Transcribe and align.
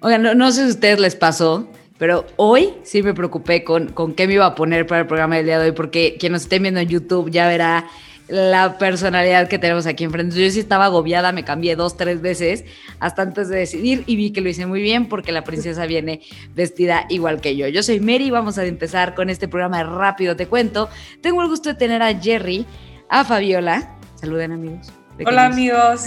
Oigan, 0.00 0.22
no, 0.22 0.34
no 0.34 0.50
sé 0.50 0.62
si 0.62 0.68
a 0.68 0.70
ustedes 0.70 0.98
les 0.98 1.14
pasó, 1.14 1.68
pero 1.98 2.26
hoy 2.36 2.72
sí 2.82 3.02
me 3.02 3.12
preocupé 3.12 3.64
con, 3.64 3.88
con 3.88 4.14
qué 4.14 4.26
me 4.26 4.34
iba 4.34 4.46
a 4.46 4.54
poner 4.54 4.86
para 4.86 5.02
el 5.02 5.06
programa 5.06 5.36
del 5.36 5.44
día 5.44 5.58
de 5.58 5.66
hoy, 5.66 5.72
porque 5.72 6.16
quien 6.18 6.32
nos 6.32 6.42
esté 6.42 6.58
viendo 6.58 6.80
en 6.80 6.88
YouTube 6.88 7.30
ya 7.30 7.46
verá 7.46 7.86
la 8.30 8.78
personalidad 8.78 9.48
que 9.48 9.58
tenemos 9.58 9.86
aquí 9.86 10.04
enfrente. 10.04 10.42
Yo 10.42 10.50
sí 10.50 10.60
estaba 10.60 10.86
agobiada, 10.86 11.32
me 11.32 11.44
cambié 11.44 11.76
dos, 11.76 11.96
tres 11.96 12.22
veces 12.22 12.64
hasta 13.00 13.22
antes 13.22 13.48
de 13.48 13.58
decidir 13.58 14.04
y 14.06 14.16
vi 14.16 14.30
que 14.30 14.40
lo 14.40 14.48
hice 14.48 14.66
muy 14.66 14.80
bien 14.80 15.08
porque 15.08 15.32
la 15.32 15.44
princesa 15.44 15.84
viene 15.86 16.22
vestida 16.54 17.06
igual 17.10 17.40
que 17.40 17.56
yo. 17.56 17.68
Yo 17.68 17.82
soy 17.82 18.00
Mary, 18.00 18.30
vamos 18.30 18.56
a 18.56 18.64
empezar 18.64 19.14
con 19.14 19.28
este 19.30 19.48
programa 19.48 19.78
de 19.78 19.84
Rápido 19.84 20.36
Te 20.36 20.46
Cuento. 20.46 20.88
Tengo 21.20 21.42
el 21.42 21.48
gusto 21.48 21.68
de 21.68 21.74
tener 21.74 22.02
a 22.02 22.18
Jerry, 22.18 22.64
a 23.08 23.24
Fabiola. 23.24 23.98
Saluden 24.14 24.52
amigos. 24.52 24.99
Hola 25.24 25.46
amigos. 25.46 26.06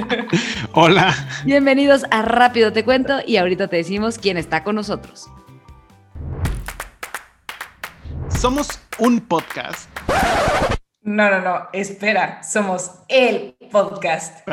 Hola. 0.72 1.14
Bienvenidos 1.44 2.04
a 2.10 2.22
Rápido 2.22 2.72
Te 2.72 2.84
Cuento 2.84 3.20
y 3.26 3.36
ahorita 3.36 3.68
te 3.68 3.76
decimos 3.76 4.18
quién 4.18 4.36
está 4.36 4.64
con 4.64 4.74
nosotros. 4.76 5.28
Somos 8.28 8.80
un 8.98 9.20
podcast 9.20 9.88
no, 11.02 11.30
no, 11.30 11.40
no, 11.40 11.68
espera, 11.72 12.42
somos 12.42 12.90
el 13.08 13.56
podcast. 13.70 14.46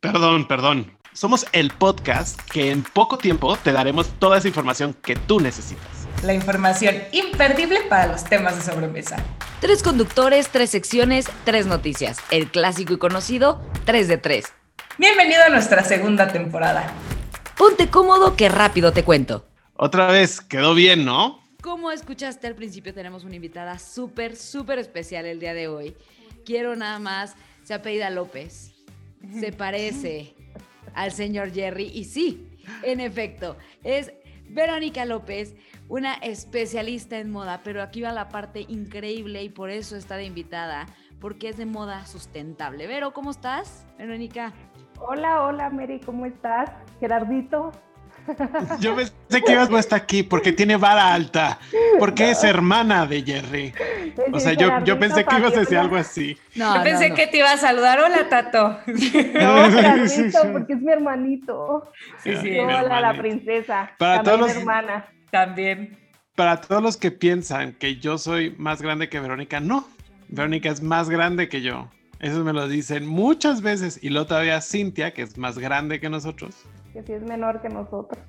perdón, 0.00 0.48
perdón. 0.48 0.96
Somos 1.12 1.46
el 1.52 1.70
podcast 1.70 2.40
que 2.50 2.70
en 2.70 2.82
poco 2.82 3.18
tiempo 3.18 3.56
te 3.56 3.72
daremos 3.72 4.08
toda 4.18 4.38
esa 4.38 4.48
información 4.48 4.94
que 4.94 5.16
tú 5.16 5.40
necesitas. 5.40 5.99
La 6.22 6.34
información 6.34 6.96
imperdible 7.12 7.80
para 7.88 8.06
los 8.06 8.24
temas 8.24 8.56
de 8.56 8.62
sobremesa. 8.72 9.16
Tres 9.60 9.82
conductores, 9.82 10.48
tres 10.48 10.70
secciones, 10.70 11.26
tres 11.44 11.66
noticias. 11.66 12.18
El 12.30 12.50
clásico 12.50 12.92
y 12.92 12.98
conocido, 12.98 13.62
tres 13.84 14.06
de 14.08 14.18
tres. 14.18 14.46
Bienvenido 14.98 15.42
a 15.44 15.48
nuestra 15.48 15.82
segunda 15.82 16.28
temporada. 16.28 16.92
Ponte 17.56 17.88
cómodo 17.88 18.36
que 18.36 18.48
rápido 18.48 18.92
te 18.92 19.02
cuento. 19.02 19.46
Otra 19.76 20.08
vez, 20.08 20.40
quedó 20.40 20.74
bien, 20.74 21.04
¿no? 21.04 21.42
Como 21.62 21.90
escuchaste 21.90 22.46
al 22.46 22.54
principio, 22.54 22.92
tenemos 22.92 23.24
una 23.24 23.36
invitada 23.36 23.78
súper, 23.78 24.36
súper 24.36 24.78
especial 24.78 25.26
el 25.26 25.40
día 25.40 25.54
de 25.54 25.68
hoy. 25.68 25.96
Quiero 26.44 26.76
nada 26.76 26.98
más, 26.98 27.34
se 27.64 27.74
apellida 27.74 28.10
López, 28.10 28.72
se 29.38 29.52
parece 29.52 30.34
al 30.94 31.12
señor 31.12 31.52
Jerry 31.52 31.90
y 31.94 32.04
sí, 32.04 32.48
en 32.82 33.00
efecto, 33.00 33.56
es 33.84 34.12
Verónica 34.48 35.04
López, 35.04 35.54
una 35.90 36.14
especialista 36.14 37.18
en 37.18 37.30
moda, 37.30 37.60
pero 37.64 37.82
aquí 37.82 38.00
va 38.00 38.12
la 38.12 38.28
parte 38.28 38.64
increíble 38.68 39.42
y 39.42 39.48
por 39.48 39.70
eso 39.70 39.96
está 39.96 40.16
de 40.16 40.24
invitada, 40.24 40.86
porque 41.20 41.48
es 41.48 41.56
de 41.56 41.66
moda 41.66 42.06
sustentable. 42.06 42.86
Vero, 42.86 43.12
¿cómo 43.12 43.32
estás, 43.32 43.84
Verónica? 43.98 44.52
Hola, 45.00 45.42
hola, 45.42 45.68
Mary, 45.68 46.00
¿cómo 46.00 46.26
estás? 46.26 46.70
Gerardito, 47.00 47.72
yo 48.80 48.94
pensé 48.94 49.42
que 49.44 49.52
ibas 49.52 49.70
a 49.70 49.78
estar 49.80 50.00
aquí 50.00 50.22
porque 50.22 50.52
tiene 50.52 50.76
vara 50.76 51.12
alta, 51.12 51.58
porque 51.98 52.30
es 52.30 52.44
hermana 52.44 53.04
de 53.04 53.22
Jerry. 53.22 53.74
O 54.32 54.38
sea, 54.38 54.52
yo, 54.52 54.84
yo 54.84 54.96
pensé 54.96 55.24
que 55.24 55.36
ibas 55.38 55.56
a 55.56 55.60
decir 55.60 55.78
algo 55.78 55.96
así. 55.96 56.38
No, 56.54 56.76
yo 56.76 56.82
pensé 56.84 57.14
que 57.14 57.26
te 57.26 57.38
iba 57.38 57.50
a 57.50 57.56
saludar. 57.56 57.98
Hola, 57.98 58.28
Tato. 58.28 58.78
No, 58.86 58.86
porque 60.52 60.72
es 60.74 60.80
mi 60.80 60.92
hermanito. 60.92 61.90
Sí, 62.22 62.36
sí. 62.36 62.58
Hola, 62.58 63.00
la 63.00 63.14
princesa. 63.14 63.90
Para 63.98 64.22
todos 64.22 64.40
los, 64.40 64.56
hermana. 64.56 65.06
También. 65.30 65.98
Para 66.36 66.60
todos 66.60 66.82
los 66.82 66.96
que 66.96 67.10
piensan 67.10 67.74
que 67.74 67.96
yo 67.96 68.18
soy 68.18 68.54
más 68.58 68.80
grande 68.82 69.08
que 69.08 69.20
Verónica, 69.20 69.60
no. 69.60 69.86
Verónica 70.28 70.70
es 70.70 70.82
más 70.82 71.10
grande 71.10 71.48
que 71.48 71.60
yo. 71.60 71.90
Eso 72.18 72.44
me 72.44 72.52
lo 72.52 72.68
dicen 72.68 73.06
muchas 73.06 73.62
veces. 73.62 73.98
Y 74.02 74.10
luego 74.10 74.26
todavía 74.26 74.60
Cintia, 74.60 75.12
que 75.12 75.22
es 75.22 75.36
más 75.38 75.58
grande 75.58 76.00
que 76.00 76.08
nosotros 76.08 76.66
que 76.92 77.02
si 77.02 77.12
es 77.12 77.22
menor 77.22 77.60
que 77.60 77.68
nosotros. 77.68 78.22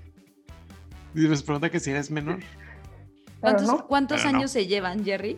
Y 1.16 1.22
nos 1.28 1.44
pregunta 1.44 1.70
que 1.70 1.80
si 1.80 1.92
eres 1.92 2.10
menor. 2.12 2.40
¿Cuántos, 3.88 4.26
años 4.26 4.52
se 4.52 4.68
llevan, 4.68 5.04
Jerry? 5.04 5.38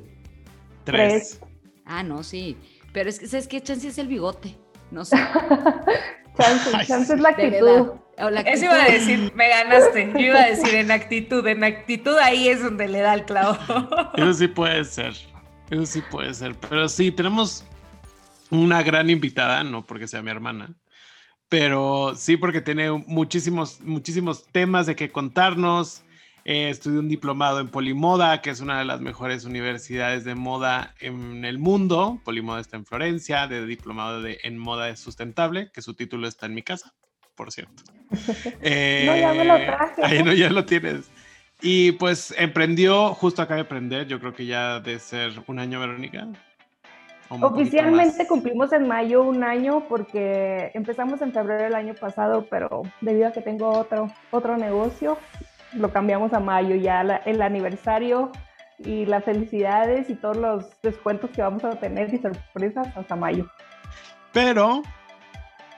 Tres. 0.83 1.39
Ah, 1.85 2.03
no, 2.03 2.21
sí. 2.23 2.57
Pero 2.91 3.09
es 3.09 3.19
que, 3.19 3.27
¿sabes 3.27 3.47
qué? 3.47 3.61
Chance 3.61 3.87
es 3.87 3.97
el 3.97 4.07
bigote. 4.07 4.57
No 4.91 5.05
sé. 5.05 5.15
chance, 6.37 6.85
chance 6.85 7.13
es 7.13 7.19
la 7.19 7.29
actitud. 7.29 7.93
Eso 8.17 8.65
iba 8.65 8.83
a 8.83 8.89
decir, 8.89 9.31
me 9.35 9.49
ganaste. 9.49 10.11
Yo 10.13 10.19
iba 10.19 10.39
a 10.39 10.49
decir 10.49 10.75
en 10.75 10.91
actitud. 10.91 11.45
En 11.47 11.63
actitud 11.63 12.15
ahí 12.17 12.47
es 12.47 12.63
donde 12.63 12.87
le 12.87 12.99
da 12.99 13.13
el 13.13 13.25
clavo. 13.25 13.57
Eso 14.15 14.33
sí 14.33 14.47
puede 14.47 14.83
ser. 14.85 15.13
Eso 15.69 15.85
sí 15.85 16.01
puede 16.11 16.33
ser. 16.33 16.55
Pero 16.55 16.87
sí, 16.87 17.11
tenemos 17.11 17.65
una 18.53 18.83
gran 18.83 19.09
invitada, 19.09 19.63
no 19.63 19.85
porque 19.85 20.07
sea 20.07 20.21
mi 20.21 20.29
hermana, 20.29 20.75
pero 21.49 22.13
sí 22.15 22.37
porque 22.37 22.61
tiene 22.61 22.91
muchísimos, 22.91 23.81
muchísimos 23.81 24.45
temas 24.51 24.85
de 24.85 24.95
que 24.95 25.11
contarnos. 25.11 26.03
Eh, 26.45 26.69
estudió 26.69 26.99
un 26.99 27.07
diplomado 27.07 27.61
en 27.61 27.69
Polimoda, 27.69 28.41
que 28.41 28.49
es 28.49 28.59
una 28.59 28.77
de 28.77 28.85
las 28.85 28.99
mejores 28.99 29.45
universidades 29.45 30.25
de 30.25 30.35
moda 30.35 30.93
en 30.99 31.45
el 31.45 31.57
mundo. 31.57 32.21
Polimoda 32.25 32.59
está 32.59 32.75
en 32.75 32.85
Florencia, 32.85 33.47
de 33.47 33.65
diplomado 33.65 34.21
de, 34.21 34.39
en 34.43 34.57
moda 34.57 34.93
sustentable, 34.97 35.71
que 35.73 35.81
su 35.81 35.93
título 35.93 36.27
está 36.27 36.45
en 36.47 36.53
mi 36.53 36.61
casa, 36.61 36.93
por 37.35 37.51
cierto. 37.51 37.83
no, 39.05 39.15
ya 39.17 39.33
me 39.33 39.45
lo 39.45 39.57
eh, 39.57 39.65
traje. 39.65 40.03
Ahí 40.03 40.23
no, 40.23 40.33
ya 40.33 40.49
lo 40.49 40.65
tienes. 40.65 41.09
Y 41.61 41.93
pues 41.93 42.33
emprendió, 42.37 43.13
justo 43.13 43.41
acaba 43.41 43.55
de 43.55 43.63
aprender, 43.63 44.07
yo 44.07 44.19
creo 44.19 44.33
que 44.33 44.45
ya 44.45 44.79
de 44.79 44.99
ser 44.99 45.31
un 45.47 45.59
año, 45.59 45.79
Verónica. 45.79 46.27
Oficialmente 47.29 48.27
cumplimos 48.27 48.73
en 48.73 48.87
mayo 48.87 49.23
un 49.23 49.43
año 49.43 49.85
porque 49.87 50.71
empezamos 50.73 51.21
en 51.21 51.31
febrero 51.31 51.63
del 51.63 51.75
año 51.75 51.95
pasado, 51.95 52.45
pero 52.49 52.83
debido 53.01 53.27
a 53.27 53.31
que 53.31 53.41
tengo 53.41 53.69
otro, 53.69 54.07
otro 54.29 54.57
negocio, 54.57 55.17
lo 55.73 55.91
cambiamos 55.91 56.33
a 56.33 56.39
mayo, 56.39 56.75
ya 56.75 57.01
el 57.25 57.41
aniversario 57.41 58.31
y 58.79 59.05
las 59.05 59.23
felicidades 59.23 60.09
y 60.09 60.15
todos 60.15 60.37
los 60.37 60.81
descuentos 60.81 61.29
que 61.31 61.41
vamos 61.41 61.63
a 61.63 61.71
tener 61.79 62.13
y 62.13 62.17
sorpresas 62.17 62.87
hasta 62.95 63.15
mayo. 63.15 63.47
Pero, 64.31 64.83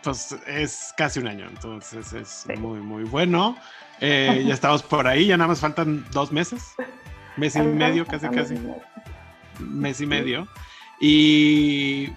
pues 0.06 0.36
es 0.46 0.94
casi 0.96 1.20
un 1.20 1.28
año, 1.28 1.48
entonces 1.50 2.14
es 2.14 2.46
muy, 2.60 2.80
muy 2.80 3.04
bueno. 3.04 3.58
Eh, 4.00 4.44
ya 4.48 4.54
estamos 4.54 4.84
por 4.84 5.08
ahí, 5.08 5.26
ya 5.26 5.36
nada 5.36 5.48
más 5.48 5.60
faltan 5.60 6.06
dos 6.12 6.32
meses, 6.32 6.76
mes 7.38 7.56
y 7.56 7.62
medio, 7.62 8.06
casi, 8.06 8.30
casi. 8.30 8.56
Mes 9.60 10.00
y 10.02 10.06
medio. 10.06 10.48
Y 11.02 12.10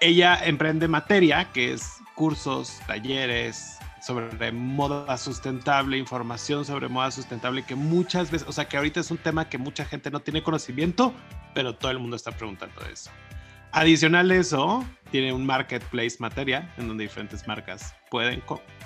ella 0.00 0.44
emprende 0.44 0.88
materia, 0.88 1.46
que 1.52 1.72
es 1.72 1.98
cursos, 2.16 2.80
talleres 2.88 3.78
sobre 4.02 4.50
moda 4.50 5.16
sustentable, 5.16 5.98
información 5.98 6.64
sobre 6.64 6.88
moda 6.88 7.12
sustentable, 7.12 7.62
que 7.62 7.76
muchas 7.76 8.30
veces, 8.30 8.48
o 8.48 8.52
sea, 8.52 8.66
que 8.66 8.76
ahorita 8.76 8.98
es 8.98 9.10
un 9.12 9.18
tema 9.18 9.48
que 9.48 9.56
mucha 9.56 9.84
gente 9.84 10.10
no 10.10 10.20
tiene 10.20 10.42
conocimiento, 10.42 11.14
pero 11.54 11.76
todo 11.76 11.92
el 11.92 12.00
mundo 12.00 12.16
está 12.16 12.32
preguntando 12.32 12.80
eso. 12.92 13.10
Adicional 13.72 14.32
a 14.32 14.34
eso, 14.34 14.84
tiene 15.10 15.32
un 15.32 15.44
marketplace 15.44 16.16
materia, 16.18 16.72
en 16.78 16.88
donde 16.88 17.04
diferentes 17.04 17.46
marcas 17.46 17.94
pueden 18.10 18.42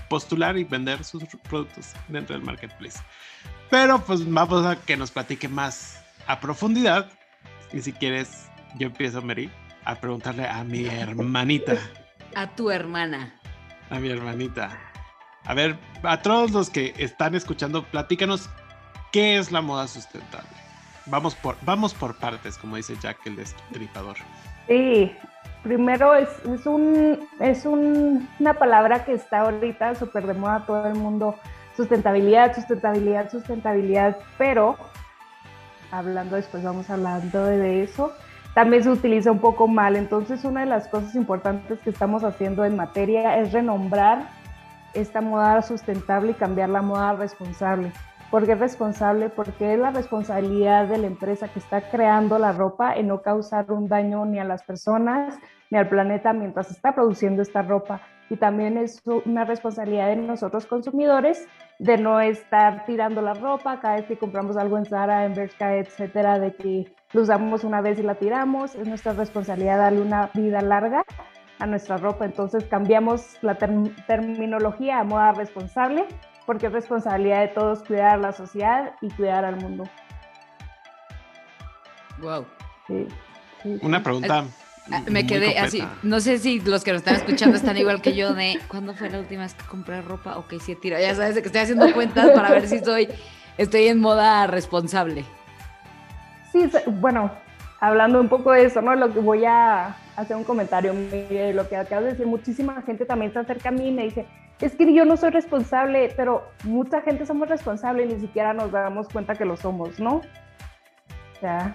postular 0.09 0.57
y 0.57 0.65
vender 0.65 1.05
sus 1.05 1.25
productos 1.49 1.93
dentro 2.09 2.37
del 2.37 2.45
marketplace. 2.45 2.99
Pero 3.71 3.99
pues 4.05 4.29
vamos 4.31 4.65
a 4.67 4.77
que 4.77 4.97
nos 4.97 5.11
platique 5.11 5.49
más 5.49 6.05
a 6.27 6.41
profundidad. 6.41 7.11
Y 7.73 7.81
si 7.81 7.93
quieres 7.93 8.49
yo 8.77 8.89
empiezo, 8.89 9.23
Mary, 9.23 9.51
a 9.85 9.95
preguntarle 9.95 10.47
a 10.47 10.65
mi 10.65 10.87
hermanita. 10.87 11.77
A 12.35 12.49
tu 12.55 12.71
hermana. 12.71 13.35
A 13.91 13.99
mi 13.99 14.11
hermanita. 14.11 14.79
A 15.45 15.55
ver, 15.55 15.79
a 16.03 16.23
todos 16.23 16.51
los 16.53 16.71
que 16.71 16.95
están 16.99 17.35
escuchando, 17.35 17.85
platícanos 17.85 18.49
qué 19.13 19.37
es 19.37 19.53
la 19.53 19.61
moda 19.61 19.87
sustentable. 19.87 20.49
Vamos 21.07 21.35
por, 21.35 21.57
vamos 21.63 21.93
por 21.93 22.17
partes, 22.17 22.57
como 22.57 22.77
dice 22.77 22.97
Jack 23.01 23.19
el 23.27 23.37
destripador. 23.37 24.17
Sí, 24.67 25.13
primero 25.65 26.15
es, 26.15 26.29
es, 26.47 26.67
un, 26.67 27.29
es 27.41 27.67
una 27.67 28.55
palabra 28.55 29.05
que 29.05 29.15
está 29.15 29.41
ahorita 29.41 29.97
súper 29.97 30.29
de 30.29 30.35
moda 30.35 30.65
todo 30.65 30.87
el 30.87 30.95
mundo. 30.95 31.35
Sustentabilidad, 31.77 32.55
sustentabilidad, 32.55 33.33
sustentabilidad, 33.33 34.19
pero 34.39 34.77
hablando 35.91 36.37
después, 36.37 36.63
vamos 36.63 36.89
hablando 36.89 37.45
de 37.45 37.83
eso 37.83 38.13
también 38.55 38.85
se 38.85 38.91
utiliza 38.91 39.33
un 39.33 39.41
poco 39.41 39.67
mal. 39.67 39.97
Entonces, 39.97 40.45
una 40.45 40.61
de 40.61 40.67
las 40.67 40.89
cosas 40.89 41.15
importantes 41.17 41.81
que 41.81 41.91
estamos 41.91 42.23
haciendo 42.23 42.65
en 42.65 42.77
materia 42.77 43.39
es 43.39 43.53
renombrar 43.53 44.29
esta 44.95 45.21
moda 45.21 45.61
sustentable 45.63 46.31
y 46.31 46.35
cambiar 46.35 46.69
la 46.69 46.81
moda 46.81 47.15
responsable. 47.15 47.93
¿Por 48.31 48.47
qué 48.47 48.53
es 48.53 48.59
responsable? 48.59 49.29
Porque 49.29 49.75
es 49.75 49.79
la 49.79 49.91
responsabilidad 49.91 50.87
de 50.87 50.99
la 50.99 51.09
empresa 51.09 51.49
que 51.49 51.59
está 51.59 51.91
creando 51.91 52.39
la 52.39 52.53
ropa 52.53 52.95
en 52.95 53.09
no 53.09 53.23
causar 53.23 53.71
un 53.71 53.89
daño 53.89 54.25
ni 54.25 54.39
a 54.39 54.45
las 54.45 54.63
personas 54.63 55.37
ni 55.75 55.81
al 55.81 55.89
planeta 55.89 56.33
mientras 56.33 56.71
está 56.71 56.95
produciendo 56.95 57.43
esta 57.43 57.61
ropa. 57.63 58.01
Y 58.31 58.37
también 58.37 58.79
es 58.79 59.03
una 59.27 59.45
responsabilidad 59.45 60.07
de 60.07 60.17
nosotros 60.17 60.67
consumidores 60.67 61.49
de 61.81 61.99
no 61.99 62.21
estar 62.21 62.87
tirando 62.87 63.21
la 63.21 63.35
ropa 63.35 63.81
cada 63.81 63.97
vez 63.97 64.07
que 64.07 64.17
compramos 64.17 64.57
algo 64.57 64.79
en 64.79 64.87
Zara, 64.87 65.25
en 65.25 65.35
Bershka, 65.35 65.77
etcétera, 65.77 66.39
de 66.39 66.55
que 66.55 66.95
lo 67.13 67.23
usamos 67.23 67.65
una 67.65 67.81
vez 67.81 67.99
y 67.99 68.05
la 68.05 68.15
tiramos. 68.15 68.77
Es 68.77 68.87
nuestra 68.87 69.15
responsabilidad 69.15 69.79
darle 69.79 70.01
una 70.01 70.31
vida 70.33 70.61
larga 70.61 71.05
a 71.59 71.67
nuestra 71.67 71.97
ropa. 71.97 72.25
Entonces 72.25 72.65
cambiamos 72.67 73.37
la 73.43 73.57
terminología 73.57 75.01
a 75.01 75.05
moda 75.05 75.33
responsable 75.33 76.07
porque 76.47 76.69
es 76.69 76.73
responsabilidad 76.73 77.41
de 77.41 77.49
todos 77.49 77.83
cuidar 77.83 78.21
la 78.21 78.31
sociedad 78.31 78.93
y 79.01 79.11
cuidar 79.11 79.45
al 79.45 79.57
mundo. 79.57 79.85
Wow. 82.21 82.47
Una 83.83 84.01
pregunta. 84.05 84.45
Ah, 84.91 85.03
me 85.11 85.27
quedé 85.27 85.59
así, 85.59 85.83
no 86.03 86.21
sé 86.21 86.39
si 86.39 86.61
los 86.61 86.85
que 86.85 86.93
nos 86.93 87.01
están 87.01 87.15
escuchando 87.15 87.57
están 87.57 87.77
igual 87.79 88.03
que 88.03 88.15
yo 88.15 88.35
de 88.35 88.61
¿cuándo 88.69 88.93
fue 88.95 89.09
la 89.09 89.19
última 89.19 89.43
vez 89.43 89.55
que 89.55 89.65
compré 89.65 90.03
ropa? 90.03 90.37
Ok, 90.37 90.55
sí, 90.61 90.75
tira, 90.75 91.01
ya 91.01 91.15
sabes 91.15 91.35
que 91.35 91.47
estoy 91.47 91.63
haciendo 91.63 91.91
cuentas 91.95 92.31
para 92.33 92.51
ver 92.51 92.69
si 92.69 92.77
estoy, 92.77 93.09
estoy 93.57 93.89
en 93.89 94.01
moda 94.01 94.47
responsable. 94.47 95.25
Sí, 96.53 96.71
bueno, 97.01 97.31
hablando 97.81 98.21
un 98.21 98.29
poco 98.29 98.53
de 98.53 98.67
eso, 98.67 98.83
¿no? 98.83 98.95
Lo 98.95 99.13
que 99.13 99.21
voy 99.21 99.47
a 99.47 99.97
hacer 100.17 100.37
un 100.37 100.45
comentario, 100.45 100.93
lo 100.93 101.69
que 101.69 101.77
acabas 101.77 102.05
de 102.05 102.11
decir, 102.11 102.27
muchísima 102.27 102.83
gente 102.83 103.07
también 103.07 103.33
se 103.33 103.39
acerca 103.39 103.71
a 103.71 103.73
mí 103.73 103.89
y 103.89 103.93
me 103.93 104.05
dice, 104.05 104.27
es 104.61 104.77
que 104.77 104.93
yo 104.93 105.07
no 105.07 105.17
soy 105.17 105.31
responsable, 105.31 106.13
pero 106.17 106.51
mucha 106.63 107.01
gente 107.01 107.25
somos 107.27 107.49
responsables 107.49 108.11
y 108.11 108.15
ni 108.15 108.21
siquiera 108.21 108.53
nos 108.53 108.71
damos 108.71 109.09
cuenta 109.09 109.35
que 109.35 109.47
lo 109.47 109.57
somos, 109.57 109.99
¿no? 109.99 110.21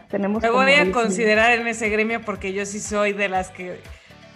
Tenemos... 0.10 0.42
Me 0.42 0.50
voy 0.50 0.74
a 0.74 0.92
considerar 0.92 1.52
en 1.52 1.68
ese 1.68 1.90
gremio 1.90 2.22
porque 2.22 2.54
yo 2.54 2.66
sí 2.66 2.80
soy 2.80 3.14
de 3.14 3.30
las 3.30 3.52
que 3.52 3.82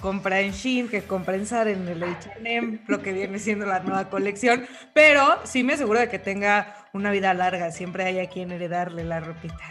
compra 0.03 0.41
en 0.41 0.51
Shein, 0.51 0.89
que 0.89 1.03
compra 1.03 1.35
en 1.35 1.45
Zara, 1.45 1.71
en 1.71 1.87
el 1.87 2.03
H&M, 2.03 2.79
lo 2.87 3.01
que 3.01 3.13
viene 3.13 3.39
siendo 3.39 3.65
la 3.65 3.79
nueva 3.79 4.09
colección, 4.09 4.65
pero 4.93 5.39
sí 5.45 5.63
me 5.63 5.73
aseguro 5.73 5.99
de 5.99 6.09
que 6.09 6.19
tenga 6.19 6.75
una 6.91 7.09
vida 7.09 7.33
larga, 7.33 7.71
siempre 7.71 8.03
hay 8.03 8.19
a 8.19 8.27
quien 8.27 8.51
heredarle 8.51 9.05
la 9.05 9.21
ropita. 9.21 9.63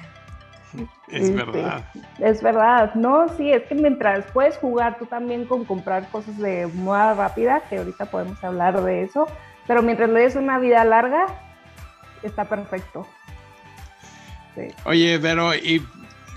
Es 1.08 1.34
verdad. 1.34 1.84
Es 2.18 2.42
verdad, 2.42 2.94
no, 2.94 3.28
sí, 3.36 3.52
es 3.52 3.62
que 3.64 3.74
mientras 3.74 4.24
puedes 4.32 4.56
jugar 4.56 4.96
tú 4.98 5.04
también 5.04 5.44
con 5.44 5.66
comprar 5.66 6.08
cosas 6.08 6.38
de 6.38 6.66
moda 6.66 7.12
rápida, 7.12 7.60
que 7.68 7.76
ahorita 7.76 8.06
podemos 8.06 8.42
hablar 8.42 8.82
de 8.82 9.02
eso, 9.02 9.28
pero 9.66 9.82
mientras 9.82 10.08
le 10.08 10.20
des 10.20 10.34
una 10.34 10.58
vida 10.58 10.82
larga, 10.84 11.26
está 12.22 12.46
perfecto. 12.46 13.06
Oye, 14.84 15.18
Vero, 15.18 15.54
y 15.54 15.82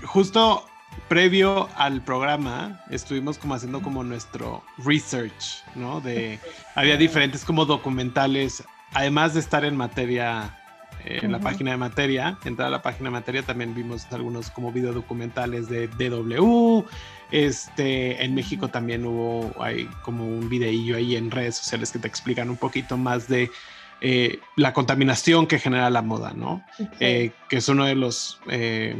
justo 0.04 0.64
previo 1.08 1.68
al 1.76 2.02
programa 2.02 2.82
estuvimos 2.90 3.38
como 3.38 3.54
haciendo 3.54 3.82
como 3.82 4.02
nuestro 4.02 4.62
research, 4.78 5.62
¿no? 5.74 6.00
De 6.00 6.40
había 6.74 6.96
diferentes 6.96 7.44
como 7.44 7.64
documentales, 7.64 8.64
además 8.92 9.34
de 9.34 9.40
estar 9.40 9.64
en 9.64 9.76
materia 9.76 10.58
eh, 11.04 11.20
en 11.22 11.32
la 11.32 11.38
página 11.38 11.72
de 11.72 11.76
materia, 11.76 12.38
entrar 12.44 12.68
a 12.68 12.70
la 12.70 12.82
página 12.82 13.08
de 13.08 13.12
materia 13.12 13.42
también 13.42 13.74
vimos 13.74 14.06
algunos 14.10 14.50
como 14.50 14.72
videodocumentales 14.72 15.68
de 15.68 15.86
DW, 15.88 16.84
este, 17.30 18.24
en 18.24 18.34
México 18.34 18.68
también 18.68 19.04
hubo 19.04 19.52
hay 19.62 19.86
como 20.02 20.26
un 20.26 20.48
videillo 20.48 20.96
ahí 20.96 21.16
en 21.16 21.30
redes 21.30 21.56
sociales 21.56 21.92
que 21.92 21.98
te 21.98 22.08
explican 22.08 22.50
un 22.50 22.56
poquito 22.56 22.96
más 22.96 23.28
de 23.28 23.50
eh, 24.00 24.40
la 24.56 24.72
contaminación 24.72 25.46
que 25.46 25.58
genera 25.58 25.88
la 25.90 26.02
moda, 26.02 26.32
¿no? 26.34 26.62
Eh, 27.00 27.32
que 27.48 27.56
es 27.56 27.68
uno 27.68 27.86
de 27.86 27.94
los 27.94 28.40
eh, 28.50 28.94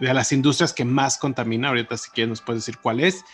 de 0.00 0.14
las 0.14 0.32
industrias 0.32 0.72
que 0.72 0.84
más 0.84 1.18
contamina. 1.18 1.68
Ahorita 1.68 1.96
si 1.96 2.10
quieres 2.10 2.30
nos 2.30 2.42
puedes 2.42 2.64
decir 2.64 2.80
cuál 2.80 3.00
es. 3.00 3.24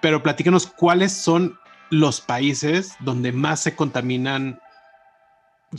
pero 0.00 0.22
platícanos 0.22 0.66
cuáles 0.66 1.12
son 1.12 1.58
los 1.90 2.20
países 2.20 2.96
donde 3.00 3.32
más 3.32 3.60
se 3.60 3.76
contaminan, 3.76 4.60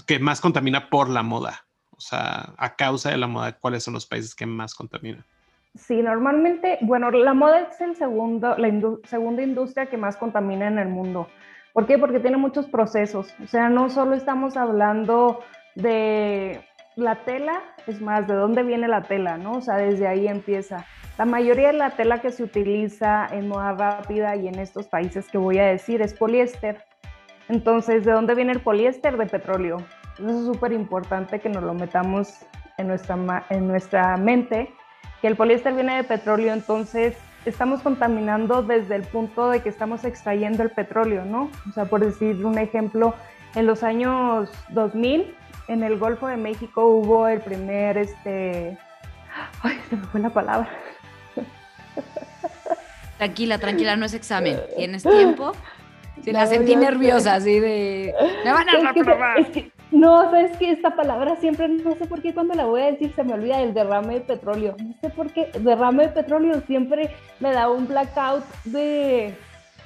que 0.05 0.19
más 0.19 0.39
contamina 0.39 0.89
por 0.89 1.09
la 1.09 1.23
moda. 1.23 1.65
O 1.91 2.01
sea, 2.01 2.53
a 2.57 2.75
causa 2.75 3.11
de 3.11 3.17
la 3.17 3.27
moda, 3.27 3.53
¿cuáles 3.53 3.83
son 3.83 3.93
los 3.93 4.05
países 4.05 4.33
que 4.35 4.45
más 4.45 4.73
contaminan? 4.73 5.23
Sí, 5.75 6.01
normalmente, 6.01 6.77
bueno, 6.81 7.11
la 7.11 7.33
moda 7.33 7.59
es 7.59 7.81
el 7.81 7.95
segundo, 7.95 8.57
la 8.57 8.69
segunda 9.03 9.43
industria 9.43 9.87
que 9.87 9.97
más 9.97 10.15
contamina 10.15 10.67
en 10.67 10.79
el 10.79 10.87
mundo. 10.87 11.27
¿Por 11.75 11.87
qué? 11.87 11.97
Porque 11.97 12.21
tiene 12.21 12.37
muchos 12.37 12.67
procesos. 12.67 13.35
O 13.43 13.47
sea, 13.47 13.67
no 13.67 13.89
solo 13.89 14.15
estamos 14.15 14.55
hablando 14.55 15.41
de 15.75 16.61
la 16.95 17.25
tela, 17.25 17.61
es 17.85 17.99
más, 17.99 18.29
de 18.29 18.33
dónde 18.33 18.63
viene 18.63 18.87
la 18.87 19.01
tela, 19.01 19.37
¿no? 19.37 19.57
O 19.57 19.61
sea, 19.61 19.75
desde 19.75 20.07
ahí 20.07 20.25
empieza. 20.25 20.85
La 21.17 21.25
mayoría 21.25 21.67
de 21.67 21.77
la 21.77 21.89
tela 21.89 22.21
que 22.21 22.31
se 22.31 22.43
utiliza 22.43 23.27
en 23.29 23.49
moda 23.49 23.73
rápida 23.73 24.37
y 24.37 24.47
en 24.47 24.57
estos 24.57 24.87
países 24.87 25.27
que 25.27 25.37
voy 25.37 25.59
a 25.59 25.65
decir 25.65 26.01
es 26.01 26.13
poliéster. 26.13 26.81
Entonces, 27.49 28.05
¿de 28.05 28.13
dónde 28.13 28.35
viene 28.35 28.53
el 28.53 28.61
poliéster? 28.61 29.17
De 29.17 29.25
petróleo. 29.25 29.79
Eso 30.17 30.29
es 30.29 30.45
súper 30.45 30.71
importante 30.71 31.41
que 31.41 31.49
nos 31.49 31.61
lo 31.61 31.73
metamos 31.73 32.45
en 32.77 32.87
nuestra, 32.87 33.45
en 33.49 33.67
nuestra 33.67 34.15
mente, 34.15 34.73
que 35.21 35.27
el 35.27 35.35
poliéster 35.35 35.73
viene 35.73 35.97
de 35.97 36.05
petróleo, 36.05 36.53
entonces 36.53 37.17
estamos 37.49 37.81
contaminando 37.81 38.63
desde 38.63 38.95
el 38.95 39.03
punto 39.03 39.49
de 39.49 39.61
que 39.61 39.69
estamos 39.69 40.03
extrayendo 40.03 40.63
el 40.63 40.71
petróleo, 40.71 41.25
¿no? 41.25 41.49
O 41.69 41.73
sea, 41.73 41.85
por 41.85 42.03
decir 42.03 42.45
un 42.45 42.57
ejemplo, 42.57 43.13
en 43.55 43.65
los 43.65 43.83
años 43.83 44.49
2000, 44.69 45.35
en 45.67 45.83
el 45.83 45.97
Golfo 45.97 46.27
de 46.27 46.37
México 46.37 46.85
hubo 46.85 47.27
el 47.27 47.41
primer, 47.41 47.97
este, 47.97 48.77
ay, 49.61 49.79
se 49.89 49.95
me 49.95 50.05
fue 50.07 50.19
la 50.21 50.29
palabra. 50.29 50.69
Tranquila, 53.17 53.57
tranquila, 53.59 53.95
no 53.95 54.05
es 54.05 54.13
examen. 54.13 54.59
¿Tienes 54.75 55.03
tiempo? 55.03 55.53
Si 56.23 56.31
la 56.31 56.47
sentí 56.47 56.75
nerviosa, 56.75 57.35
así 57.35 57.59
de. 57.59 58.15
Me 58.43 58.51
van 58.51 58.67
a 58.69 58.93
reprobar. 58.93 59.35
No, 59.91 60.23
sabes 60.31 60.57
que 60.57 60.71
esta 60.71 60.95
palabra 60.95 61.35
siempre, 61.37 61.67
no 61.67 61.95
sé 61.95 62.05
por 62.05 62.21
qué 62.21 62.33
cuando 62.33 62.53
la 62.55 62.65
voy 62.65 62.81
a 62.81 62.91
decir 62.91 63.13
se 63.15 63.23
me 63.23 63.33
olvida 63.33 63.61
el 63.61 63.73
derrame 63.73 64.15
de 64.15 64.21
petróleo. 64.21 64.75
No 64.83 64.93
sé 64.99 65.09
por 65.09 65.31
qué, 65.31 65.51
derrame 65.59 66.07
de 66.07 66.09
petróleo 66.09 66.61
siempre 66.61 67.11
me 67.39 67.51
da 67.51 67.69
un 67.69 67.87
blackout 67.87 68.43
de... 68.65 69.35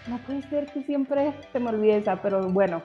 No 0.08 0.18
puede 0.20 0.42
ser 0.44 0.66
que 0.68 0.82
siempre 0.84 1.34
se 1.52 1.60
me 1.60 1.70
olvide 1.70 1.98
esa, 1.98 2.22
pero 2.22 2.48
bueno. 2.50 2.82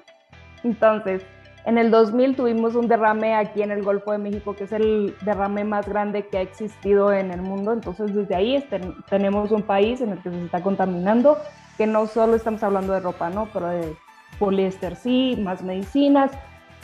Entonces, 0.64 1.24
en 1.64 1.78
el 1.78 1.90
2000 1.90 2.36
tuvimos 2.36 2.74
un 2.74 2.88
derrame 2.88 3.34
aquí 3.34 3.62
en 3.62 3.70
el 3.70 3.82
Golfo 3.82 4.12
de 4.12 4.18
México, 4.18 4.54
que 4.54 4.64
es 4.64 4.72
el 4.72 5.14
derrame 5.24 5.64
más 5.64 5.88
grande 5.88 6.26
que 6.26 6.38
ha 6.38 6.42
existido 6.42 7.12
en 7.12 7.30
el 7.30 7.40
mundo. 7.40 7.72
Entonces, 7.72 8.14
desde 8.14 8.34
ahí 8.34 8.62
tenemos 9.08 9.50
un 9.50 9.62
país 9.62 10.02
en 10.02 10.10
el 10.10 10.22
que 10.22 10.30
se 10.30 10.44
está 10.44 10.62
contaminando, 10.62 11.38
que 11.78 11.86
no 11.86 12.06
solo 12.06 12.34
estamos 12.34 12.62
hablando 12.62 12.92
de 12.92 13.00
ropa, 13.00 13.30
¿no? 13.30 13.48
Pero 13.52 13.68
de 13.68 13.96
poliéster, 14.38 14.96
sí, 14.96 15.38
más 15.40 15.62
medicinas, 15.62 16.32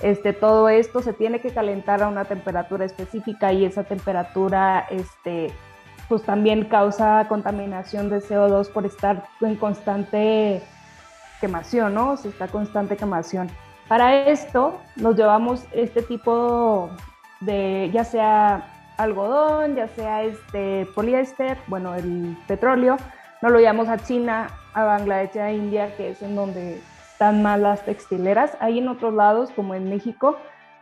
este, 0.03 0.33
todo 0.33 0.69
esto 0.69 1.03
se 1.03 1.13
tiene 1.13 1.41
que 1.41 1.51
calentar 1.51 2.03
a 2.03 2.09
una 2.09 2.25
temperatura 2.25 2.85
específica 2.85 3.53
y 3.53 3.65
esa 3.65 3.85
temperatura 3.85 4.87
este, 4.91 5.53
pues 6.09 6.23
también 6.23 6.65
causa 6.65 7.27
contaminación 7.29 8.09
de 8.11 8.19
CO2 8.19 8.71
por 8.71 8.87
estar 8.87 9.29
en 9.41 9.57
constante 9.57 10.63
quemación, 11.41 11.95
¿no? 11.95 12.17
Si 12.17 12.29
está 12.29 12.49
constante 12.49 12.97
quemación. 12.97 13.51
Para 13.89 14.27
esto 14.27 14.81
nos 14.97 15.17
llevamos 15.17 15.65
este 15.73 16.03
tipo 16.03 16.91
de, 17.41 17.91
ya 17.93 18.05
sea 18.05 18.73
algodón, 18.97 19.75
ya 19.75 19.89
sea 19.89 20.23
este 20.23 20.87
poliéster, 20.95 21.59
bueno, 21.67 21.95
el 21.95 22.37
petróleo, 22.47 22.97
nos 23.43 23.53
lo 23.53 23.59
llevamos 23.59 23.89
a 23.89 23.99
China, 23.99 24.51
a 24.75 24.85
Bangladesh, 24.85 25.39
a 25.39 25.51
India, 25.51 25.97
que 25.97 26.11
es 26.11 26.23
en 26.23 26.37
donde 26.37 26.81
están 27.21 27.43
más 27.43 27.61
las 27.61 27.85
textileras. 27.85 28.57
Hay 28.61 28.79
en 28.79 28.89
otros 28.89 29.13
lados, 29.13 29.51
como 29.51 29.75
en 29.75 29.91
México, 29.91 30.39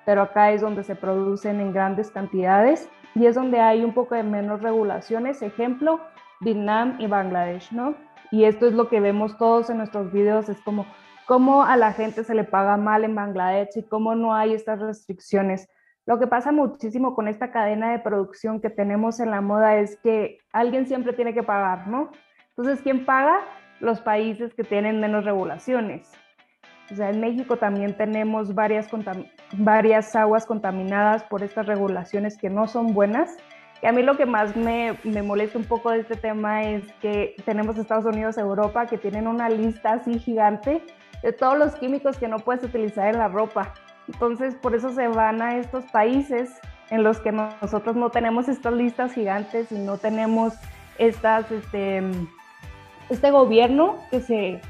pero 0.07 0.23
acá 0.23 0.53
es 0.53 0.61
donde 0.61 0.85
se 0.85 0.95
producen 0.95 1.61
en 1.61 1.73
grandes 1.73 2.13
cantidades 2.13 2.89
y 3.17 3.27
es 3.27 3.35
donde 3.35 3.59
hay 3.59 3.83
un 3.83 3.93
poco 3.93 4.15
de 4.15 4.23
menos 4.23 4.63
regulaciones. 4.63 5.43
Ejemplo, 5.43 5.99
Vietnam 6.39 6.95
y 7.01 7.09
Bangladesh, 7.09 7.73
¿no? 7.73 7.97
Y 8.31 8.45
esto 8.45 8.69
es 8.69 8.73
lo 8.73 8.89
que 8.89 9.01
vemos 9.01 9.37
todos 9.37 9.69
en 9.69 9.79
nuestros 9.79 10.13
videos, 10.13 10.49
es 10.49 10.61
como 10.61 10.87
cómo 11.27 11.65
a 11.65 11.77
la 11.77 11.93
gente 11.93 12.23
se 12.23 12.37
le 12.37 12.45
paga 12.45 12.77
mal 12.77 13.03
en 13.03 13.17
Bangladesh 13.17 13.77
y 13.77 13.83
cómo 13.83 14.15
no 14.15 14.33
hay 14.33 14.55
estas 14.55 14.79
restricciones. 14.79 15.69
Lo 16.07 16.21
que 16.21 16.29
pasa 16.29 16.53
muchísimo 16.53 17.17
con 17.17 17.27
esta 17.27 17.51
cadena 17.51 17.91
de 17.91 17.99
producción 17.99 18.61
que 18.61 18.71
tenemos 18.71 19.19
en 19.19 19.33
la 19.33 19.41
moda 19.41 19.75
es 19.79 19.99
que 20.05 20.39
alguien 20.53 20.87
siempre 20.87 21.15
tiene 21.15 21.35
que 21.35 21.43
pagar, 21.43 21.89
¿no? 21.89 22.13
Entonces, 22.51 22.81
¿quién 22.81 23.05
paga? 23.05 23.41
Los 23.81 24.01
países 24.01 24.55
que 24.55 24.63
tienen 24.63 25.01
menos 25.01 25.25
regulaciones. 25.25 26.09
O 26.91 26.95
sea, 26.95 27.11
en 27.11 27.21
México 27.21 27.57
también 27.57 27.97
tenemos 27.97 28.55
varias, 28.55 28.89
varias 29.53 30.17
aguas 30.17 30.47
contaminadas 30.47 31.23
por 31.25 31.43
estas 31.43 31.67
regulaciones 31.67 32.37
que 32.39 32.49
no 32.49 32.67
son 32.67 32.95
buenas. 32.95 33.37
Y 33.83 33.87
a 33.87 33.93
mí 33.93 34.03
lo 34.03 34.17
que 34.17 34.27
más 34.27 34.57
me, 34.57 34.99
me 35.05 35.23
molesta 35.23 35.59
un 35.59 35.65
poco 35.65 35.91
de 35.91 36.01
este 36.01 36.17
tema 36.17 36.65
es 36.65 36.83
que 37.01 37.37
tenemos 37.45 37.77
Estados 37.79 38.07
Unidos, 38.07 38.39
Europa, 38.39 38.87
que 38.87 38.99
tienen 38.99 39.29
una 39.29 39.49
lista 39.49 39.93
así 39.93 40.19
gigante 40.19 40.83
de 41.23 41.33
todos 41.33 41.59
los 41.59 41.75
químicos 41.77 42.17
que 42.17 42.29
no 42.29 42.39
puedes 42.39 42.65
utilizar 42.65 43.09
en 43.09 43.19
la 43.19 43.29
ropa. 43.29 43.75
Entonces, 44.09 44.55
por 44.55 44.75
eso 44.75 44.93
se 44.93 45.09
van 45.09 45.43
a 45.43 45.57
estos 45.57 45.85
países 45.87 46.51
en 46.91 47.03
los 47.03 47.21
que 47.21 47.33
nosotros 47.33 47.97
no 47.97 48.11
tenemos 48.11 48.49
estas 48.49 48.73
listas 48.73 49.13
gigantes 49.13 49.71
y 49.71 49.79
no 49.79 49.99
tenemos 49.99 50.55
estas, 50.99 51.51
este, 51.51 52.03
este 53.11 53.31
gobierno 53.31 53.97
que, 54.11 54.21
se, 54.21 54.61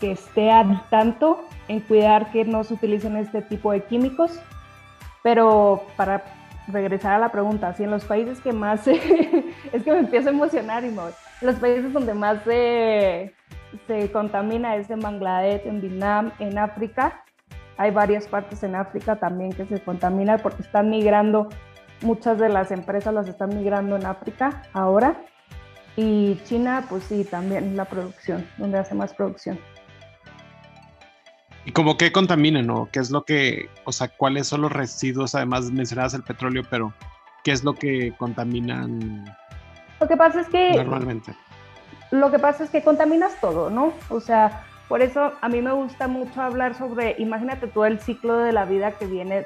que 0.00 0.12
esté 0.12 0.50
al 0.50 0.82
tanto 0.88 1.44
en 1.68 1.80
cuidar 1.80 2.30
que 2.30 2.44
no 2.44 2.64
se 2.64 2.74
utilicen 2.74 3.16
este 3.16 3.42
tipo 3.42 3.72
de 3.72 3.82
químicos. 3.82 4.38
Pero 5.22 5.84
para 5.96 6.22
regresar 6.68 7.14
a 7.14 7.18
la 7.18 7.30
pregunta, 7.30 7.72
si 7.74 7.84
en 7.84 7.90
los 7.90 8.04
países 8.04 8.40
que 8.40 8.52
más 8.52 8.86
es 8.86 9.00
que 9.00 9.92
me 9.92 9.98
empiezo 9.98 10.28
a 10.28 10.32
emocionar 10.32 10.84
y 10.84 10.90
me 10.90 11.02
los 11.42 11.56
países 11.56 11.92
donde 11.92 12.14
más 12.14 12.42
se, 12.44 13.34
se 13.86 14.10
contamina 14.10 14.76
es 14.76 14.90
en 14.90 15.00
Bangladesh, 15.00 15.66
en 15.66 15.80
Vietnam, 15.80 16.32
en 16.38 16.58
África. 16.58 17.22
Hay 17.76 17.90
varias 17.90 18.26
partes 18.26 18.62
en 18.62 18.74
África 18.74 19.16
también 19.16 19.52
que 19.52 19.66
se 19.66 19.80
contaminan 19.80 20.40
porque 20.42 20.62
están 20.62 20.88
migrando, 20.88 21.48
muchas 22.00 22.38
de 22.38 22.48
las 22.48 22.70
empresas 22.70 23.12
las 23.12 23.28
están 23.28 23.50
migrando 23.50 23.96
en 23.96 24.06
África 24.06 24.62
ahora. 24.72 25.16
Y 25.94 26.40
China, 26.44 26.84
pues 26.88 27.04
sí, 27.04 27.24
también 27.24 27.76
la 27.76 27.86
producción, 27.86 28.46
donde 28.58 28.78
hace 28.78 28.94
más 28.94 29.14
producción. 29.14 29.58
¿Y 31.66 31.72
como 31.72 31.96
qué 31.96 32.12
contaminan 32.12 32.70
o 32.70 32.88
qué 32.92 33.00
es 33.00 33.10
lo 33.10 33.24
que, 33.24 33.68
o 33.84 33.90
sea, 33.90 34.06
cuáles 34.06 34.46
son 34.46 34.62
los 34.62 34.70
residuos? 34.70 35.34
Además 35.34 35.72
mencionabas 35.72 36.14
el 36.14 36.22
petróleo, 36.22 36.62
pero 36.70 36.94
¿qué 37.42 37.50
es 37.50 37.64
lo 37.64 37.74
que 37.74 38.14
contaminan? 38.18 39.24
Lo 40.00 40.06
que 40.06 40.16
pasa 40.16 40.42
es 40.42 40.48
que... 40.48 40.74
Normalmente. 40.76 41.34
Lo 42.12 42.30
que 42.30 42.38
pasa 42.38 42.62
es 42.62 42.70
que 42.70 42.82
contaminas 42.82 43.40
todo, 43.40 43.68
¿no? 43.68 43.92
O 44.10 44.20
sea, 44.20 44.64
por 44.86 45.02
eso 45.02 45.32
a 45.40 45.48
mí 45.48 45.60
me 45.60 45.72
gusta 45.72 46.06
mucho 46.06 46.40
hablar 46.40 46.76
sobre, 46.76 47.16
imagínate 47.18 47.66
todo 47.66 47.86
el 47.86 47.98
ciclo 47.98 48.38
de 48.38 48.52
la 48.52 48.64
vida 48.64 48.92
que 48.92 49.06
viene 49.06 49.44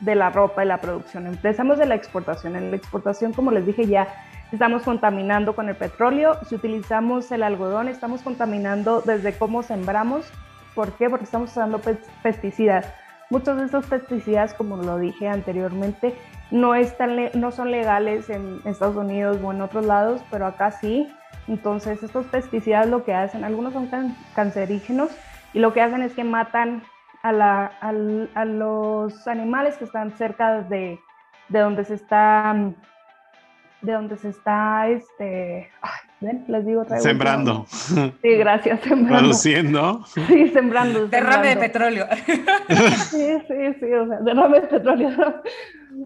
de 0.00 0.14
la 0.14 0.28
ropa 0.28 0.66
y 0.66 0.68
la 0.68 0.82
producción. 0.82 1.26
Empezamos 1.26 1.78
de 1.78 1.86
la 1.86 1.94
exportación. 1.94 2.56
En 2.56 2.70
la 2.70 2.76
exportación, 2.76 3.32
como 3.32 3.52
les 3.52 3.64
dije 3.64 3.86
ya, 3.86 4.06
estamos 4.52 4.82
contaminando 4.82 5.56
con 5.56 5.70
el 5.70 5.76
petróleo. 5.76 6.36
Si 6.46 6.56
utilizamos 6.56 7.32
el 7.32 7.42
algodón, 7.42 7.88
estamos 7.88 8.20
contaminando 8.20 9.00
desde 9.00 9.32
cómo 9.32 9.62
sembramos 9.62 10.30
¿Por 10.74 10.92
qué? 10.92 11.08
Porque 11.10 11.24
estamos 11.24 11.50
usando 11.50 11.80
pesticidas. 12.22 12.92
Muchos 13.30 13.58
de 13.58 13.66
estos 13.66 13.86
pesticidas, 13.86 14.54
como 14.54 14.76
lo 14.78 14.98
dije 14.98 15.28
anteriormente, 15.28 16.14
no, 16.50 16.74
están, 16.74 17.16
no 17.34 17.50
son 17.50 17.70
legales 17.70 18.30
en 18.30 18.60
Estados 18.64 18.96
Unidos 18.96 19.38
o 19.42 19.52
en 19.52 19.60
otros 19.60 19.84
lados, 19.84 20.22
pero 20.30 20.46
acá 20.46 20.70
sí. 20.70 21.12
Entonces, 21.46 22.02
estos 22.02 22.26
pesticidas 22.26 22.88
lo 22.88 23.04
que 23.04 23.14
hacen, 23.14 23.44
algunos 23.44 23.72
son 23.72 23.90
cancerígenos 24.34 25.10
y 25.52 25.58
lo 25.58 25.72
que 25.72 25.82
hacen 25.82 26.02
es 26.02 26.14
que 26.14 26.24
matan 26.24 26.82
a, 27.22 27.32
la, 27.32 27.66
a, 27.80 28.44
los 28.44 29.26
animales 29.26 29.76
que 29.76 29.84
están 29.84 30.16
cerca 30.16 30.62
de, 30.62 30.98
de 31.48 31.58
donde 31.58 31.84
se 31.84 31.94
está 31.94 32.54
de 33.80 33.92
donde 33.92 34.16
se 34.16 34.30
está, 34.30 34.88
este, 34.88 35.70
¿ven? 36.20 36.44
Les 36.48 36.66
digo 36.66 36.82
otra 36.82 36.96
vez. 36.96 37.02
Sembrando. 37.02 37.66
Sí, 37.68 38.10
gracias, 38.22 38.80
sembrando. 38.80 39.18
Produciendo. 39.18 40.04
Sí, 40.06 40.48
sembrando. 40.48 41.06
Derrame 41.08 41.48
de 41.48 41.56
petróleo. 41.56 42.06
Sí, 43.10 43.38
sí, 43.46 43.74
sí, 43.80 43.92
o 43.92 44.06
sea, 44.06 44.20
derrame 44.20 44.60
de 44.60 44.66
petróleo. 44.66 45.10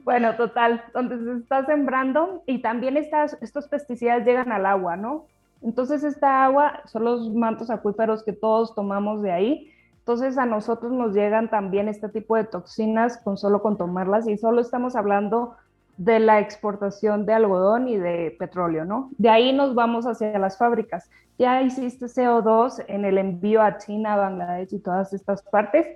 Bueno, 0.04 0.35
total, 0.37 0.83
donde 0.95 1.19
se 1.19 1.40
está 1.40 1.66
sembrando 1.66 2.42
y 2.47 2.62
también 2.62 2.97
estas, 2.97 3.37
estos 3.40 3.69
pesticidas 3.69 4.25
llegan 4.25 4.52
al 4.52 4.66
agua, 4.66 4.97
¿no? 4.97 5.26
Entonces 5.62 6.02
esta 6.02 6.45
agua 6.45 6.81
son 6.87 7.04
los 7.04 7.33
mantos 7.35 7.71
acuíferos 7.71 8.23
que 8.25 8.33
todos 8.33 8.75
tomamos 8.75 9.23
de 9.23 9.33
ahí. 9.33 9.73
Entonces 9.99 10.37
a 10.38 10.47
nosotros 10.47 10.92
nos 10.92 11.14
llegan 11.14 11.49
también 11.49 11.88
este 11.88 12.09
tipo 12.09 12.37
de 12.37 12.45
toxinas 12.45 13.19
con 13.19 13.37
solo 13.37 13.62
con 13.62 13.78
tomarlas 13.78 14.26
y 14.26 14.37
solo 14.37 14.61
estamos 14.61 14.97
hablando 14.97 15.54
de 15.96 16.18
la 16.18 16.40
exportación 16.40 17.26
de 17.26 17.34
algodón 17.34 17.88
y 17.88 17.96
de 17.96 18.34
petróleo, 18.38 18.84
¿no? 18.84 19.11
De 19.18 19.28
ahí 19.28 19.52
nos 19.52 19.75
vamos 19.75 20.06
hacia 20.06 20.38
las 20.38 20.56
fábricas. 20.56 21.11
Ya 21.38 21.62
hiciste 21.62 22.06
CO2 22.06 22.84
en 22.88 23.04
el 23.04 23.18
envío 23.18 23.62
a 23.62 23.78
China, 23.78 24.16
Bangladesh 24.16 24.75
y 24.75 24.78
todas 24.78 25.12
estas 25.12 25.42
partes, 25.42 25.87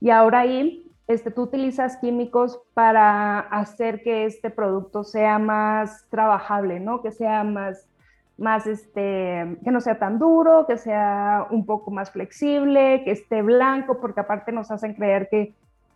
y 0.00 0.10
ahora 0.10 0.40
ahí 0.40 0.84
este, 1.06 1.30
tú 1.30 1.42
utilizas 1.42 1.98
químicos 1.98 2.60
para 2.72 3.40
hacer 3.40 4.02
que 4.02 4.24
este 4.24 4.50
producto 4.50 5.04
sea 5.04 5.38
más 5.38 6.06
trabajable, 6.08 6.80
¿no? 6.80 7.02
Que 7.02 7.10
sea 7.10 7.44
más, 7.44 7.86
más 8.38 8.66
este, 8.66 9.58
que 9.62 9.70
no 9.70 9.80
sea 9.80 9.98
tan 9.98 10.18
duro, 10.18 10.66
que 10.66 10.78
sea 10.78 11.46
un 11.50 11.66
poco 11.66 11.90
más 11.90 12.10
flexible, 12.10 13.02
que 13.04 13.10
esté 13.10 13.42
blanco, 13.42 14.00
porque 14.00 14.20
aparte 14.20 14.52
nos 14.52 14.70
hacen 14.70 14.94
creer 14.94 15.28
que 15.30 15.54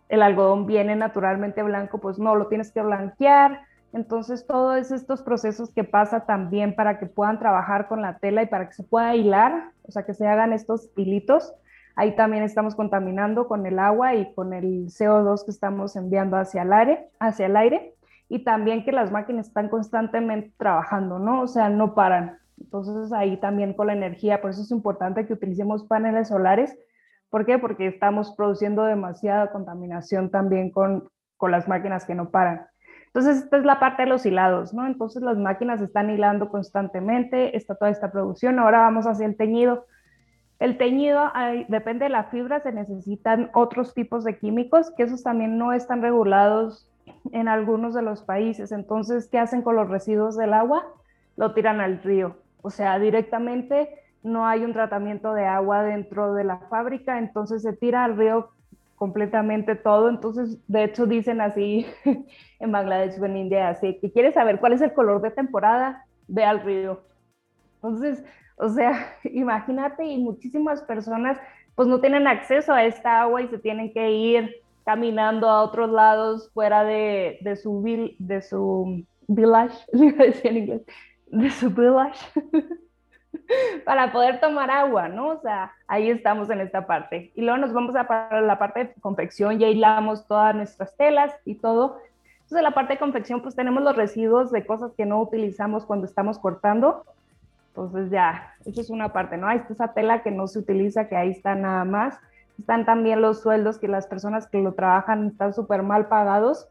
el 0.09 0.23
algodón 0.23 0.65
viene 0.65 0.95
naturalmente 0.95 1.63
blanco, 1.63 1.99
pues 1.99 2.19
no, 2.19 2.35
lo 2.35 2.47
tienes 2.47 2.71
que 2.71 2.81
blanquear. 2.81 3.61
Entonces, 3.93 4.45
todos 4.45 4.91
estos 4.91 5.21
procesos 5.21 5.71
que 5.71 5.83
pasa 5.83 6.25
también 6.25 6.75
para 6.75 6.99
que 6.99 7.05
puedan 7.05 7.39
trabajar 7.39 7.87
con 7.87 8.01
la 8.01 8.17
tela 8.17 8.43
y 8.43 8.47
para 8.47 8.67
que 8.67 8.73
se 8.73 8.83
pueda 8.83 9.15
hilar, 9.15 9.71
o 9.83 9.91
sea, 9.91 10.03
que 10.03 10.13
se 10.13 10.27
hagan 10.27 10.51
estos 10.51 10.89
hilitos, 10.95 11.53
ahí 11.95 12.15
también 12.15 12.43
estamos 12.43 12.75
contaminando 12.75 13.47
con 13.47 13.65
el 13.65 13.79
agua 13.79 14.15
y 14.15 14.33
con 14.33 14.53
el 14.53 14.87
CO2 14.87 15.45
que 15.45 15.51
estamos 15.51 15.95
enviando 15.95 16.37
hacia 16.37 16.63
el 16.63 16.73
aire, 16.73 17.09
hacia 17.19 17.45
el 17.45 17.55
aire 17.55 17.93
y 18.29 18.43
también 18.43 18.85
que 18.85 18.91
las 18.91 19.11
máquinas 19.11 19.47
están 19.47 19.69
constantemente 19.69 20.53
trabajando, 20.57 21.17
¿no? 21.17 21.41
O 21.41 21.47
sea, 21.47 21.69
no 21.69 21.95
paran. 21.95 22.37
Entonces, 22.59 23.11
ahí 23.11 23.37
también 23.37 23.73
con 23.73 23.87
la 23.87 23.93
energía, 23.93 24.41
por 24.41 24.51
eso 24.51 24.61
es 24.61 24.71
importante 24.71 25.25
que 25.25 25.33
utilicemos 25.33 25.83
paneles 25.85 26.27
solares 26.27 26.77
¿Por 27.29 27.45
qué? 27.45 27.59
Porque 27.59 27.87
estamos 27.87 28.33
produciendo 28.35 28.83
demasiada 28.83 29.51
contaminación 29.51 30.31
también 30.31 30.71
con, 30.71 31.09
con 31.37 31.51
las 31.51 31.67
máquinas 31.67 32.05
que 32.05 32.15
no 32.15 32.29
paran. 32.31 32.65
Entonces, 33.07 33.43
esta 33.43 33.57
es 33.57 33.65
la 33.65 33.79
parte 33.79 34.03
de 34.03 34.09
los 34.09 34.25
hilados, 34.25 34.73
¿no? 34.73 34.85
Entonces, 34.85 35.23
las 35.23 35.37
máquinas 35.37 35.81
están 35.81 36.09
hilando 36.11 36.49
constantemente, 36.49 37.57
está 37.57 37.75
toda 37.75 37.89
esta 37.89 38.11
producción. 38.11 38.59
Ahora 38.59 38.79
vamos 38.79 39.07
hacia 39.07 39.25
el 39.25 39.35
teñido. 39.35 39.85
El 40.59 40.77
teñido, 40.77 41.31
depende 41.69 42.05
de 42.05 42.09
la 42.09 42.25
fibra, 42.25 42.59
se 42.59 42.71
necesitan 42.71 43.49
otros 43.53 43.93
tipos 43.93 44.23
de 44.23 44.37
químicos, 44.37 44.91
que 44.95 45.03
esos 45.03 45.23
también 45.23 45.57
no 45.57 45.73
están 45.73 46.01
regulados 46.01 46.91
en 47.31 47.47
algunos 47.47 47.95
de 47.95 48.01
los 48.01 48.21
países. 48.21 48.71
Entonces, 48.71 49.27
¿qué 49.27 49.39
hacen 49.39 49.61
con 49.61 49.75
los 49.75 49.89
residuos 49.89 50.37
del 50.37 50.53
agua? 50.53 50.85
Lo 51.35 51.53
tiran 51.53 51.81
al 51.81 52.03
río. 52.03 52.35
O 52.61 52.69
sea, 52.69 52.99
directamente 52.99 53.89
no 54.23 54.45
hay 54.45 54.63
un 54.63 54.73
tratamiento 54.73 55.33
de 55.33 55.45
agua 55.45 55.83
dentro 55.83 56.33
de 56.33 56.43
la 56.43 56.57
fábrica, 56.69 57.19
entonces 57.19 57.61
se 57.61 57.73
tira 57.73 58.03
al 58.03 58.17
río 58.17 58.49
completamente 58.95 59.75
todo. 59.75 60.09
Entonces, 60.09 60.59
de 60.67 60.83
hecho, 60.83 61.05
dicen 61.05 61.41
así 61.41 61.85
en 62.59 62.71
Bangladesh 62.71 63.19
o 63.19 63.25
en 63.25 63.37
India, 63.37 63.69
así 63.69 63.97
que 63.99 64.11
quieres 64.11 64.33
saber 64.33 64.59
cuál 64.59 64.73
es 64.73 64.81
el 64.81 64.93
color 64.93 65.21
de 65.21 65.31
temporada, 65.31 66.05
ve 66.27 66.43
al 66.43 66.61
río. 66.61 67.01
Entonces, 67.75 68.23
o 68.57 68.69
sea, 68.69 69.15
imagínate 69.23 70.05
y 70.05 70.17
muchísimas 70.17 70.81
personas 70.83 71.37
pues 71.75 71.87
no 71.87 72.01
tienen 72.01 72.27
acceso 72.27 72.73
a 72.73 72.83
esta 72.83 73.21
agua 73.21 73.41
y 73.41 73.47
se 73.47 73.57
tienen 73.57 73.93
que 73.93 74.11
ir 74.11 74.53
caminando 74.83 75.49
a 75.49 75.63
otros 75.63 75.89
lados 75.89 76.51
fuera 76.53 76.83
de, 76.83 77.37
de 77.41 77.55
su, 77.55 77.81
de 78.19 78.41
su 78.41 79.05
village, 79.27 79.77
en 79.93 80.57
inglés, 80.57 80.81
de 81.27 81.49
su 81.51 81.69
village. 81.69 82.19
para 83.85 84.11
poder 84.11 84.39
tomar 84.39 84.69
agua, 84.71 85.07
¿no? 85.07 85.29
O 85.29 85.41
sea, 85.41 85.73
ahí 85.87 86.09
estamos 86.09 86.49
en 86.49 86.61
esta 86.61 86.85
parte. 86.85 87.31
Y 87.35 87.41
luego 87.41 87.57
nos 87.57 87.73
vamos 87.73 87.95
a 87.95 88.41
la 88.41 88.59
parte 88.59 88.79
de 88.85 88.93
confección, 89.01 89.59
ya 89.59 89.67
hilamos 89.67 90.27
todas 90.27 90.55
nuestras 90.55 90.95
telas 90.95 91.33
y 91.45 91.55
todo. 91.55 91.97
Entonces, 92.33 92.57
en 92.57 92.63
la 92.63 92.71
parte 92.71 92.93
de 92.93 92.99
confección, 92.99 93.41
pues 93.41 93.55
tenemos 93.55 93.83
los 93.83 93.95
residuos 93.95 94.51
de 94.51 94.65
cosas 94.65 94.91
que 94.95 95.05
no 95.05 95.21
utilizamos 95.21 95.85
cuando 95.85 96.05
estamos 96.05 96.39
cortando. 96.39 97.05
Entonces, 97.69 98.09
ya, 98.09 98.55
esa 98.65 98.81
es 98.81 98.89
una 98.89 99.13
parte, 99.13 99.37
¿no? 99.37 99.47
Ahí 99.47 99.57
está 99.57 99.73
esa 99.73 99.93
tela 99.93 100.23
que 100.23 100.31
no 100.31 100.47
se 100.47 100.59
utiliza, 100.59 101.07
que 101.07 101.15
ahí 101.15 101.31
está 101.31 101.55
nada 101.55 101.85
más. 101.85 102.19
Están 102.57 102.85
también 102.85 103.21
los 103.21 103.41
sueldos 103.41 103.77
que 103.77 103.87
las 103.87 104.07
personas 104.07 104.47
que 104.47 104.59
lo 104.59 104.73
trabajan 104.73 105.27
están 105.27 105.53
súper 105.53 105.83
mal 105.83 106.07
pagados. 106.07 106.67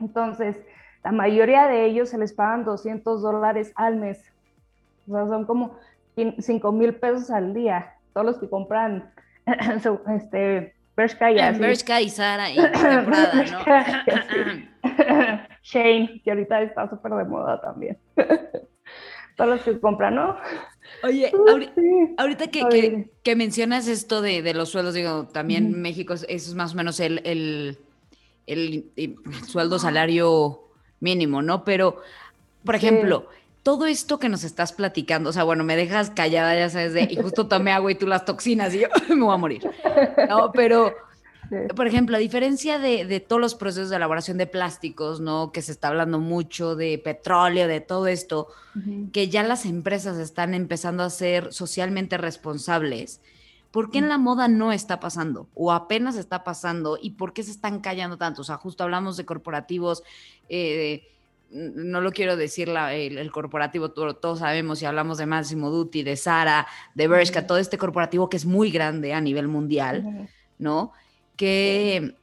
Entonces, 0.00 0.56
la 1.04 1.12
mayoría 1.12 1.66
de 1.66 1.84
ellos 1.84 2.08
se 2.08 2.18
les 2.18 2.32
pagan 2.32 2.64
200 2.64 3.20
dólares 3.20 3.72
al 3.74 3.96
mes 3.96 4.32
o 5.08 5.12
sea, 5.12 5.26
son 5.26 5.44
como 5.44 5.76
5 6.16 6.72
mil 6.72 6.94
pesos 6.94 7.30
al 7.30 7.54
día. 7.54 7.94
Todos 8.12 8.26
los 8.26 8.38
que 8.38 8.48
compran 8.48 9.12
este, 10.16 10.74
Bershka 10.96 11.32
y 11.32 11.38
así. 11.38 11.60
Bershka 11.60 12.00
y 12.00 12.08
Sara 12.08 12.50
y 12.50 12.56
Prada, 12.56 13.44
¿no? 13.50 13.60
Shane, 15.62 16.20
que 16.22 16.30
ahorita 16.30 16.62
está 16.62 16.88
súper 16.88 17.12
de 17.12 17.24
moda 17.24 17.60
también. 17.60 17.96
Todos 19.36 19.50
los 19.50 19.62
que 19.62 19.80
compran, 19.80 20.14
¿no? 20.14 20.36
Oye, 21.04 21.32
ahorita, 22.18 22.48
que, 22.48 23.08
que, 23.22 23.36
mencionas 23.36 23.88
esto 23.88 24.20
de, 24.20 24.42
de, 24.42 24.52
los 24.52 24.68
sueldos, 24.68 24.94
digo, 24.94 25.26
también 25.26 25.80
México, 25.80 26.12
eso 26.12 26.26
es 26.28 26.54
más 26.54 26.74
o 26.74 26.76
menos 26.76 27.00
el, 27.00 27.22
el, 27.24 27.78
el, 28.46 28.90
el 28.96 29.16
sueldo 29.46 29.78
salario 29.78 30.60
mínimo, 31.00 31.40
¿no? 31.40 31.64
Pero, 31.64 32.02
por 32.64 32.74
ejemplo, 32.74 33.26
todo 33.62 33.86
esto 33.86 34.18
que 34.18 34.28
nos 34.28 34.44
estás 34.44 34.72
platicando, 34.72 35.30
o 35.30 35.32
sea, 35.32 35.44
bueno, 35.44 35.62
me 35.62 35.76
dejas 35.76 36.10
callada, 36.10 36.54
ya 36.54 36.68
sabes, 36.68 36.94
de, 36.94 37.08
y 37.10 37.16
justo 37.16 37.46
tomé 37.46 37.72
agua 37.72 37.92
y 37.92 37.94
tú 37.94 38.06
las 38.06 38.24
toxinas 38.24 38.74
y 38.74 38.80
yo 38.80 38.88
me 39.08 39.24
voy 39.24 39.34
a 39.34 39.38
morir. 39.38 39.70
No, 40.28 40.50
pero, 40.52 40.92
por 41.76 41.86
ejemplo, 41.86 42.16
a 42.16 42.20
diferencia 42.20 42.78
de, 42.78 43.20
todos 43.20 43.40
los 43.40 43.54
procesos 43.54 43.90
de 43.90 43.96
elaboración 43.96 44.36
de 44.36 44.46
plásticos, 44.46 45.20
¿no? 45.20 45.52
Que 45.52 45.62
se 45.62 45.70
está 45.70 45.88
hablando 45.88 46.18
mucho 46.18 46.74
de 46.74 46.98
petróleo, 46.98 47.68
de 47.68 47.80
todo 47.80 48.08
esto, 48.08 48.48
que 49.12 49.28
ya 49.28 49.44
las 49.44 49.64
empresas 49.64 50.18
están 50.18 50.54
empezando 50.54 51.04
a 51.04 51.10
ser 51.10 51.52
socialmente 51.52 52.18
responsables. 52.18 53.20
¿Por 53.70 53.90
qué 53.90 53.98
en 53.98 54.10
la 54.10 54.18
moda 54.18 54.48
no 54.48 54.70
está 54.70 55.00
pasando? 55.00 55.48
¿O 55.54 55.72
apenas 55.72 56.16
está 56.16 56.44
pasando? 56.44 56.98
¿Y 57.00 57.12
por 57.12 57.32
qué 57.32 57.42
se 57.42 57.52
están 57.52 57.80
callando 57.80 58.18
tanto? 58.18 58.42
O 58.42 58.44
sea, 58.44 58.56
justo 58.56 58.84
hablamos 58.84 59.16
de 59.16 59.24
corporativos, 59.24 60.02
eh, 60.50 61.11
no 61.52 62.00
lo 62.00 62.12
quiero 62.12 62.36
decir 62.36 62.68
el, 62.68 63.30
corporativo, 63.30 63.90
todos 63.90 64.38
sabemos, 64.38 64.78
si 64.78 64.86
hablamos 64.86 65.18
de 65.18 65.26
Massimo 65.26 65.70
Dutti, 65.70 66.02
de 66.02 66.16
Sara, 66.16 66.66
de 66.94 67.08
Bershka, 67.08 67.46
todo 67.46 67.58
este 67.58 67.78
corporativo 67.78 68.28
que 68.28 68.36
es 68.36 68.46
muy 68.46 68.70
grande 68.70 69.12
a 69.12 69.20
nivel 69.20 69.48
mundial, 69.48 70.28
¿no? 70.58 70.92
¿qué, 71.36 72.14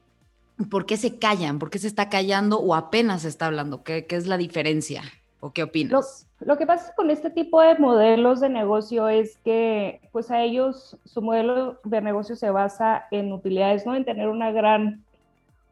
¿por 0.70 0.86
qué 0.86 0.96
se 0.96 1.18
callan? 1.18 1.58
¿Por 1.58 1.70
qué 1.70 1.78
se 1.78 1.86
está 1.86 2.08
callando 2.08 2.58
o 2.58 2.74
apenas 2.74 3.22
se 3.22 3.28
está 3.28 3.46
hablando? 3.46 3.82
¿Qué, 3.82 4.06
qué 4.06 4.16
es 4.16 4.26
la 4.26 4.36
diferencia? 4.36 5.02
¿O 5.40 5.52
qué 5.52 5.62
opinas? 5.62 6.26
Lo, 6.40 6.58
que 6.58 6.66
pasa 6.66 6.94
con 6.94 7.10
este 7.10 7.30
tipo 7.30 7.60
de 7.60 7.74
modelos 7.76 8.40
de 8.40 8.48
negocio 8.48 9.08
es 9.08 9.38
que, 9.38 10.00
pues 10.12 10.30
a 10.30 10.42
ellos, 10.42 10.98
su 11.04 11.22
modelo 11.22 11.80
de 11.84 12.00
negocio 12.00 12.36
se 12.36 12.50
basa 12.50 13.06
en 13.10 13.32
utilidades, 13.32 13.86
¿no? 13.86 13.94
En 13.94 14.04
tener 14.04 14.28
una 14.28 14.52
gran 14.52 15.04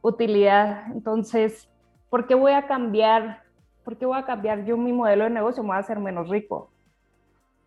utilidad. 0.00 0.86
Entonces, 0.92 1.68
¿por 2.08 2.26
qué 2.26 2.34
voy 2.34 2.52
a 2.52 2.66
cambiar? 2.66 3.42
¿Por 3.88 3.96
qué 3.96 4.04
voy 4.04 4.18
a 4.18 4.26
cambiar 4.26 4.66
yo 4.66 4.76
mi 4.76 4.92
modelo 4.92 5.24
de 5.24 5.30
negocio? 5.30 5.62
Me 5.62 5.68
voy 5.68 5.76
a 5.76 5.80
hacer 5.80 5.98
menos 5.98 6.28
rico. 6.28 6.68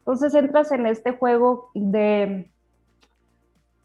Entonces 0.01 0.35
entras 0.35 0.71
en 0.71 0.85
este 0.85 1.13
juego 1.13 1.71
de 1.73 2.51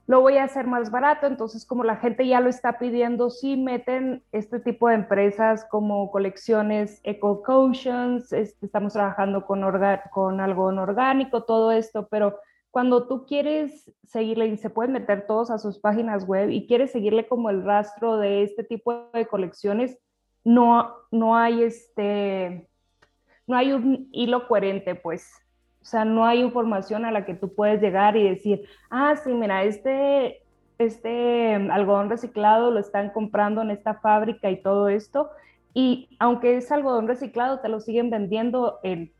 lo 0.06 0.20
voy 0.20 0.36
a 0.36 0.44
hacer 0.44 0.66
más 0.66 0.90
barato, 0.90 1.26
entonces 1.26 1.64
como 1.64 1.82
la 1.82 1.96
gente 1.96 2.28
ya 2.28 2.40
lo 2.40 2.50
está 2.50 2.78
pidiendo, 2.78 3.30
sí 3.30 3.56
meten 3.56 4.22
este 4.32 4.60
tipo 4.60 4.86
de 4.86 4.96
empresas 4.96 5.64
como 5.70 6.10
colecciones 6.10 7.00
Eco 7.04 7.40
Cautions, 7.40 8.30
este, 8.34 8.66
estamos 8.66 8.92
trabajando 8.92 9.46
con, 9.46 9.64
con 10.10 10.38
algodón 10.38 10.78
orgánico, 10.78 11.44
todo 11.44 11.72
esto, 11.72 12.06
pero 12.10 12.38
cuando 12.70 13.08
tú 13.08 13.24
quieres 13.24 13.90
seguirle, 14.04 14.48
y 14.48 14.58
se 14.58 14.68
pueden 14.68 14.92
meter 14.92 15.26
todos 15.26 15.50
a 15.50 15.56
sus 15.56 15.78
páginas 15.78 16.26
web 16.26 16.50
y 16.50 16.66
quieres 16.66 16.92
seguirle 16.92 17.26
como 17.28 17.48
el 17.48 17.64
rastro 17.64 18.18
de 18.18 18.42
este 18.42 18.62
tipo 18.62 19.08
de 19.14 19.24
colecciones, 19.26 19.98
no, 20.46 20.94
no 21.10 21.36
hay 21.36 21.64
este, 21.64 22.68
no 23.48 23.56
hay 23.56 23.72
un 23.72 24.08
hilo 24.12 24.46
coherente, 24.46 24.94
pues. 24.94 25.28
O 25.82 25.84
sea, 25.84 26.04
no 26.04 26.24
hay 26.24 26.40
información 26.40 27.04
a 27.04 27.10
la 27.10 27.24
que 27.24 27.34
tú 27.34 27.52
puedes 27.52 27.80
llegar 27.80 28.16
y 28.16 28.28
decir, 28.28 28.62
ah, 28.88 29.16
sí, 29.16 29.34
mira, 29.34 29.64
este, 29.64 30.44
este 30.78 31.54
algodón 31.54 32.10
reciclado 32.10 32.70
lo 32.70 32.78
están 32.78 33.10
comprando 33.10 33.60
en 33.60 33.72
esta 33.72 33.94
fábrica 33.94 34.48
y 34.48 34.62
todo 34.62 34.88
esto. 34.88 35.30
Y 35.74 36.16
aunque 36.20 36.56
es 36.56 36.70
algodón 36.70 37.08
reciclado, 37.08 37.58
te 37.58 37.68
lo 37.68 37.80
siguen 37.80 38.10
vendiendo 38.10 38.78
en 38.84 39.12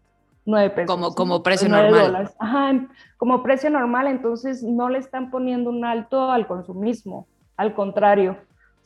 9 0.45 0.71
pesos. 0.71 0.95
Como, 0.95 1.13
como 1.13 1.43
precio 1.43 1.69
normal. 1.69 2.33
Ajá, 2.39 2.87
como 3.17 3.43
precio 3.43 3.69
normal, 3.69 4.07
entonces 4.07 4.63
no 4.63 4.89
le 4.91 4.99
están 4.99 5.33
poniendo 5.33 5.71
un 5.71 5.85
alto 5.85 6.31
al 6.31 6.47
consumismo, 6.47 7.27
al 7.57 7.75
contrario. 7.75 8.37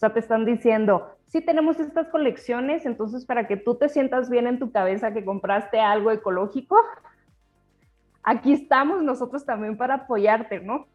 Sea, 0.00 0.14
te 0.14 0.21
están 0.21 0.47
diciendo, 0.47 1.14
sí 1.26 1.42
tenemos 1.42 1.78
estas 1.78 2.09
colecciones, 2.09 2.87
entonces 2.87 3.26
para 3.26 3.47
que 3.47 3.59
tú 3.59 3.75
te 3.75 3.90
sientas 3.90 4.30
bien 4.30 4.47
en 4.47 4.59
tu 4.59 4.73
cabeza 4.73 5.12
que 5.12 5.26
compraste 5.26 5.78
algo 5.78 6.11
ecológico, 6.11 6.78
aquí 8.23 8.54
estamos 8.54 9.02
nosotros 9.02 9.45
también 9.45 9.76
para 9.76 9.97
apoyarte, 9.97 10.61
¿no? 10.61 10.87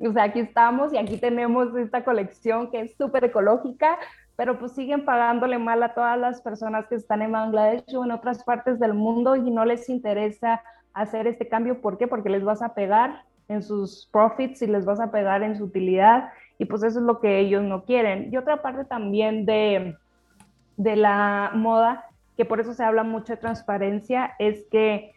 O 0.00 0.12
sea, 0.14 0.22
aquí 0.22 0.40
estamos 0.40 0.94
y 0.94 0.96
aquí 0.96 1.18
tenemos 1.18 1.76
esta 1.76 2.04
colección 2.04 2.70
que 2.70 2.80
es 2.80 2.96
súper 2.96 3.24
ecológica, 3.24 3.98
pero 4.34 4.58
pues 4.58 4.72
siguen 4.72 5.04
pagándole 5.04 5.58
mal 5.58 5.82
a 5.82 5.92
todas 5.92 6.18
las 6.18 6.40
personas 6.40 6.86
que 6.86 6.94
están 6.94 7.20
en 7.20 7.32
Bangladesh 7.32 7.94
o 7.94 8.02
en 8.02 8.12
otras 8.12 8.44
partes 8.44 8.80
del 8.80 8.94
mundo 8.94 9.36
y 9.36 9.50
no 9.50 9.66
les 9.66 9.90
interesa 9.90 10.62
hacer 10.94 11.26
este 11.26 11.48
cambio. 11.48 11.82
¿Por 11.82 11.98
qué? 11.98 12.08
Porque 12.08 12.30
les 12.30 12.42
vas 12.42 12.62
a 12.62 12.72
pegar 12.72 13.24
en 13.48 13.62
sus 13.62 14.08
profits 14.10 14.62
y 14.62 14.68
les 14.68 14.86
vas 14.86 15.00
a 15.00 15.10
pegar 15.10 15.42
en 15.42 15.54
su 15.54 15.64
utilidad 15.64 16.30
y 16.58 16.66
pues 16.66 16.82
eso 16.82 17.00
es 17.00 17.04
lo 17.04 17.20
que 17.20 17.38
ellos 17.38 17.62
no 17.62 17.84
quieren. 17.84 18.28
Y 18.32 18.36
otra 18.36 18.62
parte 18.62 18.84
también 18.84 19.46
de, 19.46 19.96
de 20.76 20.96
la 20.96 21.50
moda, 21.54 22.06
que 22.36 22.44
por 22.44 22.60
eso 22.60 22.74
se 22.74 22.84
habla 22.84 23.02
mucho 23.02 23.32
de 23.34 23.38
transparencia, 23.38 24.34
es 24.38 24.64
que 24.70 25.14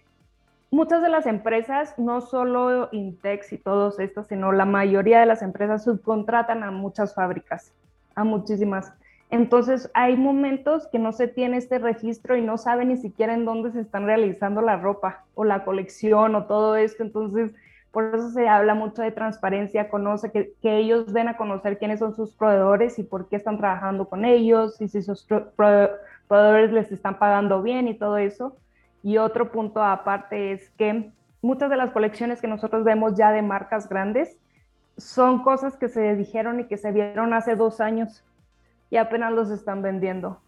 muchas 0.72 1.02
de 1.02 1.10
las 1.10 1.26
empresas, 1.26 1.98
no 1.98 2.22
solo 2.22 2.90
Intex 2.92 3.54
y 3.54 3.58
todos 3.58 4.00
estos, 4.00 4.28
sino 4.28 4.52
la 4.52 4.66
mayoría 4.66 5.20
de 5.20 5.26
las 5.26 5.42
empresas 5.42 5.84
subcontratan 5.84 6.64
a 6.64 6.72
muchas 6.72 7.14
fábricas, 7.14 7.74
a 8.16 8.24
muchísimas. 8.24 8.94
Entonces 9.30 9.92
hay 9.94 10.16
momentos 10.16 10.88
que 10.88 11.00
no 11.00 11.12
se 11.12 11.28
tiene 11.28 11.58
este 11.58 11.80
registro 11.80 12.38
y 12.38 12.42
no 12.42 12.58
sabe 12.58 12.86
ni 12.86 12.98
siquiera 12.98 13.34
en 13.34 13.46
dónde 13.46 13.72
se 13.72 13.82
están 13.82 14.06
realizando 14.06 14.62
la 14.62 14.78
ropa 14.78 15.26
o 15.36 15.44
la 15.44 15.66
colección 15.66 16.36
o 16.36 16.46
todo 16.46 16.78
esto. 16.78 17.04
Entonces, 17.04 17.54
por 17.92 18.16
eso 18.16 18.30
se 18.30 18.48
habla 18.48 18.76
mucho 18.76 19.02
de 19.02 19.12
transparencia, 19.12 19.90
conoce 19.90 20.32
que, 20.32 20.54
ellos 20.64 21.14
den 21.14 21.30
a 21.30 21.38
conocer 21.38 21.78
quiénes 21.78 22.00
son 22.00 22.14
sus 22.14 22.34
proveedores 22.36 23.00
y 23.00 23.04
por 23.04 23.30
qué 23.30 23.38
están 23.38 23.58
trabajando 23.58 24.08
con 24.08 24.26
ellos 24.26 24.80
y 24.82 24.88
si 24.88 25.02
sus 25.02 25.26
proveedores 25.56 26.72
les 26.72 26.92
están 26.92 27.18
pagando 27.18 27.62
bien 27.62 27.88
y 27.88 27.98
todo 27.98 28.18
eso. 28.18 28.58
Y 29.04 29.18
otro 29.18 29.52
punto 29.52 29.82
aparte 29.82 30.52
es 30.52 30.70
que 30.72 31.12
muchas 31.42 31.70
de 31.70 31.78
las 31.78 31.92
colecciones 31.92 32.42
que 32.42 32.48
nosotros 32.48 32.84
vemos 32.84 33.16
ya 33.16 33.32
de 33.32 33.42
marcas 33.42 33.88
grandes 33.88 34.38
son 34.98 35.44
cosas 35.44 35.78
que 35.78 35.90
se 35.90 36.16
dijeron 36.16 36.60
y 36.60 36.66
que 36.66 36.78
se 36.78 36.92
vieron 36.92 37.34
hace 37.34 37.56
dos 37.56 37.80
años 37.80 38.24
y 38.90 38.98
apenas 38.98 39.32
los 39.32 39.50
están 39.50 39.82
vendiendo. 39.82 40.42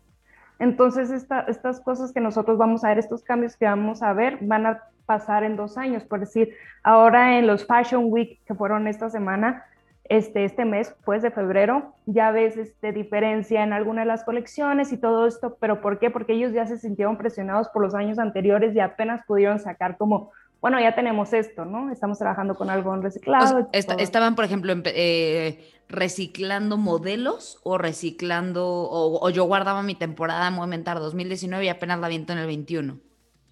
Entonces, 0.60 1.10
estas 1.10 1.80
cosas 1.80 2.12
que 2.12 2.20
nosotros 2.20 2.58
vamos 2.58 2.84
a 2.84 2.90
ver, 2.90 3.00
estos 3.00 3.24
cambios 3.24 3.56
que 3.56 3.66
vamos 3.66 4.04
a 4.04 4.12
ver, 4.12 4.40
van 4.42 4.66
a 4.66 4.84
pasar 5.10 5.44
en 5.44 5.56
dos 5.56 5.76
años. 5.76 6.04
Por 6.04 6.20
decir, 6.20 6.54
ahora 6.84 7.40
en 7.40 7.48
los 7.48 7.66
Fashion 7.66 8.06
Week 8.10 8.40
que 8.46 8.54
fueron 8.54 8.88
esta 8.88 9.10
semana, 9.10 9.66
este, 10.04 10.46
este 10.46 10.66
mes, 10.66 10.96
pues 11.04 11.24
de 11.24 11.32
febrero, 11.32 11.96
ya 12.06 12.30
ves 12.30 12.58
este, 12.58 12.92
diferencia 12.92 13.64
en 13.64 13.74
alguna 13.74 14.02
de 14.02 14.08
las 14.08 14.24
colecciones 14.24 14.94
y 14.94 14.98
todo 14.98 15.26
esto, 15.26 15.58
pero 15.60 15.82
¿por 15.82 15.98
qué? 15.98 16.12
Porque 16.12 16.34
ellos 16.34 16.54
ya 16.54 16.68
se 16.68 16.78
sintieron 16.78 17.18
presionados 17.18 17.70
por 17.70 17.82
los 17.82 17.96
años 17.96 18.20
anteriores 18.20 18.76
y 18.76 18.80
apenas 18.80 19.26
pudieron 19.26 19.60
sacar 19.60 19.98
como, 19.98 20.32
bueno, 20.62 20.80
ya 20.80 20.94
tenemos 20.94 21.34
esto, 21.34 21.66
¿no? 21.66 21.92
Estamos 21.92 22.20
trabajando 22.20 22.54
con 22.56 22.70
algo 22.70 22.94
en 22.94 23.02
reciclado. 23.02 23.68
estaban, 23.72 24.36
por 24.36 24.46
ejemplo, 24.46 24.74
eh, 24.86 25.72
reciclando 25.88 26.78
modelos 26.78 27.60
o 27.64 27.80
reciclando, 27.80 28.64
o, 28.68 29.28
yo 29.32 29.46
guardaba 29.46 29.82
mi 29.82 29.96
temporada 29.96 30.52
Movimentar 30.52 31.00
2019 31.00 31.66
y 31.66 31.70
apenas 31.70 32.00
la 32.00 32.10
viento 32.10 32.32
en 32.34 32.40
el 32.40 32.46
21. 32.46 33.00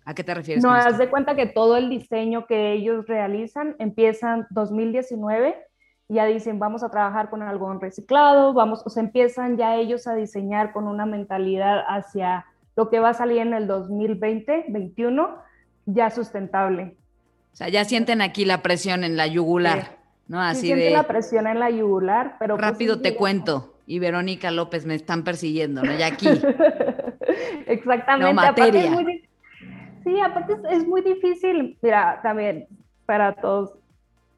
¿A 0.07 0.13
qué 0.13 0.23
te 0.23 0.33
refieres? 0.33 0.63
No, 0.63 0.71
haz 0.71 0.97
de 0.97 1.09
cuenta 1.09 1.35
que 1.35 1.47
todo 1.47 1.75
el 1.75 1.89
diseño 1.89 2.45
que 2.47 2.71
ellos 2.71 3.07
realizan 3.07 3.75
empiezan 3.77 4.47
2019 4.51 5.53
ya 6.07 6.25
dicen, 6.25 6.59
vamos 6.59 6.81
a 6.81 6.89
trabajar 6.89 7.29
con 7.29 7.41
algodón 7.41 7.81
reciclado, 7.81 8.53
vamos, 8.53 8.81
o 8.85 8.89
sea, 8.89 9.03
empiezan 9.03 9.57
ya 9.57 9.75
ellos 9.75 10.07
a 10.07 10.15
diseñar 10.15 10.71
con 10.71 10.87
una 10.87 11.05
mentalidad 11.05 11.83
hacia 11.89 12.45
lo 12.77 12.89
que 12.89 13.01
va 13.01 13.09
a 13.09 13.13
salir 13.15 13.39
en 13.39 13.53
el 13.53 13.67
2020, 13.67 14.67
21, 14.69 15.39
ya 15.87 16.09
sustentable. 16.09 16.95
O 17.51 17.57
sea, 17.57 17.67
ya 17.67 17.83
sienten 17.83 18.21
aquí 18.21 18.45
la 18.45 18.61
presión 18.61 19.03
en 19.03 19.17
la 19.17 19.27
yugular, 19.27 19.97
¿no? 20.29 20.41
Así 20.41 20.61
sí, 20.61 20.67
sienten 20.67 20.93
la 20.93 21.03
presión 21.03 21.47
en 21.47 21.59
la 21.59 21.69
yugular, 21.69 22.37
pero... 22.39 22.55
Pues 22.55 22.65
rápido 22.65 23.01
te 23.01 23.13
cuento, 23.13 23.73
y 23.85 23.99
Verónica 23.99 24.51
López 24.51 24.85
me 24.85 24.95
están 24.95 25.25
persiguiendo, 25.25 25.83
¿no? 25.83 25.93
Ya 25.97 26.07
aquí. 26.07 26.29
Exactamente. 27.67 28.33
No, 28.33 28.33
materia. 28.33 28.89
Sí, 30.07 30.19
aparte 30.21 30.57
es 30.69 30.87
muy 30.87 31.01
difícil, 31.01 31.77
mira, 31.81 32.21
también 32.23 32.67
para 33.05 33.33
todos, 33.33 33.77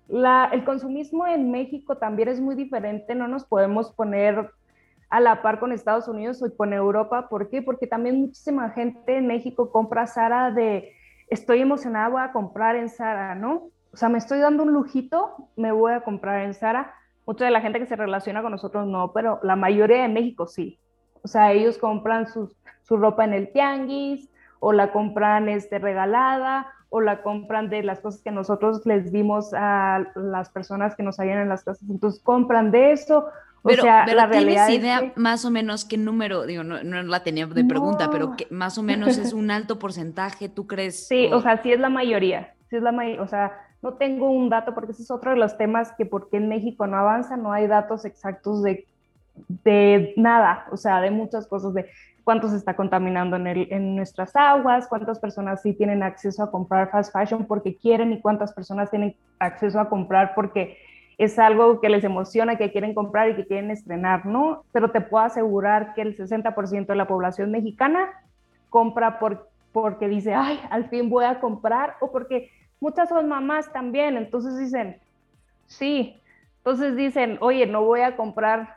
el 0.10 0.66
consumismo 0.66 1.28
en 1.28 1.52
México 1.52 1.98
también 1.98 2.30
es 2.30 2.42
muy 2.42 2.56
diferente, 2.56 3.14
no 3.14 3.28
nos 3.28 3.46
podemos 3.46 3.92
poner 3.92 4.50
a 5.12 5.20
la 5.20 5.44
par 5.44 5.60
con 5.60 5.72
Estados 5.72 6.08
Unidos 6.08 6.42
o 6.42 6.56
con 6.56 6.74
Europa. 6.74 7.30
¿Por 7.30 7.50
qué? 7.50 7.62
Porque 7.62 7.88
también 7.88 8.20
muchísima 8.20 8.70
gente 8.72 9.18
en 9.18 9.28
México 9.28 9.72
compra 9.72 10.08
Sara 10.08 10.52
de 10.52 10.94
estoy 11.30 11.62
emocionada, 11.62 12.10
voy 12.10 12.22
a 12.22 12.32
comprar 12.32 12.76
en 12.76 12.90
Sara, 12.90 13.36
¿no? 13.36 13.70
O 13.92 13.98
sea, 13.98 14.10
me 14.10 14.18
estoy 14.18 14.40
dando 14.40 14.64
un 14.64 14.72
lujito, 14.72 15.50
me 15.56 15.72
voy 15.72 15.94
a 15.94 16.02
comprar 16.02 16.46
en 16.46 16.54
Sara. 16.54 16.94
Mucha 17.26 17.46
de 17.46 17.52
la 17.52 17.62
gente 17.62 17.80
que 17.80 17.86
se 17.88 17.96
relaciona 17.96 18.42
con 18.42 18.52
nosotros 18.52 18.88
no, 18.88 19.12
pero 19.14 19.40
la 19.44 19.56
mayoría 19.56 20.04
de 20.04 20.10
México 20.10 20.48
sí. 20.48 20.80
O 21.24 21.28
sea, 21.28 21.54
ellos 21.54 21.78
compran 21.78 22.28
su 22.28 22.98
ropa 22.98 23.26
en 23.26 23.34
el 23.34 23.52
tianguis 23.52 24.30
o 24.60 24.74
la 24.74 24.92
compran 24.92 25.50
este, 25.50 25.80
regalada 25.80 26.68
o 26.90 27.02
la 27.02 27.22
compran 27.22 27.70
de 27.70 27.84
las 27.84 28.00
cosas 28.00 28.22
que 28.22 28.32
nosotros 28.32 28.86
les 28.86 29.12
dimos 29.12 29.54
a 29.54 30.08
las 30.16 30.50
personas 30.50 30.96
que 30.96 31.04
nos 31.04 31.20
hallan 31.20 31.40
en 31.40 31.50
las 31.50 31.64
casas. 31.64 31.88
Entonces 31.90 32.22
compran 32.22 32.72
de 32.72 32.92
eso. 32.92 33.28
O 33.62 33.70
sea, 33.72 34.08
la 34.08 34.26
realidad 34.26 34.68
¿tienes 34.68 34.84
idea 34.84 35.14
más 35.16 35.46
o 35.46 35.52
menos 35.52 35.86
qué 35.86 35.98
número? 35.98 36.46
Digo, 36.46 36.64
no, 36.64 36.82
no 36.84 37.04
la 37.04 37.24
tenía 37.24 37.46
de 37.46 37.64
pregunta, 37.66 38.10
pero 38.10 38.36
que 38.36 38.48
más 38.50 38.78
o 38.78 38.84
menos 38.84 39.18
es 39.18 39.34
un 39.34 39.52
alto 39.52 39.78
porcentaje, 39.78 40.50
¿tú 40.50 40.66
crees? 40.66 41.08
Sí, 41.08 41.30
o, 41.32 41.42
sea, 41.42 41.62
sí 41.62 41.72
es 41.72 41.80
la 41.80 41.90
mayoría. 41.90 42.54
Sí 42.70 42.78
es 42.78 42.82
la 42.82 42.92
mayoría. 42.92 43.22
O 43.22 43.28
sea, 43.28 43.52
no 43.82 43.94
tengo 43.94 44.30
un 44.32 44.50
dato 44.50 44.74
porque 44.74 44.94
ese 44.94 45.04
es 45.04 45.12
otro 45.12 45.32
de 45.32 45.38
los 45.38 45.58
temas 45.58 45.92
que 45.98 46.06
porque 46.06 46.38
en 46.38 46.50
México 46.50 46.88
no 46.88 46.98
avanza, 46.98 47.38
no 47.38 47.52
hay 47.52 47.68
datos 47.68 48.06
exactos 48.06 48.64
de, 48.64 48.88
de 49.64 50.14
nada, 50.18 50.66
o 50.72 50.78
sea, 50.78 51.02
de 51.02 51.12
muchas 51.12 51.46
cosas, 51.48 51.74
de 51.74 51.90
cuánto 52.30 52.48
se 52.48 52.58
está 52.58 52.76
contaminando 52.76 53.38
en, 53.38 53.48
en, 53.48 53.96
nuestras 53.96 54.36
aguas, 54.36 54.88
cuántas 54.88 55.18
personas 55.18 55.64
sí 55.64 55.74
tienen 55.74 56.04
acceso 56.04 56.44
a 56.44 56.52
comprar 56.52 56.92
fast 56.92 57.12
fashion 57.12 57.46
porque 57.46 57.76
quieren 57.76 58.14
y 58.14 58.22
cuántas 58.22 58.54
personas 58.54 58.92
tienen 58.92 59.16
acceso 59.40 59.80
a 59.80 59.90
comprar 59.90 60.36
porque 60.36 60.78
es 61.18 61.40
algo 61.40 61.82
que 61.82 61.90
les 61.90 62.04
emociona, 62.04 62.56
que 62.56 62.72
quieren 62.72 62.94
comprar 62.94 63.32
y 63.32 63.36
que 63.36 63.48
quieren 63.48 63.72
estrenar, 63.72 64.28
¿no? 64.28 64.64
Pero 64.72 64.92
te 64.92 65.02
puedo 65.02 65.26
asegurar 65.26 65.96
que 65.96 66.04
el 66.04 66.16
60% 66.16 66.86
de 66.86 66.96
la 66.96 67.08
población 67.08 67.50
mexicana 67.50 68.12
compra 68.70 69.18
por, 69.18 69.50
porque 69.72 70.08
dice, 70.08 70.36
ay, 70.36 70.60
al 70.70 70.88
fin 70.88 71.10
voy 71.10 71.26
a 71.26 71.40
comprar, 71.40 71.96
o 72.00 72.12
porque 72.12 72.52
muchas 72.80 73.10
son 73.10 73.28
mamás 73.28 73.74
también, 73.74 74.18
entonces 74.18 74.56
dicen, 74.56 75.00
sí, 75.66 76.16
entonces 76.58 76.96
dicen, 76.96 77.40
oye, 77.42 77.66
no 77.66 77.84
voy 77.84 78.02
a 78.02 78.16
comprar 78.16 78.76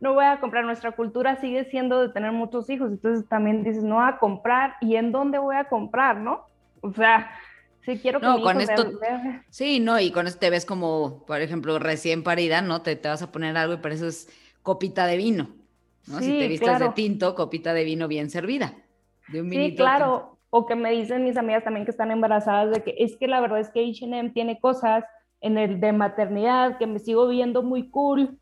no 0.00 0.14
voy 0.14 0.24
a 0.24 0.40
comprar, 0.40 0.64
nuestra 0.64 0.92
cultura 0.92 1.36
sigue 1.36 1.64
siendo 1.66 2.00
de 2.00 2.08
tener 2.08 2.32
muchos 2.32 2.68
hijos, 2.70 2.90
entonces 2.90 3.28
también 3.28 3.62
dices, 3.62 3.84
no 3.84 4.02
a 4.02 4.18
comprar, 4.18 4.74
¿y 4.80 4.96
en 4.96 5.12
dónde 5.12 5.38
voy 5.38 5.56
a 5.56 5.64
comprar, 5.64 6.16
no? 6.16 6.46
O 6.80 6.92
sea, 6.92 7.30
si 7.84 7.98
quiero 7.98 8.18
que 8.18 8.26
no, 8.26 8.40
con 8.40 8.60
esto, 8.60 8.92
sí, 9.50 9.78
no, 9.78 10.00
y 10.00 10.10
con 10.10 10.26
esto 10.26 10.40
te 10.40 10.50
ves 10.50 10.64
como, 10.64 11.24
por 11.26 11.40
ejemplo, 11.42 11.78
recién 11.78 12.22
parida, 12.22 12.62
¿no? 12.62 12.80
Te, 12.80 12.96
te 12.96 13.08
vas 13.08 13.22
a 13.22 13.30
poner 13.30 13.56
algo 13.56 13.74
y 13.74 13.78
pareces 13.78 14.28
copita 14.62 15.06
de 15.06 15.18
vino, 15.18 15.50
¿no? 16.06 16.20
si 16.20 16.38
te 16.38 16.48
vistes 16.48 16.78
de 16.78 16.88
tinto, 16.90 17.34
copita 17.34 17.74
de 17.74 17.84
vino 17.84 18.08
bien 18.08 18.30
servida, 18.30 18.74
de 19.28 19.42
un 19.42 19.50
Sí, 19.50 19.74
claro, 19.76 20.38
o 20.48 20.66
que 20.66 20.76
me 20.76 20.90
dicen 20.92 21.24
mis 21.24 21.36
amigas 21.36 21.62
también 21.62 21.84
que 21.84 21.90
están 21.90 22.10
embarazadas 22.10 22.70
de 22.70 22.82
que 22.82 22.94
es 22.98 23.16
que 23.16 23.28
la 23.28 23.40
verdad 23.40 23.60
es 23.60 23.68
que 23.68 23.80
H&M 23.80 24.30
tiene 24.30 24.58
cosas 24.60 25.04
en 25.42 25.58
el 25.58 25.80
de 25.80 25.92
maternidad 25.92 26.78
que 26.78 26.86
me 26.86 26.98
sigo 26.98 27.28
viendo 27.28 27.62
muy 27.62 27.88
cool, 27.88 28.38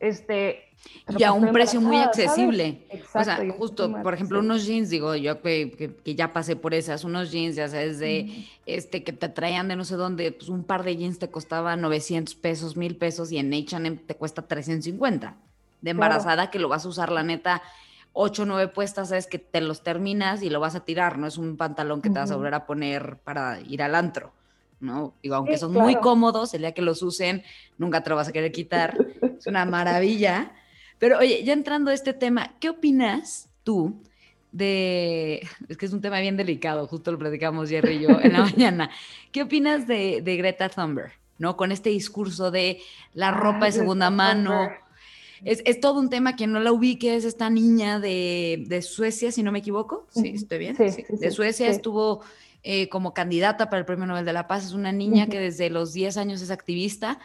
este, 0.00 0.69
y 1.18 1.22
a 1.24 1.32
un 1.32 1.52
precio 1.52 1.80
muy 1.80 1.98
accesible. 1.98 2.86
o 3.14 3.24
sea, 3.24 3.38
justo, 3.56 3.92
por 4.02 4.14
ejemplo, 4.14 4.38
unos 4.38 4.64
jeans, 4.64 4.90
digo, 4.90 5.14
yo 5.14 5.40
que, 5.42 5.94
que, 6.04 6.14
ya 6.14 6.32
pasé 6.32 6.56
por 6.56 6.74
esas, 6.74 7.04
unos 7.04 7.30
jeans, 7.30 7.56
ya 7.56 7.68
sabes, 7.68 7.98
de 7.98 8.46
este 8.66 9.02
que 9.02 9.12
te 9.12 9.28
traían 9.28 9.68
de 9.68 9.76
no 9.76 9.84
sé 9.84 9.96
dónde, 9.96 10.32
pues 10.32 10.48
un 10.48 10.64
par 10.64 10.84
de 10.84 10.96
jeans 10.96 11.18
te 11.18 11.30
costaba 11.30 11.76
900 11.76 12.34
pesos, 12.36 12.76
1000 12.76 12.96
pesos 12.96 13.32
y 13.32 13.38
en 13.38 13.52
H&M 13.52 13.96
te 14.06 14.14
cuesta 14.14 14.42
350. 14.42 15.36
De 15.80 15.90
embarazada 15.90 16.50
que 16.50 16.58
lo 16.58 16.68
vas 16.68 16.84
a 16.84 16.88
usar, 16.88 17.10
la 17.10 17.22
neta, 17.22 17.62
8 18.12 18.42
o 18.42 18.46
9 18.46 18.68
puestas, 18.68 19.08
sabes 19.08 19.26
que 19.26 19.38
te 19.38 19.60
los 19.60 19.82
terminas 19.82 20.42
y 20.42 20.50
lo 20.50 20.60
vas 20.60 20.74
a 20.74 20.84
tirar, 20.84 21.18
no 21.18 21.26
es 21.26 21.38
un 21.38 21.56
pantalón 21.56 22.02
que 22.02 22.10
te 22.10 22.18
vas 22.18 22.30
a 22.30 22.36
volver 22.36 22.54
a 22.54 22.66
poner 22.66 23.16
para 23.24 23.60
ir 23.60 23.82
al 23.82 23.94
antro. 23.94 24.32
¿no? 24.80 25.14
Digo, 25.22 25.34
aunque 25.36 25.58
son 25.58 25.72
muy 25.72 25.96
cómodos, 25.96 26.54
el 26.54 26.62
día 26.62 26.72
que 26.72 26.82
los 26.82 27.02
usen, 27.02 27.42
nunca 27.78 28.02
te 28.02 28.10
lo 28.10 28.16
vas 28.16 28.28
a 28.28 28.32
querer 28.32 28.50
quitar. 28.50 28.96
Es 29.38 29.46
una 29.46 29.64
maravilla. 29.64 30.52
Pero 31.00 31.18
oye, 31.18 31.42
ya 31.42 31.54
entrando 31.54 31.90
a 31.90 31.94
este 31.94 32.12
tema, 32.12 32.54
¿qué 32.60 32.68
opinas 32.68 33.48
tú 33.64 34.00
de, 34.52 35.40
es 35.68 35.76
que 35.76 35.86
es 35.86 35.92
un 35.92 36.02
tema 36.02 36.20
bien 36.20 36.36
delicado, 36.36 36.86
justo 36.86 37.10
lo 37.10 37.18
platicamos 37.18 37.70
Jerry 37.70 37.96
y 37.96 38.00
yo 38.02 38.20
en 38.20 38.34
la 38.34 38.40
mañana, 38.44 38.90
¿qué 39.32 39.42
opinas 39.42 39.88
de, 39.88 40.20
Greta 40.20 40.68
Thunberg, 40.68 41.12
¿no? 41.38 41.56
Con 41.56 41.72
este 41.72 41.90
discurso 41.90 42.50
de 42.50 42.80
la 43.14 43.30
ropa 43.30 43.66
de 43.66 43.72
segunda 43.72 44.10
mano. 44.10 44.70
Es, 45.42 45.80
todo 45.80 45.98
un 45.98 46.10
tema, 46.10 46.36
quien 46.36 46.52
no 46.52 46.60
la 46.60 46.70
ubique 46.70 47.16
es 47.16 47.24
esta 47.24 47.48
niña 47.48 47.98
de, 47.98 48.84
Suecia, 48.86 49.32
si 49.32 49.42
no 49.42 49.52
me 49.52 49.60
equivoco. 49.60 50.06
Sí, 50.10 50.32
estoy 50.34 50.58
bien. 50.58 50.76
Sí, 50.76 51.04
de 51.08 51.30
Suecia 51.30 51.68
estuvo 51.68 52.20
eh, 52.62 52.90
como 52.90 53.14
candidata 53.14 53.70
para 53.70 53.80
el 53.80 53.86
Premio 53.86 54.04
Nobel 54.04 54.26
de 54.26 54.34
la 54.34 54.46
Paz. 54.46 54.66
Es 54.66 54.72
una 54.72 54.92
niña 54.92 55.28
que 55.28 55.38
desde 55.38 55.70
los 55.70 55.94
10 55.94 56.18
años 56.18 56.42
es 56.42 56.50
activista, 56.50 57.18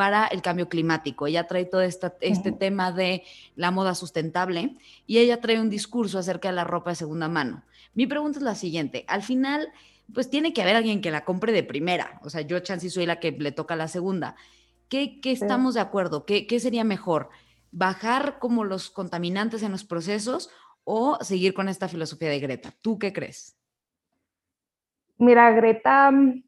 para 0.00 0.28
el 0.28 0.40
cambio 0.40 0.70
climático. 0.70 1.26
Ella 1.26 1.46
trae 1.46 1.66
todo 1.66 1.82
este 1.82 2.52
tema 2.52 2.90
de 2.90 3.22
la 3.54 3.70
moda 3.70 3.94
sustentable 3.94 4.78
y 5.06 5.18
ella 5.18 5.42
trae 5.42 5.60
un 5.60 5.68
discurso 5.68 6.18
acerca 6.18 6.48
de 6.48 6.54
la 6.54 6.64
ropa 6.64 6.88
de 6.88 6.96
segunda 6.96 7.28
mano. 7.28 7.64
Mi 7.92 8.06
pregunta 8.06 8.38
es 8.38 8.42
la 8.42 8.54
siguiente, 8.54 9.04
al 9.08 9.22
final, 9.22 9.68
pues 10.14 10.30
tiene 10.30 10.54
que 10.54 10.62
haber 10.62 10.76
alguien 10.76 11.02
que 11.02 11.10
la 11.10 11.26
compre 11.26 11.52
de 11.52 11.64
primera, 11.64 12.18
o 12.24 12.30
sea, 12.30 12.40
yo 12.40 12.58
chance 12.60 12.88
soy 12.88 13.04
la 13.04 13.20
que 13.20 13.32
le 13.32 13.52
toca 13.52 13.76
la 13.76 13.88
segunda. 13.88 14.36
¿Qué, 14.88 15.20
estamos 15.22 15.74
de 15.74 15.80
acuerdo? 15.80 16.24
¿Qué, 16.24 16.46
¿Qué 16.46 16.60
sería 16.60 16.82
mejor? 16.82 17.28
¿Bajar 17.70 18.38
como 18.38 18.64
los 18.64 18.88
contaminantes 18.88 19.62
en 19.62 19.70
los 19.70 19.84
procesos 19.84 20.48
o 20.82 21.18
seguir 21.20 21.52
con 21.52 21.68
esta 21.68 21.88
filosofía 21.88 22.30
de 22.30 22.40
Greta? 22.40 22.72
¿Tú 22.80 22.98
qué 22.98 23.12
crees? 23.12 23.54
Mira, 25.18 25.50
Greta, 25.50 26.10
mm, 26.10 26.42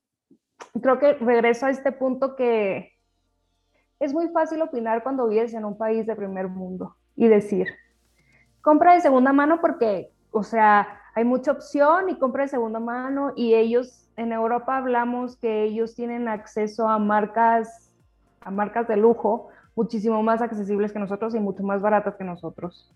creo 0.81 0.99
que 0.99 1.13
regreso 1.13 1.67
a 1.67 1.71
este 1.71 1.93
punto 1.93 2.35
que 2.35 2.92
es 4.03 4.13
muy 4.13 4.29
fácil 4.31 4.61
opinar 4.63 5.05
cuando 5.05 5.29
vives 5.29 5.55
en 5.55 5.65
un 5.65 5.79
país 5.79 6.07
de 6.07 6.17
primer 6.17 6.49
mundo 6.49 6.97
y 7.15 7.29
decir, 7.29 7.69
compra 8.61 8.95
de 8.95 9.01
segunda 9.01 9.33
mano 9.33 9.61
porque, 9.61 10.11
o 10.33 10.43
sea, 10.43 11.01
hay 11.15 11.25
mucha 11.25 11.53
opción 11.53 12.09
y 12.09 12.19
compra 12.19 12.43
de 12.43 12.49
segunda 12.49 12.81
mano 12.81 13.33
y 13.37 13.55
ellos, 13.55 14.11
en 14.17 14.33
Europa 14.33 14.77
hablamos 14.77 15.37
que 15.37 15.63
ellos 15.63 15.95
tienen 15.95 16.27
acceso 16.27 16.89
a 16.89 16.99
marcas, 16.99 17.93
a 18.41 18.51
marcas 18.51 18.89
de 18.89 18.97
lujo 18.97 19.51
muchísimo 19.77 20.21
más 20.21 20.43
accesibles 20.43 20.93
que 20.93 20.99
nosotros 20.99 21.33
y 21.37 21.39
mucho 21.39 21.63
más 21.63 21.81
baratas 21.81 22.17
que 22.17 22.25
nosotros. 22.25 22.93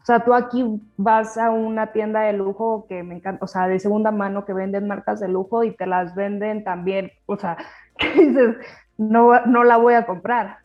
O 0.00 0.06
sea, 0.06 0.24
tú 0.24 0.32
aquí 0.32 0.80
vas 0.96 1.36
a 1.36 1.50
una 1.50 1.92
tienda 1.92 2.20
de 2.20 2.32
lujo 2.32 2.86
que 2.88 3.02
me 3.02 3.16
encanta, 3.16 3.44
o 3.44 3.48
sea, 3.48 3.68
de 3.68 3.78
segunda 3.78 4.10
mano 4.10 4.46
que 4.46 4.54
venden 4.54 4.88
marcas 4.88 5.20
de 5.20 5.28
lujo 5.28 5.64
y 5.64 5.76
te 5.76 5.86
las 5.86 6.14
venden 6.14 6.64
también, 6.64 7.10
o 7.26 7.36
sea, 7.36 7.58
dices, 8.14 8.56
no, 8.96 9.40
no 9.46 9.64
la 9.64 9.76
voy 9.76 9.94
a 9.94 10.06
comprar. 10.06 10.58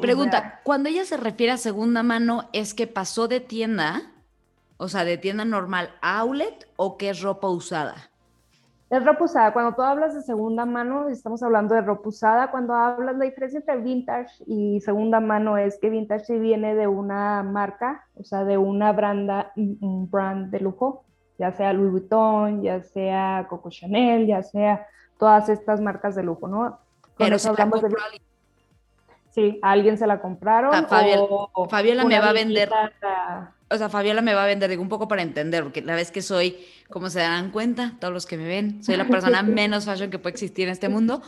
Pregunta, 0.00 0.60
cuando 0.62 0.88
ella 0.88 1.04
se 1.04 1.16
refiere 1.16 1.52
a 1.52 1.56
segunda 1.56 2.02
mano, 2.02 2.48
¿es 2.52 2.74
que 2.74 2.86
pasó 2.86 3.28
de 3.28 3.40
tienda, 3.40 4.02
o 4.76 4.88
sea, 4.88 5.04
de 5.04 5.16
tienda 5.16 5.44
normal 5.44 5.90
a 6.02 6.18
outlet 6.18 6.68
o 6.76 6.98
que 6.98 7.10
es 7.10 7.22
ropa 7.22 7.48
usada? 7.48 7.94
Es 8.90 9.04
ropa 9.04 9.24
usada. 9.24 9.52
Cuando 9.52 9.74
tú 9.74 9.82
hablas 9.82 10.14
de 10.14 10.22
segunda 10.22 10.64
mano, 10.66 11.08
estamos 11.08 11.42
hablando 11.42 11.74
de 11.74 11.80
ropa 11.80 12.08
usada. 12.08 12.50
Cuando 12.50 12.74
hablas, 12.74 13.16
la 13.16 13.24
diferencia 13.24 13.58
entre 13.58 13.78
vintage 13.78 14.44
y 14.46 14.80
segunda 14.80 15.18
mano 15.18 15.56
es 15.56 15.78
que 15.80 15.90
vintage 15.90 16.26
sí 16.26 16.38
viene 16.38 16.74
de 16.74 16.86
una 16.86 17.42
marca, 17.42 18.06
o 18.14 18.22
sea, 18.22 18.44
de 18.44 18.58
una 18.58 18.92
branda, 18.92 19.52
un 19.56 20.08
brand 20.10 20.50
de 20.50 20.60
lujo, 20.60 21.04
ya 21.38 21.52
sea 21.52 21.72
Louis 21.72 21.90
Vuitton, 21.90 22.62
ya 22.62 22.82
sea 22.82 23.46
Coco 23.48 23.70
Chanel, 23.70 24.26
ya 24.26 24.42
sea 24.42 24.86
todas 25.18 25.48
estas 25.48 25.80
marcas 25.80 26.14
de 26.14 26.22
lujo, 26.22 26.48
¿no? 26.48 26.78
Pero 27.16 27.38
si 27.38 27.48
hablamos 27.48 27.82
de... 27.82 27.88
Sí, 29.30 29.58
a 29.62 29.72
alguien 29.72 29.98
se 29.98 30.06
la 30.06 30.20
compraron. 30.20 30.72
O 31.52 31.68
Fabiola, 31.68 32.04
me 32.04 32.18
va 32.18 32.30
a 32.30 32.32
vender. 32.32 32.70
O 33.68 33.76
sea, 33.76 33.88
Fabiola 33.88 34.22
me 34.22 34.32
va 34.32 34.44
a 34.44 34.46
vender, 34.46 34.70
digo, 34.70 34.80
un 34.80 34.88
poco 34.88 35.08
para 35.08 35.22
entender, 35.22 35.62
porque 35.62 35.82
la 35.82 35.94
vez 35.94 36.10
que 36.10 36.22
soy, 36.22 36.56
como 36.88 37.10
se 37.10 37.18
darán 37.18 37.50
cuenta, 37.50 37.96
todos 38.00 38.14
los 38.14 38.24
que 38.24 38.36
me 38.36 38.46
ven, 38.46 38.82
soy 38.82 38.96
la 38.96 39.06
persona 39.06 39.42
menos 39.42 39.84
fashion 39.84 40.10
que 40.10 40.18
puede 40.18 40.32
existir 40.32 40.68
en 40.68 40.72
este 40.72 40.88
mundo. 40.88 41.20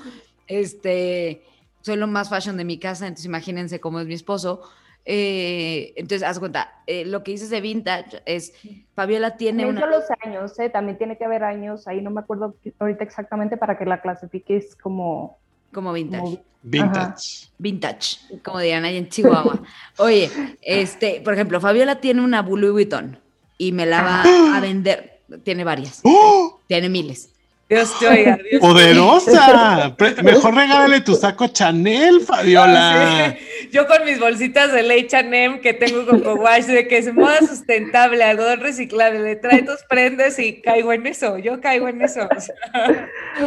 Este, 0.47 1.45
soy 1.83 1.97
lo 1.97 2.07
más 2.07 2.31
fashion 2.31 2.57
de 2.57 2.65
mi 2.65 2.79
casa, 2.79 3.07
entonces 3.07 3.27
imagínense 3.27 3.81
cómo 3.81 4.01
es 4.01 4.07
mi 4.07 4.15
esposo. 4.15 4.63
Eh, 5.11 5.95
entonces, 5.97 6.23
haz 6.23 6.39
cuenta, 6.39 6.83
eh, 6.87 7.07
lo 7.07 7.25
que 7.25 7.31
dices 7.31 7.49
de 7.49 7.63
vintage 7.63 8.21
es, 8.27 8.53
Fabiola 8.95 9.39
tiene 9.39 9.65
una... 9.65 9.87
los 9.87 10.05
años, 10.23 10.59
¿eh? 10.59 10.69
también 10.69 10.99
tiene 10.99 11.17
que 11.17 11.25
haber 11.25 11.45
años, 11.45 11.89
ahí 11.89 12.03
no 12.03 12.11
me 12.11 12.21
acuerdo 12.21 12.55
ahorita 12.79 13.05
exactamente 13.05 13.57
para 13.57 13.79
que 13.79 13.87
la 13.87 14.03
clasifiques 14.03 14.77
como 14.77 15.39
como 15.73 15.95
vintage. 15.95 16.43
vintage. 16.63 17.49
Vintage, 17.57 18.19
como 18.43 18.59
dirían 18.59 18.85
ahí 18.85 18.99
en 18.99 19.09
Chihuahua. 19.09 19.63
Oye, 19.97 20.31
este, 20.61 21.23
por 21.23 21.33
ejemplo, 21.33 21.59
Fabiola 21.59 22.01
tiene 22.01 22.23
una 22.23 22.43
Louis 22.43 22.73
Vuitton 22.73 23.19
y 23.57 23.73
me 23.73 23.87
la 23.87 24.03
va 24.03 24.57
a 24.57 24.61
vender. 24.61 25.23
Tiene 25.43 25.65
varias. 25.65 26.03
¡Oh! 26.05 26.61
Tiene 26.67 26.91
miles. 26.91 27.33
Dios 27.69 27.99
te 27.99 28.09
oiga. 28.09 28.39
¡Poderosa! 28.61 29.95
Mejor 30.23 30.55
regálale 30.55 31.01
tu 31.03 31.15
saco 31.15 31.49
Chanel, 31.49 32.23
Fabiola. 32.23 33.37
Yo 33.73 33.87
con 33.87 34.05
mis 34.07 34.19
bolsitas 34.19 34.73
de 34.73 34.83
ley 34.83 35.07
Chanel 35.07 35.61
que 35.61 35.75
tengo 35.75 36.07
con 36.07 36.23
wash 36.39 36.65
de 36.65 36.89
que 36.89 36.99
es 36.99 37.13
moda 37.13 37.39
sustentable, 37.41 38.25
algodón 38.25 38.61
reciclable, 38.61 39.21
le 39.21 39.37
trae 39.37 39.63
tus 39.63 39.83
prendas 39.89 40.39
y 40.39 40.63
caigo 40.63 40.93
en 40.95 41.07
eso. 41.07 41.37
Yo 41.37 41.61
caigo 41.61 41.89
en 41.89 42.03
eso. 42.03 42.29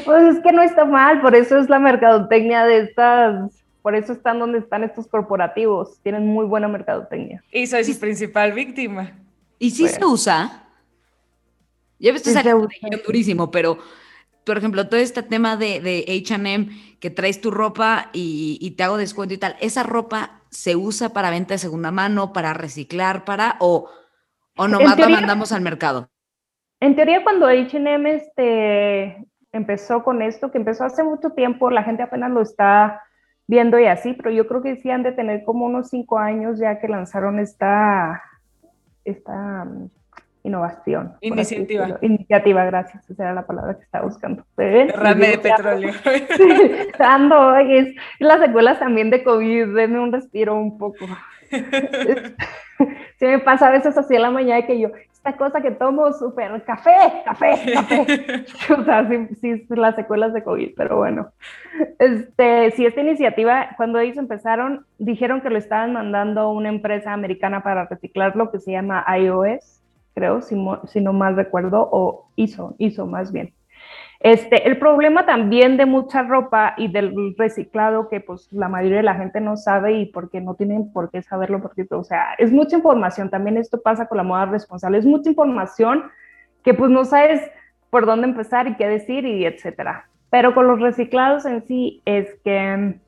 Pues 0.06 0.38
es 0.38 0.44
que 0.44 0.54
no 0.54 0.62
está 0.62 0.86
mal, 0.86 1.20
por 1.22 1.36
eso 1.36 1.60
es 1.60 1.70
la 1.70 1.78
mercadotecnia 1.78 2.64
de 2.64 2.80
estas 2.80 3.52
por 3.82 3.96
eso 3.96 4.14
están 4.14 4.40
donde 4.40 4.60
están 4.60 4.84
estos 4.84 5.08
corporativos. 5.08 6.00
Tienen 6.04 6.28
muy 6.28 6.46
buena 6.46 6.68
mercadotecnia. 6.68 7.44
Y 7.52 7.66
soy 7.66 7.84
su 7.84 8.00
principal 8.00 8.54
víctima. 8.54 9.18
¿Y 9.58 9.72
si 9.72 9.88
se 9.88 10.06
usa? 10.06 10.68
Ya 12.00 12.12
visto 12.12 12.30
esa 12.30 12.44
durísimo, 13.06 13.50
pero 13.50 13.80
por 14.46 14.58
ejemplo, 14.58 14.88
todo 14.88 15.00
este 15.00 15.24
tema 15.24 15.56
de, 15.56 15.80
de 15.80 16.06
HM, 16.08 17.00
que 17.00 17.10
traes 17.10 17.42
tu 17.42 17.52
ropa 17.52 18.10
y, 18.14 18.74
te 18.78 18.84
hago 18.84 18.98
descuento 18.98 19.34
y 19.34 19.38
tal, 19.38 19.56
¿esa 19.62 19.84
ropa 19.84 20.42
se 20.50 20.76
usa 20.76 21.10
para 21.10 21.30
venta 21.30 21.54
de 21.54 21.60
segunda 21.60 21.92
mano, 21.92 22.34
para 22.34 22.54
reciclar, 22.54 23.24
para, 23.26 23.56
o, 23.60 23.90
o 24.58 24.68
nomás 24.68 24.98
la 24.98 25.10
mandamos 25.10 25.52
al 25.52 25.62
mercado? 25.62 26.10
En 26.80 26.96
teoría, 26.96 27.24
cuando 27.24 27.48
HM 27.48 28.08
este, 28.08 29.26
empezó 29.52 30.04
con 30.04 30.22
esto, 30.22 30.52
que 30.52 30.58
empezó 30.58 30.84
hace 30.84 31.04
mucho 31.04 31.32
tiempo, 31.32 31.70
la 31.70 31.84
gente 31.84 32.04
apenas 32.04 32.32
lo 32.32 32.42
está 32.42 33.04
viendo 33.48 33.78
y 33.80 33.86
así, 33.86 34.14
pero 34.14 34.32
yo 34.32 34.48
creo 34.48 34.62
que 34.62 34.78
sí 34.78 34.90
han 34.90 35.04
de 35.04 35.12
tener 35.12 35.44
como 35.44 35.66
unos 35.66 35.90
cinco 35.90 36.18
años 36.18 36.58
ya 36.58 36.80
que 36.80 36.88
lanzaron 36.88 37.40
esta, 37.40 38.24
esta 39.04 39.68
innovación. 40.44 41.14
Iniciativa. 41.22 41.98
Iniciativa, 42.02 42.66
gracias. 42.66 43.10
Esa 43.10 43.24
era 43.24 43.34
la 43.34 43.46
palabra 43.46 43.76
que 43.76 43.84
estaba 43.84 44.06
buscando. 44.06 44.44
Derrame 44.58 45.28
de 45.28 45.38
petróleo. 45.38 45.94
Ando, 47.00 47.56
es 47.58 47.96
las 48.20 48.40
secuelas 48.40 48.80
también 48.80 49.10
de 49.10 49.24
COVID, 49.24 49.74
denme 49.76 50.00
un 50.00 50.12
respiro 50.12 50.56
un 50.56 50.78
poco. 50.78 51.06
sí 51.52 53.26
me 53.26 53.40
pasa 53.40 53.68
a 53.68 53.72
veces 53.72 53.98
así 53.98 54.16
en 54.16 54.22
la 54.22 54.32
mañana 54.32 54.66
que 54.66 54.80
yo, 54.80 54.90
esta 55.24 55.38
cosa 55.38 55.62
que 55.62 55.70
tomo 55.70 56.12
súper 56.14 56.64
café, 56.64 57.22
café, 57.24 57.74
café. 57.74 58.46
o 58.76 58.84
sea, 58.84 59.08
sí, 59.08 59.28
sí, 59.40 59.66
las 59.70 59.96
secuelas 59.96 60.34
de 60.34 60.44
COVID, 60.44 60.72
pero 60.76 60.98
bueno. 60.98 61.32
Este, 62.00 62.72
sí, 62.72 62.88
esta 62.88 63.02
iniciativa, 63.02 63.70
cuando 63.78 64.00
ellos 64.00 64.18
empezaron, 64.18 64.84
dijeron 64.98 65.42
que 65.42 65.52
lo 65.52 65.60
estaban 65.60 65.94
mandando 65.94 66.42
a 66.42 66.52
una 66.52 66.70
empresa 66.70 67.14
americana 67.14 67.62
para 67.62 67.86
reciclar 67.86 68.36
lo 68.36 68.50
que 68.50 68.60
se 68.60 68.72
llama 68.72 69.06
iOS, 69.16 69.81
creo, 70.22 70.42
si, 70.42 70.56
si 70.86 71.02
no 71.02 71.14
mal 71.14 71.36
recuerdo, 71.36 71.90
o 71.92 72.30
ISO, 72.36 72.76
ISO 72.78 73.08
más 73.08 73.32
bien. 73.32 73.54
Este, 74.20 74.68
el 74.68 74.78
problema 74.78 75.26
también 75.26 75.78
de 75.78 75.88
mucha 75.88 76.22
ropa 76.22 76.76
y 76.78 76.90
del 76.90 77.34
reciclado 77.40 78.08
que 78.08 78.20
pues 78.20 78.54
la 78.54 78.70
mayoría 78.70 78.98
de 78.98 79.04
la 79.04 79.16
gente 79.16 79.42
no 79.42 79.58
sabe 79.58 79.94
y 79.94 80.06
porque 80.06 80.42
no 80.42 80.54
tienen 80.54 80.94
por 80.94 81.10
qué 81.10 81.24
saberlo, 81.24 81.60
porque, 81.60 81.88
o 81.90 82.04
sea, 82.04 82.36
es 82.38 82.52
mucha 82.52 82.76
información, 82.76 83.32
también 83.32 83.58
esto 83.58 83.82
pasa 83.82 84.08
con 84.08 84.18
la 84.18 84.24
moda 84.24 84.46
responsable, 84.46 85.00
es 85.00 85.08
mucha 85.08 85.32
información 85.32 86.04
que 86.64 86.76
pues 86.76 86.92
no 86.92 87.04
sabes 87.04 87.42
por 87.90 88.06
dónde 88.06 88.28
empezar 88.28 88.68
y 88.68 88.76
qué 88.76 88.88
decir 88.88 89.26
y 89.26 89.44
etcétera. 89.44 90.08
Pero 90.30 90.54
con 90.54 90.68
los 90.68 90.80
reciclados 90.80 91.48
en 91.48 91.64
sí 91.66 92.04
es 92.06 92.28
que 92.44 93.00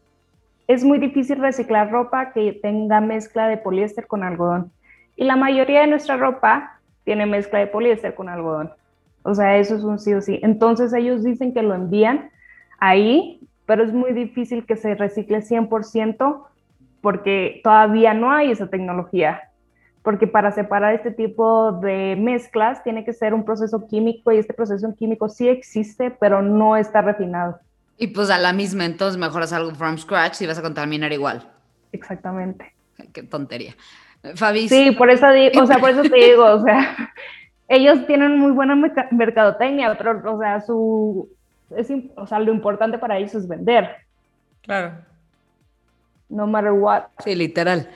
es 0.67 0.83
muy 0.83 0.97
difícil 0.97 1.37
reciclar 1.37 1.91
ropa 1.91 2.31
que 2.31 2.53
tenga 2.53 3.01
mezcla 3.01 3.47
de 3.47 3.57
poliéster 3.57 4.07
con 4.07 4.23
algodón. 4.23 4.71
Y 5.15 5.25
la 5.25 5.35
mayoría 5.35 5.81
de 5.81 5.87
nuestra 5.87 6.17
ropa 6.17 6.72
tiene 7.03 7.25
mezcla 7.25 7.59
de 7.59 7.67
poliéster 7.67 8.15
con 8.15 8.29
algodón. 8.29 8.71
O 9.23 9.33
sea, 9.35 9.57
eso 9.57 9.75
es 9.75 9.83
un 9.83 9.99
sí 9.99 10.13
o 10.13 10.21
sí. 10.21 10.39
Entonces 10.43 10.93
ellos 10.93 11.23
dicen 11.23 11.53
que 11.53 11.61
lo 11.61 11.73
envían 11.73 12.29
ahí, 12.79 13.39
pero 13.65 13.83
es 13.83 13.93
muy 13.93 14.13
difícil 14.13 14.65
que 14.65 14.75
se 14.75 14.95
recicle 14.95 15.39
100% 15.39 16.43
porque 17.01 17.61
todavía 17.63 18.13
no 18.13 18.31
hay 18.31 18.51
esa 18.51 18.67
tecnología. 18.67 19.49
Porque 20.01 20.27
para 20.27 20.51
separar 20.51 20.93
este 20.93 21.11
tipo 21.11 21.71
de 21.71 22.17
mezclas 22.19 22.83
tiene 22.83 23.05
que 23.05 23.13
ser 23.13 23.33
un 23.33 23.45
proceso 23.45 23.87
químico 23.87 24.31
y 24.33 24.37
este 24.37 24.53
proceso 24.53 24.93
químico 24.95 25.29
sí 25.29 25.47
existe, 25.47 26.11
pero 26.11 26.41
no 26.41 26.75
está 26.75 27.01
refinado. 27.01 27.59
Y 27.97 28.07
pues 28.07 28.29
a 28.29 28.37
la 28.37 28.51
misma, 28.51 28.85
entonces 28.85 29.17
mejoras 29.17 29.53
algo 29.53 29.73
from 29.75 29.97
scratch 29.97 30.41
y 30.41 30.47
vas 30.47 30.57
a 30.57 30.61
contaminar 30.61 31.13
igual. 31.13 31.49
Exactamente. 31.93 32.73
Qué 33.13 33.23
tontería. 33.23 33.75
Fabi. 34.35 34.69
Sí, 34.69 34.91
por 34.91 35.09
eso 35.09 35.29
digo, 35.31 35.61
o 35.61 35.67
sea, 35.67 35.77
por 35.79 35.89
eso 35.89 36.03
te 36.03 36.15
digo, 36.15 36.45
o 36.45 36.63
sea, 36.63 37.13
ellos 37.67 38.05
tienen 38.07 38.37
muy 38.37 38.51
buena 38.51 38.75
mercadotecnia, 39.11 39.95
pero, 39.97 40.21
o 40.33 40.39
sea, 40.39 40.61
su, 40.61 41.29
es, 41.75 41.91
o 42.15 42.25
sea, 42.25 42.39
lo 42.39 42.53
importante 42.53 42.97
para 42.97 43.17
ellos 43.17 43.35
es 43.35 43.47
vender. 43.47 43.89
Claro. 44.61 44.93
No 46.29 46.47
matter 46.47 46.71
what. 46.71 47.03
Sí, 47.23 47.35
literal. 47.35 47.89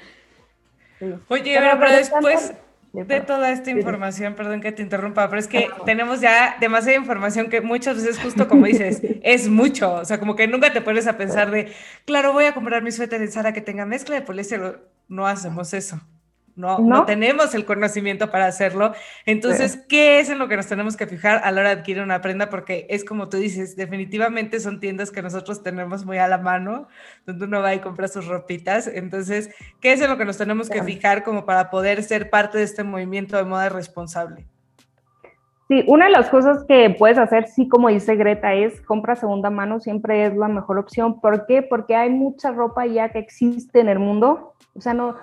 Oye, 1.30 1.58
pero, 1.60 1.92
después 1.92 2.54
de 2.92 3.22
toda 3.22 3.52
esta 3.52 3.72
información, 3.72 4.34
perdón 4.34 4.62
que 4.62 4.72
te 4.72 4.82
interrumpa, 4.82 5.30
pero 5.30 5.40
es 5.40 5.48
que 5.48 5.70
tenemos 5.86 6.20
ya 6.20 6.58
demasiada 6.60 6.98
información 6.98 7.50
que 7.50 7.62
muchas 7.62 7.96
veces, 7.98 8.20
justo 8.20 8.48
como 8.48 8.66
dices, 8.66 9.02
es 9.24 9.48
mucho. 9.48 9.94
O 9.94 10.06
sea, 10.06 10.20
como 10.20 10.36
que 10.36 10.48
nunca 10.48 10.74
te 10.74 10.82
pones 10.82 11.08
a 11.08 11.18
pensar 11.18 11.52
de, 11.52 11.72
claro, 12.06 12.34
voy 12.34 12.46
a 12.46 12.54
comprar 12.54 12.84
mi 12.84 12.92
suéter 12.92 13.22
en 13.22 13.32
Sara 13.32 13.54
que 13.54 13.62
tenga 13.62 13.86
mezcla 13.86 14.16
de 14.16 14.22
poliéster. 14.22 14.80
No 15.08 15.26
hacemos 15.26 15.74
eso 15.74 16.02
no, 16.58 16.80
no, 16.80 17.06
tenemos 17.06 17.54
el 17.54 17.66
conocimiento 17.66 18.32
para 18.32 18.48
hacerlo. 18.48 18.94
Entonces, 19.28 19.78
¿qué 19.88 20.20
es 20.20 20.30
en 20.30 20.40
lo 20.40 20.48
que 20.48 20.58
nos 20.58 20.66
tenemos 20.66 20.98
que 20.98 21.06
fijar 21.06 21.40
a 21.44 21.52
la 21.52 21.62
hora 21.62 21.70
de 21.70 21.82
adquirir 21.82 22.02
una 22.02 22.20
prenda? 22.20 22.50
Porque 22.50 22.88
es 22.90 23.06
como 23.06 23.30
tú 23.30 23.38
dices, 23.38 23.76
definitivamente 23.76 24.60
son 24.60 24.80
tiendas 24.80 25.12
que 25.12 25.22
nosotros 25.22 25.62
tenemos 25.62 26.04
muy 26.04 26.18
a 26.18 26.28
la 26.28 26.40
mano, 26.40 26.88
donde 27.28 27.46
uno 27.46 27.62
va 27.62 27.76
y 27.76 27.80
compra 27.80 28.08
sus 28.08 28.26
ropitas. 28.26 28.88
Entonces, 28.88 29.52
¿qué 29.80 29.94
es 29.94 30.02
en 30.02 30.10
lo 30.10 30.18
que 30.18 30.26
nos 30.26 30.40
tenemos 30.40 30.68
que 30.68 30.82
fijar 30.82 31.24
como 31.24 31.46
para 31.46 31.70
poder 31.70 32.02
ser 32.02 32.32
parte 32.32 32.58
de 32.58 32.64
este 32.64 32.84
movimiento 32.84 33.38
de 33.38 33.44
moda 33.44 33.70
responsable? 33.70 34.48
Sí, 35.68 35.84
una 35.86 36.06
de 36.06 36.12
las 36.12 36.30
cosas 36.30 36.64
que 36.64 36.96
puedes 36.98 37.20
hacer, 37.20 37.50
sí, 37.50 37.68
como 37.68 37.90
dice 37.90 38.16
Greta, 38.16 38.56
es 38.56 38.82
compra 38.82 39.16
segunda 39.16 39.50
mano, 39.52 39.80
siempre 39.80 40.26
es 40.26 40.36
la 40.36 40.48
mejor 40.48 40.80
opción. 40.80 41.20
¿Por 41.20 41.46
qué? 41.46 41.62
Porque 41.62 41.96
hay 41.96 42.10
mucha 42.10 42.52
ropa 42.52 42.88
ya 42.88 43.10
que 43.10 43.20
existe 43.20 43.80
en 43.80 43.90
el 43.90 44.00
mundo. 44.00 44.54
O 44.76 44.82
sea, 44.82 44.94
no, 44.94 45.16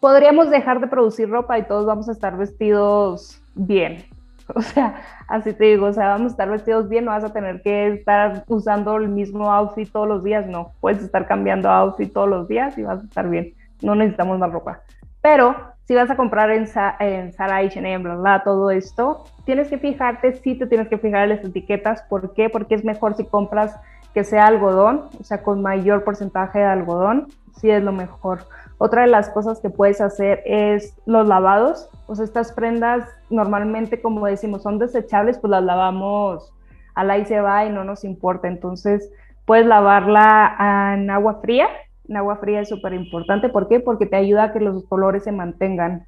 podríamos 0.00 0.50
dejar 0.50 0.80
de 0.80 0.88
producir 0.88 1.28
ropa 1.28 1.58
y 1.58 1.64
todos 1.64 1.86
vamos 1.86 2.08
a 2.08 2.12
estar 2.12 2.36
vestidos 2.36 3.40
bien. 3.54 4.04
O 4.52 4.62
sea, 4.62 4.96
así 5.28 5.52
te 5.52 5.62
digo, 5.62 5.86
o 5.86 5.92
sea, 5.92 6.08
vamos 6.08 6.26
a 6.26 6.30
estar 6.32 6.50
vestidos 6.50 6.88
bien, 6.88 7.04
no 7.04 7.12
vas 7.12 7.22
a 7.22 7.32
tener 7.32 7.62
que 7.62 7.86
estar 7.92 8.42
usando 8.48 8.96
el 8.96 9.08
mismo 9.08 9.48
outfit 9.48 9.92
todos 9.92 10.08
los 10.08 10.24
días, 10.24 10.44
no, 10.48 10.72
puedes 10.80 11.04
estar 11.04 11.28
cambiando 11.28 11.70
outfit 11.70 12.12
todos 12.12 12.28
los 12.28 12.48
días 12.48 12.76
y 12.76 12.82
vas 12.82 13.00
a 13.00 13.04
estar 13.04 13.30
bien, 13.30 13.54
no 13.80 13.94
necesitamos 13.94 14.40
más 14.40 14.50
ropa. 14.50 14.80
Pero 15.22 15.54
si 15.84 15.94
vas 15.94 16.10
a 16.10 16.16
comprar 16.16 16.50
en, 16.50 16.68
en 16.98 17.32
Zara, 17.32 17.58
H&M, 17.58 17.98
bla, 17.98 18.16
bla, 18.16 18.42
todo 18.42 18.72
esto, 18.72 19.24
tienes 19.44 19.68
que 19.68 19.78
fijarte, 19.78 20.32
sí 20.32 20.56
te 20.56 20.66
tienes 20.66 20.88
que 20.88 20.98
fijar 20.98 21.24
en 21.24 21.28
las 21.28 21.44
etiquetas, 21.44 22.02
¿por 22.02 22.34
qué? 22.34 22.50
Porque 22.50 22.74
es 22.74 22.84
mejor 22.84 23.14
si 23.14 23.24
compras 23.24 23.76
que 24.14 24.24
sea 24.24 24.46
algodón, 24.46 25.10
o 25.20 25.22
sea, 25.22 25.44
con 25.44 25.62
mayor 25.62 26.02
porcentaje 26.02 26.58
de 26.58 26.64
algodón, 26.64 27.28
sí 27.60 27.70
es 27.70 27.82
lo 27.82 27.92
mejor. 27.92 28.40
Otra 28.82 29.02
de 29.02 29.08
las 29.08 29.28
cosas 29.28 29.60
que 29.60 29.68
puedes 29.68 30.00
hacer 30.00 30.42
es 30.46 30.96
los 31.04 31.28
lavados. 31.28 31.90
Pues 32.06 32.18
estas 32.18 32.50
prendas 32.52 33.06
normalmente, 33.28 34.00
como 34.00 34.24
decimos, 34.24 34.62
son 34.62 34.78
desechables, 34.78 35.36
pues 35.36 35.50
las 35.50 35.62
lavamos 35.62 36.50
al 36.94 37.10
ahí 37.10 37.26
se 37.26 37.42
va 37.42 37.66
y 37.66 37.70
no 37.70 37.84
nos 37.84 38.04
importa. 38.04 38.48
Entonces, 38.48 39.12
puedes 39.44 39.66
lavarla 39.66 40.94
en 40.94 41.10
agua 41.10 41.40
fría. 41.42 41.68
En 42.08 42.16
agua 42.16 42.36
fría 42.36 42.62
es 42.62 42.70
súper 42.70 42.94
importante. 42.94 43.50
¿Por 43.50 43.68
qué? 43.68 43.80
Porque 43.80 44.06
te 44.06 44.16
ayuda 44.16 44.44
a 44.44 44.52
que 44.54 44.60
los 44.60 44.82
colores 44.86 45.24
se 45.24 45.32
mantengan. 45.32 46.06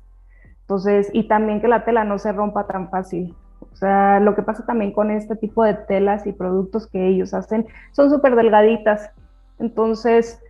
Entonces, 0.63 1.11
y 1.13 1.29
también 1.29 1.61
que 1.61 1.69
la 1.69 1.85
tela 1.85 2.05
no 2.05 2.19
se 2.19 2.33
rompa 2.33 2.67
tan 2.67 2.89
fácil. 2.89 3.35
O 3.71 3.77
sea, 3.77 4.19
lo 4.19 4.35
que 4.35 4.43
pasa 4.43 4.65
también 4.65 4.93
con 4.93 5.11
este 5.11 5.37
tipo 5.37 5.63
de 5.63 5.75
telas 5.75 6.27
y 6.27 6.33
productos 6.33 6.87
que 6.87 7.07
ellos 7.07 7.35
hacen, 7.35 7.67
son 7.91 8.09
súper 8.09 8.35
delgaditas. 8.35 9.11
Entonces, 9.59 10.43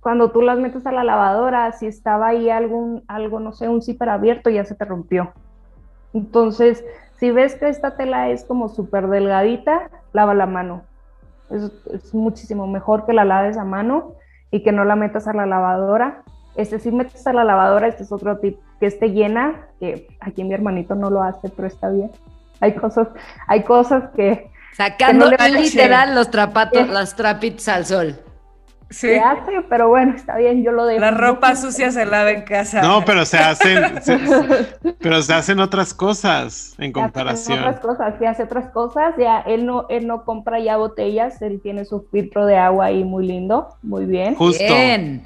cuando 0.00 0.30
tú 0.30 0.42
las 0.42 0.58
metes 0.58 0.86
a 0.86 0.92
la 0.92 1.04
lavadora, 1.04 1.72
si 1.72 1.86
estaba 1.86 2.28
ahí 2.28 2.50
algún, 2.50 3.02
algo, 3.08 3.40
no 3.40 3.52
sé, 3.52 3.68
un 3.68 3.82
zipper 3.82 4.08
abierto, 4.08 4.50
ya 4.50 4.64
se 4.64 4.74
te 4.74 4.84
rompió. 4.84 5.32
Entonces, 6.14 6.84
si 7.18 7.30
ves 7.30 7.56
que 7.56 7.68
esta 7.68 7.96
tela 7.96 8.30
es 8.30 8.44
como 8.44 8.68
súper 8.68 9.08
delgadita, 9.08 9.90
lava 10.12 10.34
la 10.34 10.46
mano. 10.46 10.84
Es, 11.50 11.72
es, 11.92 12.14
muchísimo 12.14 12.66
mejor 12.66 13.06
que 13.06 13.12
la 13.12 13.24
laves 13.24 13.56
a 13.56 13.64
mano 13.64 14.14
y 14.50 14.62
que 14.62 14.72
no 14.72 14.84
la 14.84 14.96
metas 14.96 15.26
a 15.26 15.32
la 15.32 15.46
lavadora. 15.46 16.22
Este, 16.56 16.78
si 16.78 16.92
metes 16.92 17.26
a 17.26 17.32
la 17.32 17.44
lavadora, 17.44 17.88
este 17.88 18.04
es 18.04 18.12
otro 18.12 18.38
tip, 18.38 18.58
que 18.78 18.86
esté 18.86 19.10
llena, 19.10 19.68
que 19.80 20.08
aquí 20.20 20.44
mi 20.44 20.54
hermanito 20.54 20.94
no 20.94 21.10
lo 21.10 21.22
hace, 21.22 21.48
pero 21.48 21.66
está 21.66 21.90
bien. 21.90 22.10
Hay 22.60 22.74
cosas, 22.74 23.08
hay 23.46 23.62
cosas 23.64 24.10
que... 24.14 24.50
Sacando 24.76 25.30
literal 25.50 26.14
los 26.14 26.30
trapatos, 26.30 26.88
las 26.88 27.16
trapitos 27.16 27.66
al 27.68 27.84
sol. 27.84 28.16
Sí. 28.90 29.08
Se 29.08 29.20
hace, 29.20 29.52
pero 29.68 29.88
bueno, 29.88 30.14
está 30.14 30.38
bien, 30.38 30.64
yo 30.64 30.72
lo 30.72 30.86
dejo. 30.86 31.00
La 31.00 31.10
ropa 31.10 31.54
sucia 31.56 31.90
se 31.90 32.06
lava 32.06 32.30
en 32.30 32.42
casa. 32.42 32.80
No, 32.80 33.04
pero 33.04 33.26
se 33.26 33.36
hacen, 33.36 33.82
pero 35.00 35.20
se 35.20 35.34
hacen 35.34 35.60
otras 35.60 35.92
cosas 35.92 36.74
en 36.78 36.92
comparación. 36.92 37.58
otras 37.58 37.80
cosas, 37.80 38.14
se 38.18 38.26
hace 38.26 38.42
otras 38.44 38.70
cosas, 38.70 39.14
ya 39.18 39.40
él 39.40 39.66
no, 39.66 39.86
él 39.90 40.06
no 40.06 40.24
compra 40.24 40.58
ya 40.58 40.78
botellas, 40.78 41.42
él 41.42 41.60
tiene 41.62 41.84
su 41.84 42.06
filtro 42.10 42.46
de 42.46 42.56
agua 42.56 42.86
ahí 42.86 43.04
muy 43.04 43.26
lindo, 43.26 43.68
muy 43.82 44.06
bien. 44.06 44.34
Justo. 44.36 44.64
Bien. 44.64 45.22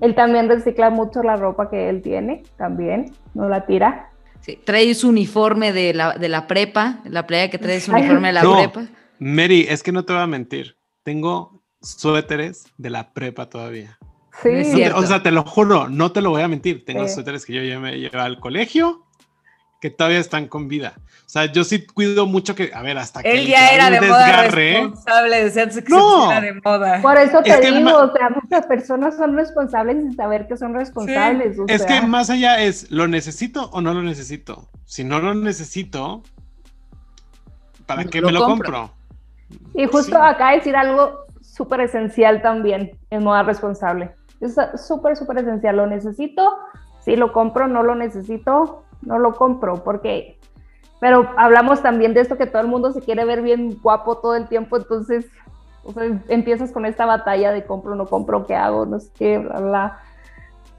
Él 0.00 0.14
también 0.14 0.48
recicla 0.48 0.90
mucho 0.90 1.22
la 1.22 1.36
ropa 1.36 1.70
que 1.70 1.88
él 1.88 2.02
tiene, 2.02 2.42
también, 2.56 3.12
no 3.34 3.48
la 3.48 3.66
tira. 3.66 4.10
Sí, 4.40 4.58
trae 4.64 4.94
su 4.94 5.08
uniforme 5.08 5.72
de 5.72 5.94
la, 5.94 6.12
de 6.12 6.28
la 6.28 6.46
prepa, 6.46 7.00
la 7.04 7.26
playa 7.26 7.50
que 7.50 7.58
trae 7.58 7.80
su 7.80 7.90
uniforme 7.90 8.28
de 8.28 8.34
la 8.34 8.42
prepa. 8.42 8.86
Mary, 9.18 9.66
es 9.68 9.82
que 9.82 9.92
no 9.92 10.04
te 10.04 10.12
voy 10.12 10.22
a 10.22 10.26
mentir, 10.26 10.76
tengo 11.02 11.59
suéteres 11.80 12.64
de 12.78 12.90
la 12.90 13.12
prepa 13.12 13.48
todavía. 13.48 13.98
Sí. 14.42 14.84
o 14.94 15.02
sea, 15.02 15.22
te 15.22 15.30
lo 15.30 15.42
juro, 15.42 15.88
no 15.88 16.12
te 16.12 16.22
lo 16.22 16.30
voy 16.30 16.42
a 16.42 16.48
mentir. 16.48 16.84
Tengo 16.84 17.06
suéteres 17.08 17.44
que 17.44 17.54
yo 17.54 17.62
ya 17.62 17.78
me 17.78 17.98
llevé 17.98 18.18
al 18.18 18.40
colegio 18.40 19.04
que 19.80 19.90
todavía 19.90 20.18
están 20.18 20.46
con 20.46 20.68
vida. 20.68 20.94
O 21.26 21.28
sea, 21.32 21.46
yo 21.46 21.64
sí 21.64 21.86
cuido 21.86 22.26
mucho 22.26 22.54
que, 22.54 22.70
a 22.74 22.82
ver, 22.82 22.98
hasta 22.98 23.22
que 23.22 23.32
él 23.32 23.46
ya 23.46 23.70
era 23.70 23.88
de 23.88 24.00
moda 24.00 24.48
responsable, 24.48 25.44
decían 25.44 25.70
que 25.70 25.82
no. 25.88 26.30
era 26.30 26.40
de 26.40 26.60
moda. 26.62 27.00
Por 27.00 27.16
eso 27.16 27.42
te 27.42 27.60
digo, 27.60 27.96
o 27.96 28.12
sea, 28.12 28.30
muchas 28.30 28.66
personas 28.66 29.16
son 29.16 29.36
responsables 29.36 29.96
sin 29.96 30.14
saber 30.14 30.46
que 30.48 30.56
son 30.56 30.74
responsables. 30.74 31.56
es 31.68 31.86
que 31.86 32.02
más 32.02 32.30
allá 32.30 32.60
es, 32.60 32.90
¿lo 32.90 33.08
necesito 33.08 33.70
o 33.70 33.80
no 33.80 33.94
lo 33.94 34.02
necesito? 34.02 34.68
Si 34.84 35.02
no 35.02 35.18
lo 35.20 35.34
necesito, 35.34 36.22
¿para 37.86 38.04
qué 38.04 38.20
me 38.20 38.32
lo 38.32 38.44
compro? 38.44 38.92
Y 39.74 39.86
justo 39.86 40.22
acá 40.22 40.52
decir 40.52 40.76
algo 40.76 41.26
súper 41.60 41.82
esencial 41.82 42.40
también 42.40 42.92
en 43.10 43.22
moda 43.22 43.42
responsable. 43.42 44.14
Es 44.40 44.56
súper, 44.76 45.14
súper 45.14 45.36
esencial. 45.36 45.76
Lo 45.76 45.86
necesito, 45.86 46.56
si 47.00 47.16
lo 47.16 47.34
compro, 47.34 47.68
no 47.68 47.82
lo 47.82 47.94
necesito, 47.94 48.84
no 49.02 49.18
lo 49.18 49.34
compro, 49.34 49.84
porque... 49.84 50.38
Pero 51.00 51.28
hablamos 51.36 51.82
también 51.82 52.14
de 52.14 52.20
esto 52.20 52.38
que 52.38 52.46
todo 52.46 52.62
el 52.62 52.68
mundo 52.68 52.92
se 52.92 53.02
quiere 53.02 53.26
ver 53.26 53.42
bien 53.42 53.78
guapo 53.82 54.18
todo 54.18 54.36
el 54.36 54.48
tiempo, 54.48 54.78
entonces 54.78 55.26
empiezas 56.28 56.72
con 56.72 56.86
esta 56.86 57.04
batalla 57.04 57.52
de 57.52 57.64
compro, 57.66 57.94
no 57.94 58.06
compro, 58.06 58.46
qué 58.46 58.54
hago, 58.54 58.86
no 58.86 58.98
sé 58.98 59.10
qué, 59.18 59.38
bla, 59.38 59.60
bla. 59.60 59.98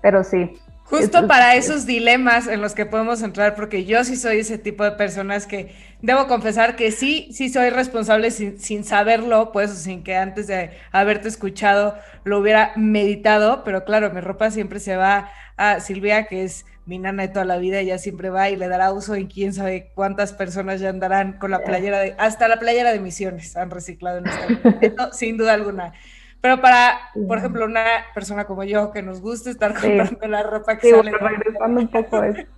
Pero 0.02 0.24
sí, 0.24 0.60
Justo 0.91 1.25
para 1.25 1.56
esos 1.56 1.86
dilemas 1.86 2.47
en 2.47 2.60
los 2.60 2.75
que 2.75 2.86
podemos 2.86 3.21
entrar, 3.21 3.56
porque 3.56 3.86
yo 3.86 4.04
sí 4.04 4.17
soy 4.17 4.39
ese 4.39 4.58
tipo 4.58 4.84
de 4.84 4.91
personas 4.91 5.47
que 5.47 5.73
debo 6.01 6.27
confesar 6.27 6.75
que 6.75 6.91
sí, 6.91 7.30
sí 7.32 7.47
soy 7.47 7.69
responsable 7.69 8.30
sin, 8.30 8.60
sin 8.60 8.84
saberlo, 8.84 9.54
pues 9.54 9.71
sin 9.71 10.04
que 10.04 10.17
antes 10.17 10.47
de 10.47 10.71
haberte 10.91 11.30
escuchado 11.30 11.95
lo 12.25 12.39
hubiera 12.39 12.73
meditado, 12.75 13.63
pero 13.63 13.86
claro, 13.86 14.12
mi 14.12 14.19
ropa 14.19 14.51
siempre 14.51 14.82
se 14.82 14.97
va 14.97 15.32
a 15.56 15.80
Silvia, 15.80 16.25
que 16.25 16.43
es 16.43 16.65
mi 16.86 16.99
nana 16.99 17.23
de 17.23 17.30
toda 17.30 17.45
la 17.45 17.58
vida, 17.58 17.80
ella 17.80 17.97
siempre 17.97 18.30
va 18.30 18.49
y 18.49 18.58
le 18.58 18.67
dará 18.67 18.91
uso 18.91 19.15
y 19.15 19.27
quién 19.27 19.54
sabe 19.54 19.91
cuántas 19.95 20.34
personas 20.34 20.82
ya 20.82 20.89
andarán 20.89 21.39
con 21.39 21.51
la 21.51 21.63
playera 21.63 21.99
de, 21.99 22.15
hasta 22.17 22.49
la 22.49 22.60
playera 22.60 22.91
de 22.91 22.99
misiones 22.99 23.56
han 23.56 23.69
reciclado 23.69 24.17
en 24.17 24.27
este 24.27 24.69
momento, 24.69 25.10
sin 25.13 25.38
duda 25.38 25.54
alguna. 25.54 25.93
Pero 26.41 26.60
para, 26.60 26.99
por 27.27 27.38
ejemplo, 27.38 27.65
una 27.65 27.86
persona 28.15 28.45
como 28.45 28.63
yo 28.63 28.91
que 28.91 29.04
nos 29.04 29.21
gusta 29.21 29.51
estar 29.51 29.73
comprando 29.73 30.27
la 30.27 30.43
ropa 30.43 30.77
que 30.77 30.89
sale. 30.89 31.12
regresando 31.12 31.82
un 31.82 31.88
poco 31.88 32.23
eso. 32.23 32.41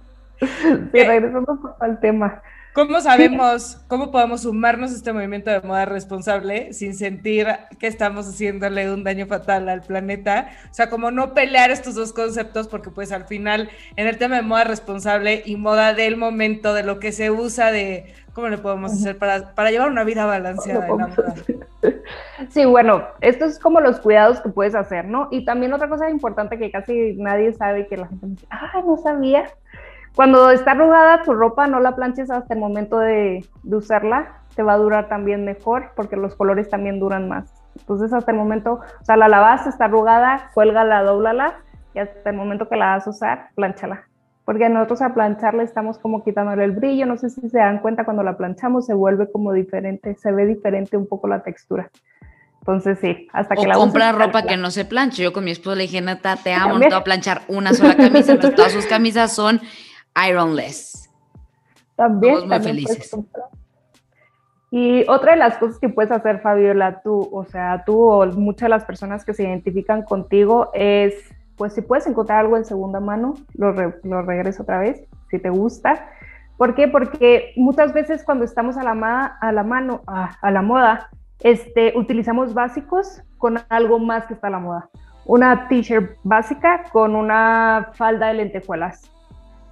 Sí, 0.91 1.03
regresando 1.03 1.39
un 1.39 1.45
poco 1.45 1.75
al 1.79 1.99
tema. 1.99 2.41
¿Cómo 2.73 2.99
sabemos, 3.01 3.77
cómo 3.87 4.11
podemos 4.11 4.41
sumarnos 4.41 4.91
a 4.91 4.95
este 4.95 5.13
movimiento 5.13 5.51
de 5.51 5.61
moda 5.61 5.85
responsable 5.85 6.73
sin 6.73 6.95
sentir 6.95 7.47
que 7.77 7.85
estamos 7.85 8.27
haciéndole 8.27 8.91
un 8.91 9.03
daño 9.03 9.27
fatal 9.27 9.69
al 9.69 9.81
planeta? 9.81 10.49
O 10.71 10.73
sea, 10.73 10.89
como 10.89 11.11
no 11.11 11.35
pelear 11.35 11.69
estos 11.69 11.93
dos 11.93 12.13
conceptos, 12.13 12.67
porque 12.67 12.89
pues 12.89 13.11
al 13.11 13.25
final 13.25 13.69
en 13.95 14.07
el 14.07 14.17
tema 14.17 14.37
de 14.37 14.41
moda 14.41 14.63
responsable 14.63 15.43
y 15.45 15.55
moda 15.55 15.93
del 15.93 16.17
momento, 16.17 16.73
de 16.73 16.81
lo 16.81 16.99
que 16.99 17.11
se 17.11 17.29
usa, 17.29 17.71
de 17.71 18.15
cómo 18.33 18.49
le 18.49 18.57
podemos 18.57 18.91
hacer 18.91 19.19
para, 19.19 19.53
para 19.53 19.69
llevar 19.69 19.91
una 19.91 20.03
vida 20.03 20.25
balanceada 20.25 20.87
en 20.87 20.97
la 20.97 21.07
moda. 21.07 21.35
Sí, 22.49 22.65
bueno, 22.65 23.03
esto 23.21 23.45
es 23.45 23.59
como 23.59 23.79
los 23.79 23.99
cuidados 23.99 24.41
que 24.41 24.49
puedes 24.49 24.75
hacer, 24.75 25.05
¿no? 25.05 25.27
Y 25.31 25.45
también 25.45 25.73
otra 25.73 25.89
cosa 25.89 26.09
importante 26.09 26.57
que 26.57 26.71
casi 26.71 27.15
nadie 27.17 27.53
sabe 27.53 27.87
que 27.87 27.97
la 27.97 28.07
gente 28.07 28.27
dice, 28.27 28.47
ah, 28.49 28.81
no 28.85 28.97
sabía 28.97 29.45
cuando 30.15 30.51
está 30.51 30.71
arrugada 30.71 31.23
tu 31.23 31.33
ropa, 31.33 31.65
no 31.65 31.79
la 31.79 31.95
planches 31.95 32.29
hasta 32.29 32.53
el 32.53 32.59
momento 32.59 32.99
de, 32.99 33.43
usarla, 33.63 34.41
te 34.55 34.61
va 34.61 34.73
a 34.73 34.77
durar 34.77 35.09
también 35.09 35.43
mejor 35.43 35.91
porque 35.95 36.15
los 36.15 36.35
colores 36.35 36.69
también 36.69 36.99
duran 36.99 37.27
más. 37.27 37.51
Entonces 37.79 38.13
hasta 38.13 38.31
el 38.31 38.37
momento, 38.37 38.73
o 38.73 39.05
sea, 39.05 39.17
la 39.17 39.27
lavas, 39.27 39.65
está 39.65 39.85
arrugada, 39.85 40.51
cuélgala, 40.53 41.01
dóblala 41.01 41.55
y 41.95 41.99
hasta 41.99 42.29
el 42.29 42.35
momento 42.35 42.69
que 42.69 42.75
la 42.75 42.91
vas 42.91 43.07
a 43.07 43.09
usar, 43.09 43.47
planchala. 43.55 44.03
Porque 44.45 44.69
nosotros 44.69 45.01
a 45.01 45.15
plancharla 45.15 45.63
estamos 45.63 45.97
como 45.97 46.23
quitándole 46.23 46.63
el 46.63 46.73
brillo, 46.73 47.07
no 47.07 47.17
sé 47.17 47.31
si 47.31 47.49
se 47.49 47.57
dan 47.57 47.79
cuenta 47.79 48.05
cuando 48.05 48.21
la 48.21 48.37
planchamos 48.37 48.85
se 48.85 48.93
vuelve 48.93 49.31
como 49.31 49.51
diferente, 49.51 50.13
se 50.15 50.31
ve 50.31 50.45
diferente 50.45 50.95
un 50.95 51.07
poco 51.07 51.27
la 51.27 51.41
textura. 51.41 51.89
Entonces 52.63 52.97
sí, 53.01 53.27
hasta 53.33 53.55
que 53.55 53.61
o 53.61 53.65
la 53.65 53.75
comprar 53.75 54.17
ropa 54.17 54.43
que 54.43 54.55
no 54.55 54.71
se 54.71 54.85
planche. 54.85 55.21
Yo 55.21 55.33
con 55.33 55.43
mi 55.43 55.51
esposa 55.51 55.75
le 55.75 55.83
dije, 55.83 55.99
Nata, 55.99 56.37
te 56.37 56.53
amo, 56.53 56.75
no 56.75 56.79
te 56.79 56.87
voy 56.87 56.95
a 56.95 57.03
planchar 57.03 57.41
una 57.49 57.73
sola 57.73 57.97
camisa, 57.97 58.31
entonces 58.31 58.55
todas 58.55 58.71
sus 58.71 58.85
camisas 58.85 59.35
son 59.35 59.59
Ironless. 60.29 61.09
También. 61.97 62.47
muy 62.47 62.59
felices. 62.61 63.13
Y 64.71 65.03
otra 65.09 65.33
de 65.33 65.39
las 65.39 65.57
cosas 65.57 65.77
que 65.77 65.89
puedes 65.89 66.09
hacer, 66.09 66.39
Fabiola, 66.39 67.01
tú, 67.03 67.29
o 67.33 67.43
sea, 67.43 67.83
tú 67.85 68.09
o 68.09 68.25
muchas 68.27 68.67
de 68.67 68.69
las 68.69 68.85
personas 68.85 69.25
que 69.25 69.33
se 69.33 69.43
identifican 69.43 70.03
contigo 70.03 70.71
es, 70.73 71.15
pues 71.57 71.73
si 71.73 71.81
puedes 71.81 72.07
encontrar 72.07 72.39
algo 72.39 72.55
en 72.55 72.63
segunda 72.63 73.01
mano, 73.01 73.33
lo, 73.55 73.73
lo 73.73 74.21
regreso 74.21 74.63
otra 74.63 74.79
vez, 74.79 75.03
si 75.29 75.37
te 75.37 75.49
gusta. 75.49 76.07
¿Por 76.57 76.75
qué? 76.75 76.87
Porque 76.87 77.51
muchas 77.57 77.91
veces 77.91 78.23
cuando 78.23 78.45
estamos 78.45 78.77
a 78.77 78.83
la, 78.83 79.37
a 79.41 79.51
la 79.51 79.63
mano, 79.63 80.01
a, 80.07 80.37
a 80.41 80.49
la 80.49 80.61
moda, 80.61 81.09
este, 81.43 81.93
utilizamos 81.95 82.53
básicos 82.53 83.21
con 83.37 83.59
algo 83.69 83.99
más 83.99 84.25
que 84.25 84.33
está 84.33 84.47
a 84.47 84.51
la 84.51 84.59
moda. 84.59 84.89
Una 85.25 85.67
t-shirt 85.67 86.17
básica 86.23 86.83
con 86.91 87.15
una 87.15 87.91
falda 87.93 88.27
de 88.27 88.33
lentejuelas 88.35 89.13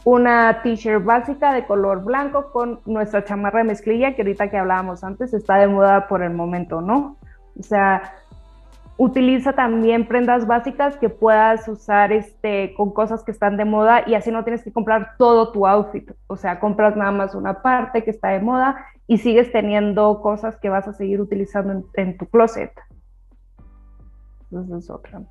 una 0.03 0.61
t-shirt 0.63 1.03
básica 1.03 1.53
de 1.53 1.65
color 1.65 2.03
blanco 2.03 2.51
con 2.51 2.79
nuestra 2.85 3.23
chamarra 3.23 3.59
de 3.59 3.65
mezclilla, 3.65 4.15
que 4.15 4.23
ahorita 4.23 4.49
que 4.49 4.57
hablábamos 4.57 5.03
antes 5.03 5.33
está 5.33 5.57
de 5.57 5.67
moda 5.67 6.07
por 6.07 6.23
el 6.23 6.33
momento, 6.33 6.81
¿no? 6.81 7.17
O 7.59 7.63
sea, 7.63 8.15
utiliza 8.97 9.53
también 9.53 10.07
prendas 10.07 10.47
básicas 10.47 10.97
que 10.97 11.09
puedas 11.09 11.67
usar 11.67 12.11
este, 12.11 12.73
con 12.75 12.91
cosas 12.91 13.23
que 13.23 13.31
están 13.31 13.57
de 13.57 13.65
moda 13.65 14.03
y 14.07 14.15
así 14.15 14.31
no 14.31 14.43
tienes 14.43 14.63
que 14.63 14.73
comprar 14.73 15.15
todo 15.17 15.51
tu 15.51 15.67
outfit. 15.67 16.11
O 16.27 16.35
sea, 16.35 16.59
compras 16.59 16.95
nada 16.95 17.11
más 17.11 17.35
una 17.35 17.61
parte 17.61 18.03
que 18.03 18.11
está 18.11 18.29
de 18.29 18.39
moda 18.39 18.83
y 19.11 19.17
sigues 19.17 19.51
teniendo 19.51 20.21
cosas 20.21 20.55
que 20.55 20.69
vas 20.69 20.87
a 20.87 20.93
seguir 20.93 21.19
utilizando 21.19 21.73
en, 21.73 21.85
en 21.95 22.17
tu 22.17 22.27
closet. 22.27 22.71
Esa 24.49 24.77
es 24.77 24.89
otra. 24.89 25.21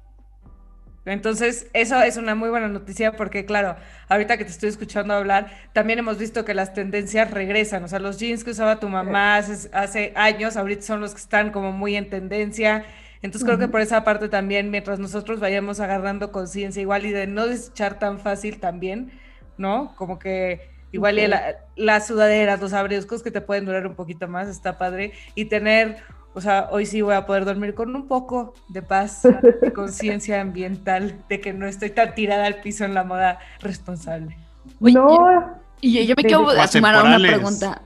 Entonces, 1.07 1.71
eso 1.73 1.99
es 2.03 2.19
una 2.19 2.35
muy 2.35 2.51
buena 2.51 2.69
noticia 2.69 3.13
porque, 3.13 3.47
claro, 3.47 3.77
ahorita 4.11 4.37
que 4.37 4.45
te 4.45 4.51
estoy 4.51 4.69
escuchando 4.69 5.15
hablar, 5.15 5.51
también 5.73 5.99
hemos 5.99 6.19
visto 6.19 6.45
que 6.45 6.53
las 6.53 6.75
tendencias 6.75 7.31
regresan. 7.31 7.83
O 7.83 7.89
sea, 7.89 8.01
los 8.01 8.19
jeans 8.19 8.45
que 8.45 8.51
usaba 8.51 8.81
tu 8.81 8.91
mamá 8.91 9.39
hace, 9.39 10.13
años, 10.15 10.59
ahorita 10.59 10.83
son 10.83 11.01
los 11.01 11.15
que 11.15 11.21
están 11.23 11.51
como 11.51 11.73
muy 11.73 11.97
en 11.97 12.11
tendencia. 12.11 12.85
Entonces, 13.23 13.47
creo 13.47 13.59
que 13.59 13.69
por 13.69 13.81
esa 13.81 14.05
parte 14.05 14.29
también, 14.29 14.71
mientras 14.71 14.99
nosotros 14.99 15.41
vayamos 15.41 15.81
agarrando 15.81 16.33
conciencia 16.33 16.83
igual 16.83 17.07
y 17.07 17.13
de 17.13 17.27
no 17.27 17.47
desechar 17.47 17.99
tan 17.99 18.19
fácil 18.19 18.61
también, 18.61 19.11
¿no? 19.57 19.97
Como 19.97 20.19
que 20.19 20.70
igual 20.93 21.19
y 21.19 21.27
la, 21.27 21.57
las 21.77 22.07
sudaderas, 22.07 22.61
los 22.61 22.73
abrigos 22.73 23.23
que 23.23 23.31
te 23.31 23.41
pueden 23.41 23.65
durar 23.65 23.87
un 23.87 23.95
poquito 23.95 24.29
más, 24.29 24.49
está 24.49 24.79
padre. 24.79 25.13
Y 25.35 25.47
tener 25.47 25.99
o 26.33 26.41
sea, 26.41 26.69
hoy 26.71 26.87
sí 26.87 27.03
voy 27.03 27.15
a 27.15 27.27
poder 27.27 27.45
dormir 27.45 27.75
con 27.75 27.95
un 27.95 28.07
poco 28.07 28.55
de 28.69 28.83
paz 28.83 29.23
y 29.63 29.71
conciencia 29.75 30.41
ambiental 30.41 31.19
de 31.29 31.41
que 31.41 31.53
no 31.53 31.67
estoy 31.67 31.91
tan 31.91 32.15
tirada 32.15 32.47
al 32.47 32.61
piso 32.61 32.85
en 32.85 32.95
la 32.95 33.05
moda 33.05 33.41
responsable. 33.61 34.37
no. 34.79 35.59
Y 35.83 36.07
yo, 36.07 36.15
me 36.15 36.23
quiero 36.23 36.47
sumar 36.69 36.95
a 36.95 37.03
una 37.03 37.19
pregunta. 37.19 37.81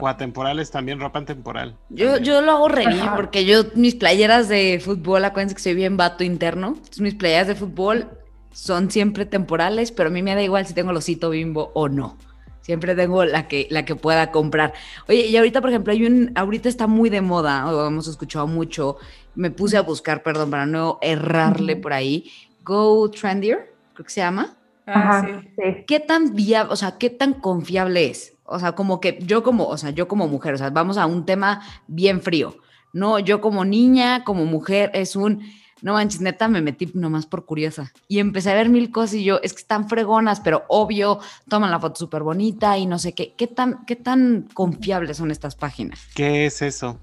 O 0.00 0.06
atemporales 0.06 0.70
también, 0.70 1.00
ropa 1.00 1.24
temporal. 1.24 1.74
Yo, 1.90 2.18
yo 2.18 2.40
lo 2.42 2.52
hago 2.52 2.68
re 2.68 2.86
bien 2.86 3.08
porque 3.16 3.44
yo, 3.44 3.64
mis 3.74 3.96
playeras 3.96 4.48
de 4.48 4.80
fútbol, 4.82 5.24
acuérdense 5.24 5.56
que 5.56 5.60
soy 5.60 5.74
bien 5.74 5.96
vato 5.96 6.22
interno. 6.22 6.68
Entonces, 6.68 7.00
mis 7.00 7.16
playeras 7.16 7.48
de 7.48 7.56
fútbol 7.56 8.08
son 8.54 8.90
siempre 8.90 9.26
temporales, 9.26 9.92
pero 9.92 10.08
a 10.08 10.12
mí 10.12 10.22
me 10.22 10.34
da 10.34 10.42
igual 10.42 10.66
si 10.66 10.74
tengo 10.74 10.92
el 10.92 10.96
osito 10.96 11.30
bimbo 11.30 11.72
o 11.74 11.88
no. 11.88 12.16
Siempre 12.60 12.94
tengo 12.94 13.24
la 13.26 13.46
que, 13.46 13.66
la 13.70 13.84
que 13.84 13.94
pueda 13.94 14.30
comprar. 14.30 14.72
Oye, 15.06 15.26
y 15.26 15.36
ahorita, 15.36 15.60
por 15.60 15.68
ejemplo, 15.68 15.92
hay 15.92 16.06
un, 16.06 16.32
ahorita 16.34 16.68
está 16.70 16.86
muy 16.86 17.10
de 17.10 17.20
moda, 17.20 17.70
o 17.70 17.86
hemos 17.86 18.08
escuchado 18.08 18.46
mucho, 18.46 18.96
me 19.34 19.50
puse 19.50 19.76
a 19.76 19.82
buscar, 19.82 20.22
perdón, 20.22 20.50
para 20.50 20.64
no 20.64 20.98
errarle 21.02 21.76
por 21.76 21.92
ahí, 21.92 22.30
Go 22.64 23.10
Trendier, 23.10 23.74
creo 23.92 24.06
que 24.06 24.12
se 24.12 24.20
llama. 24.20 24.56
Ah, 24.86 25.26
sí. 25.26 25.84
¿Qué 25.86 26.00
tan 26.00 26.34
viable, 26.34 26.72
o 26.72 26.76
sea, 26.76 26.96
qué 26.96 27.10
tan 27.10 27.34
confiable 27.34 28.06
es? 28.06 28.34
O 28.44 28.58
sea, 28.58 28.72
como 28.72 29.00
que 29.00 29.18
yo 29.20 29.42
como, 29.42 29.66
o 29.66 29.76
sea, 29.76 29.90
yo 29.90 30.08
como 30.08 30.28
mujer, 30.28 30.54
o 30.54 30.58
sea, 30.58 30.70
vamos 30.70 30.96
a 30.96 31.06
un 31.06 31.26
tema 31.26 31.60
bien 31.86 32.22
frío. 32.22 32.56
No, 32.92 33.18
yo 33.18 33.40
como 33.40 33.64
niña, 33.64 34.24
como 34.24 34.44
mujer, 34.44 34.90
es 34.94 35.16
un 35.16 35.42
no 35.84 35.92
manches, 35.92 36.22
neta, 36.22 36.48
me 36.48 36.62
metí 36.62 36.90
nomás 36.94 37.26
por 37.26 37.44
curiosa. 37.44 37.92
Y 38.08 38.18
empecé 38.18 38.50
a 38.50 38.54
ver 38.54 38.70
mil 38.70 38.90
cosas 38.90 39.16
y 39.16 39.24
yo, 39.24 39.38
es 39.42 39.52
que 39.52 39.60
están 39.60 39.86
fregonas, 39.86 40.40
pero 40.40 40.64
obvio, 40.68 41.20
toman 41.46 41.70
la 41.70 41.78
foto 41.78 41.96
súper 41.96 42.22
bonita 42.22 42.78
y 42.78 42.86
no 42.86 42.98
sé 42.98 43.12
qué. 43.12 43.34
¿Qué 43.36 43.46
tan, 43.46 43.84
¿Qué 43.84 43.94
tan 43.94 44.48
confiables 44.54 45.18
son 45.18 45.30
estas 45.30 45.56
páginas? 45.56 46.08
¿Qué 46.14 46.46
es 46.46 46.62
eso? 46.62 46.98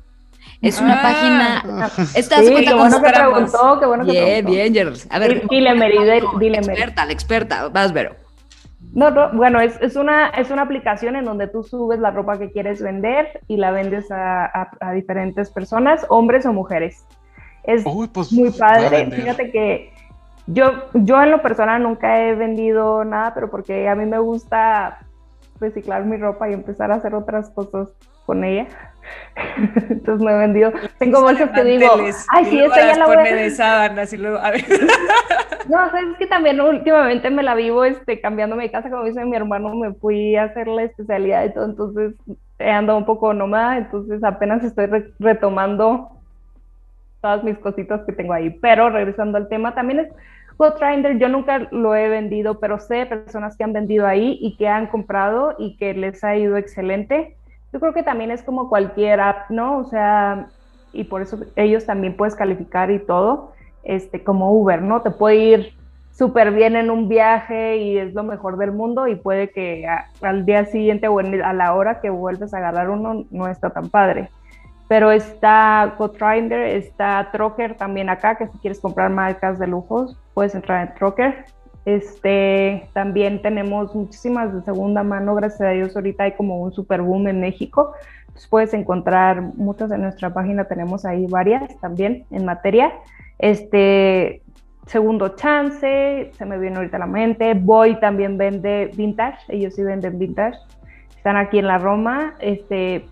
Es 0.64 0.82
una 0.82 0.96
ah. 0.96 1.02
página. 1.04 1.92
Esta 2.16 2.40
sí, 2.40 2.56
qué 2.56 2.74
bueno 2.74 3.00
que 3.00 3.10
preguntó, 3.12 3.80
qué 3.80 3.86
bueno 3.86 4.04
que 4.04 4.12
bien, 4.14 4.46
Bien, 4.48 4.74
bien, 4.74 4.94
A 5.12 5.20
ver. 5.20 5.48
Dile, 5.48 5.76
Meri, 5.76 5.98
dile, 6.40 6.62
La 6.62 6.74
experta, 6.74 7.06
la 7.06 7.14
experta. 7.14 7.70
Vas, 7.70 7.94
Vero. 7.94 8.16
No, 8.94 9.12
no, 9.12 9.32
bueno, 9.34 9.62
es, 9.62 9.80
es, 9.80 9.96
una, 9.96 10.30
es 10.30 10.50
una 10.50 10.64
aplicación 10.64 11.16
en 11.16 11.26
donde 11.26 11.48
tú 11.48 11.62
subes 11.62 12.00
la 12.00 12.10
ropa 12.10 12.40
que 12.40 12.52
quieres 12.52 12.82
vender 12.82 13.42
y 13.48 13.58
la 13.58 13.70
vendes 13.70 14.10
a, 14.10 14.72
a 14.80 14.92
diferentes 14.94 15.52
personas, 15.52 16.04
hombres 16.10 16.48
o 16.48 16.52
mujeres. 16.52 17.06
Es 17.64 17.84
pues, 17.84 18.32
muy 18.32 18.52
padre. 18.52 19.10
Fíjate 19.12 19.52
que 19.52 19.94
yo, 20.48 20.90
yo 20.94 21.22
en 21.22 21.32
lo 21.32 21.42
personal 21.42 21.84
nunca 21.84 22.22
he 22.22 22.36
vendido 22.36 23.04
nada, 23.06 23.34
pero 23.34 23.50
porque 23.50 23.88
a 23.88 23.96
mí 23.96 24.06
me 24.06 24.20
gusta 24.20 25.00
reciclar 25.60 26.06
mi 26.06 26.18
ropa 26.18 26.50
y 26.50 26.54
empezar 26.54 26.92
a 26.92 26.96
hacer 26.96 27.14
otras 27.14 27.50
cosas 27.52 27.90
con 28.26 28.44
ella. 28.44 28.68
Entonces 29.90 30.26
me 30.26 30.32
he 30.34 30.38
vendido. 30.38 30.72
Tengo 30.98 31.22
bolsas 31.22 31.52
que 31.52 31.64
digo, 31.64 31.88
ay, 32.30 32.46
sí, 32.46 32.60
esta 32.60 32.94
ya 32.94 32.98
la 32.98 33.06
voy 33.06 33.18
a... 33.18 33.24
de 33.24 33.50
sábanas 33.52 34.12
y 34.14 34.18
luego, 34.18 34.38
a 34.38 34.52
ver. 34.52 34.66
No, 35.70 35.86
es 35.86 36.18
que 36.18 36.26
también 36.26 36.60
últimamente 36.60 37.30
me 37.30 37.44
la 37.44 37.54
vivo 37.54 37.86
este, 37.86 38.20
cambiando 38.20 38.56
mi 38.56 38.68
casa, 38.70 38.90
como 38.90 39.06
dice 39.06 39.24
mi 39.24 39.36
hermano, 39.36 39.74
me 39.76 39.94
fui 39.94 40.36
a 40.36 40.46
hacer 40.46 40.68
la 40.68 40.84
especialidad 40.84 41.46
y 41.46 41.54
todo, 41.54 41.66
entonces 41.66 42.16
he 42.58 42.70
andado 42.70 42.98
un 42.98 43.06
poco 43.06 43.34
nómada, 43.34 43.78
entonces 43.78 44.24
apenas 44.24 44.64
estoy 44.64 44.88
retomando 45.20 46.21
todas 47.22 47.44
mis 47.44 47.58
cositas 47.60 48.02
que 48.06 48.14
tengo 48.14 48.34
ahí. 48.34 48.50
Pero 48.50 48.90
regresando 48.90 49.38
al 49.38 49.48
tema, 49.48 49.74
también 49.74 50.00
es 50.00 50.10
GoTrinder, 50.58 51.18
yo 51.18 51.30
nunca 51.30 51.68
lo 51.72 51.96
he 51.96 52.10
vendido, 52.10 52.60
pero 52.60 52.80
sé 52.80 53.06
personas 53.06 53.56
que 53.58 53.64
han 53.64 53.74
vendido 53.74 54.06
ahí 54.06 54.38
y 54.42 54.58
que 54.58 54.68
han 54.68 54.88
comprado 54.88 55.56
y 55.58 55.78
que 55.78 55.94
les 55.94 56.24
ha 56.24 56.36
ido 56.36 56.58
excelente. 56.58 57.36
Yo 57.74 57.80
creo 57.80 57.94
que 57.94 58.04
también 58.04 58.32
es 58.32 58.44
como 58.44 58.70
cualquier 58.70 59.22
app, 59.22 59.50
¿no? 59.50 59.78
O 59.78 59.86
sea, 59.86 60.48
y 60.94 61.06
por 61.06 61.22
eso 61.22 61.40
ellos 61.56 61.86
también 61.86 62.16
puedes 62.16 62.36
calificar 62.36 62.92
y 62.92 63.00
todo, 63.00 63.54
este, 63.84 64.24
como 64.24 64.52
Uber, 64.52 64.82
¿no? 64.82 65.02
Te 65.02 65.12
puede 65.12 65.36
ir 65.38 65.74
súper 66.12 66.52
bien 66.52 66.76
en 66.76 66.92
un 66.92 67.08
viaje 67.08 67.78
y 67.78 67.98
es 67.98 68.14
lo 68.14 68.24
mejor 68.24 68.58
del 68.58 68.72
mundo 68.72 69.08
y 69.08 69.16
puede 69.16 69.50
que 69.50 69.88
al 70.22 70.46
día 70.46 70.66
siguiente 70.66 71.08
o 71.08 71.20
a 71.20 71.54
la 71.54 71.74
hora 71.74 72.02
que 72.02 72.10
vuelves 72.10 72.54
a 72.54 72.58
agarrar 72.58 72.90
uno 72.90 73.26
no 73.32 73.48
está 73.48 73.70
tan 73.72 73.90
padre. 73.90 74.30
Pero 74.92 75.10
está 75.10 75.96
Gotrinder, 75.98 76.64
está 76.64 77.30
Trocker 77.32 77.78
también 77.78 78.10
acá, 78.10 78.36
que 78.36 78.48
si 78.48 78.58
quieres 78.58 78.82
comprar 78.82 79.10
marcas 79.10 79.58
de 79.58 79.66
lujos, 79.66 80.18
puedes 80.34 80.54
entrar 80.54 80.86
en 80.86 80.94
Trocker. 80.96 81.46
Este, 81.86 82.90
también 82.92 83.42
tenemos 83.42 83.96
muchísimas 83.96 84.54
de 84.54 84.62
segunda 84.64 85.02
mano, 85.02 85.34
gracias 85.34 85.62
a 85.62 85.70
Dios 85.70 85.96
ahorita 85.96 86.26
hay 86.26 86.34
como 86.34 86.62
un 86.62 86.74
super 86.74 87.02
boom 87.02 87.30
en 87.30 87.40
México. 87.40 87.94
Pues 88.34 88.48
puedes 88.48 88.74
encontrar 88.74 89.42
muchas 89.56 89.94
en 89.94 90.02
nuestra 90.02 90.34
página, 90.34 90.66
tenemos 90.66 91.06
ahí 91.06 91.26
varias 91.26 91.74
también 91.80 92.26
en 92.30 92.44
materia. 92.44 92.92
Este, 93.40 94.42
Segundo 94.88 95.38
Chance, 95.38 96.32
se 96.34 96.46
me 96.46 96.58
viene 96.60 96.76
ahorita 96.76 96.98
a 96.98 97.00
la 97.00 97.06
mente. 97.06 97.54
Boy 97.54 97.98
también 98.02 98.38
vende 98.38 98.92
vintage, 98.94 99.38
ellos 99.48 99.74
sí 99.74 99.84
venden 99.84 100.20
vintage. 100.20 100.58
Están 101.16 101.38
aquí 101.38 101.60
en 101.60 101.68
la 101.68 101.78
Roma. 101.78 102.34
Este, 102.40 103.06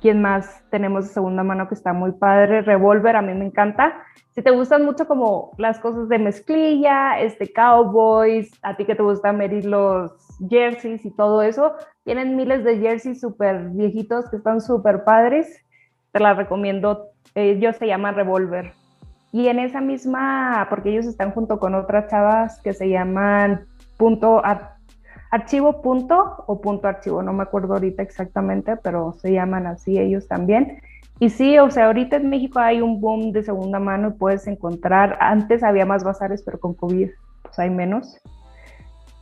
¿Quién 0.00 0.20
más 0.20 0.62
tenemos 0.70 1.06
de 1.06 1.14
segunda 1.14 1.42
mano 1.42 1.66
que 1.66 1.74
está 1.74 1.92
muy 1.92 2.12
padre? 2.12 2.60
Revolver, 2.60 3.16
a 3.16 3.22
mí 3.22 3.32
me 3.32 3.46
encanta. 3.46 4.02
Si 4.34 4.42
te 4.42 4.50
gustan 4.50 4.84
mucho 4.84 5.06
como 5.08 5.52
las 5.56 5.80
cosas 5.80 6.08
de 6.08 6.18
mezclilla, 6.18 7.18
este 7.20 7.50
cowboys, 7.52 8.50
a 8.62 8.76
ti 8.76 8.84
que 8.84 8.94
te 8.94 9.02
gusta 9.02 9.32
medir 9.32 9.64
los 9.64 10.12
jerseys 10.48 11.04
y 11.04 11.10
todo 11.10 11.42
eso, 11.42 11.72
tienen 12.04 12.36
miles 12.36 12.64
de 12.64 12.78
jerseys 12.78 13.20
súper 13.20 13.70
viejitos 13.70 14.28
que 14.28 14.36
están 14.36 14.60
súper 14.60 15.04
padres. 15.04 15.64
Te 16.12 16.20
las 16.20 16.36
recomiendo. 16.36 17.06
Ellos 17.34 17.76
se 17.76 17.86
llaman 17.86 18.14
Revolver. 18.14 18.72
Y 19.32 19.48
en 19.48 19.58
esa 19.58 19.80
misma, 19.80 20.66
porque 20.68 20.90
ellos 20.90 21.06
están 21.06 21.32
junto 21.32 21.58
con 21.58 21.74
otras 21.74 22.10
chavas 22.10 22.60
que 22.62 22.74
se 22.74 22.88
llaman 22.88 23.66
punto 23.96 24.44
archivo 25.30 25.82
punto 25.82 26.44
o 26.46 26.60
punto 26.60 26.88
archivo, 26.88 27.22
no 27.22 27.32
me 27.32 27.42
acuerdo 27.42 27.74
ahorita 27.74 28.02
exactamente, 28.02 28.76
pero 28.76 29.14
se 29.20 29.32
llaman 29.32 29.66
así 29.66 29.98
ellos 29.98 30.26
también. 30.28 30.80
Y 31.20 31.30
sí, 31.30 31.58
o 31.58 31.70
sea, 31.70 31.86
ahorita 31.86 32.16
en 32.16 32.30
México 32.30 32.60
hay 32.60 32.80
un 32.80 33.00
boom 33.00 33.32
de 33.32 33.42
segunda 33.42 33.80
mano 33.80 34.08
y 34.08 34.18
puedes 34.18 34.46
encontrar, 34.46 35.18
antes 35.20 35.62
había 35.62 35.84
más 35.84 36.04
bazares, 36.04 36.42
pero 36.42 36.60
con 36.60 36.74
COVID 36.74 37.10
pues 37.42 37.58
hay 37.58 37.70
menos. 37.70 38.20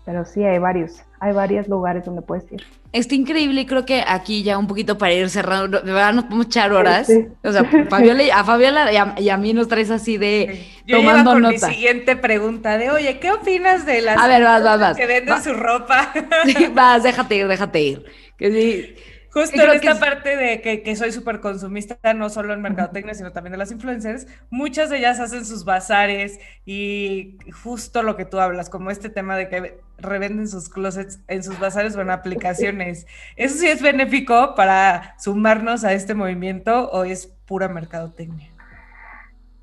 Pero 0.06 0.24
sí, 0.24 0.44
hay 0.44 0.60
varios, 0.60 1.02
hay 1.18 1.32
varios 1.32 1.66
lugares 1.66 2.04
donde 2.04 2.22
puedes 2.22 2.50
ir. 2.52 2.62
Está 2.92 3.16
increíble 3.16 3.62
y 3.62 3.66
creo 3.66 3.84
que 3.84 4.04
aquí 4.06 4.44
ya 4.44 4.56
un 4.56 4.68
poquito 4.68 4.96
para 4.96 5.12
ir 5.12 5.28
cerrando, 5.28 5.80
de 5.80 5.92
verdad 5.92 6.14
nos 6.14 6.24
podemos 6.26 6.46
echar 6.46 6.72
horas. 6.72 7.10
O 7.42 7.50
sea, 7.50 7.64
Fabiola, 7.90 8.22
a 8.32 8.44
Fabiola 8.44 9.14
y 9.18 9.28
a, 9.28 9.36
mí 9.36 9.52
nos 9.52 9.66
traes 9.66 9.90
así 9.90 10.16
de 10.16 10.64
Yo 10.86 10.98
tomando 10.98 11.32
con 11.32 11.48
mi 11.48 11.58
siguiente 11.58 12.14
pregunta 12.14 12.78
de, 12.78 12.92
oye, 12.92 13.18
¿qué 13.18 13.32
opinas 13.32 13.84
de 13.84 14.00
las 14.02 14.16
a 14.16 14.28
ver, 14.28 14.44
vas, 14.44 14.62
vas, 14.62 14.78
vas. 14.78 14.96
que 14.96 15.06
venden 15.06 15.42
su 15.42 15.52
ropa? 15.52 16.12
Sí, 16.44 16.68
vas, 16.72 17.02
déjate 17.02 17.34
ir, 17.34 17.48
déjate 17.48 17.82
ir. 17.82 18.04
Que 18.38 18.52
sí, 18.52 18.94
Justo 19.36 19.60
en 19.60 19.70
esta 19.70 20.00
parte 20.00 20.34
de 20.34 20.62
que, 20.62 20.96
soy 20.96 21.12
súper 21.12 21.40
consumista, 21.40 22.14
no 22.14 22.30
solo 22.30 22.54
en 22.54 22.62
mercadotecnia, 22.62 23.12
sino 23.12 23.32
también 23.32 23.52
de 23.52 23.58
las 23.58 23.70
influencers, 23.70 24.26
muchas 24.48 24.88
de 24.88 24.96
ellas 24.96 25.20
hacen 25.20 25.44
sus 25.44 25.66
bazares 25.66 26.40
y 26.64 27.36
justo 27.62 28.02
lo 28.02 28.16
que 28.16 28.24
tú 28.24 28.40
hablas, 28.40 28.70
como 28.70 28.90
este 28.90 29.10
tema 29.10 29.36
de 29.36 29.50
que 29.50 29.78
revenden 29.98 30.48
sus 30.48 30.70
closets 30.70 31.20
en 31.28 31.42
sus 31.42 31.60
bazares 31.60 31.94
o 31.96 32.00
en 32.00 32.08
aplicaciones. 32.08 33.06
¿Eso 33.36 33.58
sí 33.58 33.66
es 33.66 33.82
benéfico 33.82 34.54
para 34.54 35.14
sumarnos 35.18 35.84
a 35.84 35.92
este 35.92 36.14
movimiento 36.14 36.88
o 36.90 37.04
es 37.04 37.26
pura 37.26 37.68
mercadotecnia? 37.68 38.48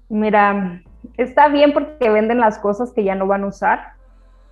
Mira, 0.07 0.83
está 1.17 1.47
bien 1.47 1.73
porque 1.73 2.11
venden 2.11 2.39
las 2.39 2.59
cosas 2.59 2.91
que 2.91 3.03
ya 3.03 3.15
no 3.15 3.25
van 3.25 3.43
a 3.43 3.47
usar. 3.47 3.93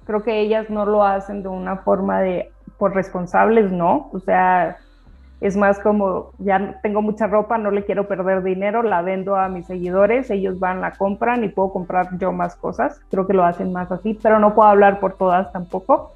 Creo 0.08 0.24
que 0.24 0.40
ellas 0.40 0.72
no 0.72 0.88
lo 0.88 1.06
hacen 1.06 1.44
de 1.44 1.50
una 1.50 1.78
forma 1.78 2.22
de 2.22 2.52
por 2.80 2.96
responsables, 2.96 3.72
¿no? 3.72 4.10
O 4.14 4.20
sea, 4.20 4.80
es 5.42 5.58
más 5.58 5.80
como, 5.80 6.32
ya 6.38 6.80
tengo 6.84 7.02
mucha 7.02 7.26
ropa, 7.26 7.58
no 7.58 7.72
le 7.72 7.84
quiero 7.84 8.08
perder 8.08 8.44
dinero, 8.44 8.84
la 8.84 9.02
vendo 9.02 9.36
a 9.36 9.50
mis 9.50 9.66
seguidores, 9.66 10.30
ellos 10.30 10.60
van, 10.60 10.82
la 10.82 10.92
compran 10.92 11.44
y 11.44 11.50
puedo 11.50 11.74
comprar 11.74 12.16
yo 12.20 12.32
más 12.32 12.56
cosas. 12.56 13.02
Creo 13.10 13.26
que 13.26 13.34
lo 13.34 13.44
hacen 13.44 13.74
más 13.74 13.92
así, 13.92 14.14
pero 14.22 14.38
no 14.38 14.54
puedo 14.54 14.70
hablar 14.70 15.00
por 15.00 15.18
todas 15.18 15.52
tampoco. 15.52 16.14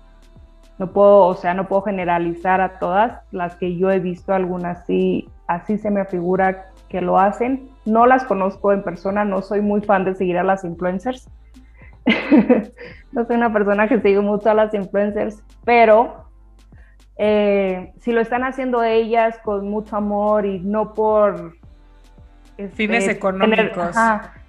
No 0.77 0.91
puedo, 0.91 1.25
o 1.25 1.33
sea, 1.33 1.55
no 1.55 1.67
puedo 1.67 1.81
generalizar 1.81 2.61
a 2.61 2.77
todas. 2.77 3.19
Las 3.31 3.55
que 3.55 3.75
yo 3.75 3.89
he 3.89 3.99
visto, 3.99 4.31
algunas 4.31 4.85
sí, 4.85 5.27
así 5.47 5.79
se 5.79 5.89
me 5.89 6.05
figura 6.05 6.67
que 6.87 7.01
lo 7.01 7.19
hacen. 7.19 7.69
No 7.85 8.05
las 8.05 8.25
conozco 8.25 8.73
en 8.73 8.83
persona, 8.83 9.25
no 9.25 9.41
soy 9.41 9.61
muy 9.61 9.81
fan 9.81 10.05
de 10.05 10.13
seguir 10.13 10.37
a 10.37 10.43
las 10.43 10.63
influencers. 10.63 11.27
no 13.11 13.25
soy 13.25 13.35
una 13.35 13.51
persona 13.51 13.87
que 13.87 14.01
sigue 14.01 14.19
mucho 14.19 14.51
a 14.51 14.53
las 14.53 14.71
influencers, 14.75 15.43
pero 15.63 16.24
eh, 17.17 17.93
si 17.99 18.11
lo 18.11 18.21
están 18.21 18.43
haciendo 18.43 18.83
ellas 18.83 19.39
con 19.43 19.69
mucho 19.69 19.95
amor 19.95 20.45
y 20.45 20.59
no 20.59 20.93
por 20.93 21.53
este, 22.57 22.75
fines 22.75 23.07
económicos. 23.07 23.95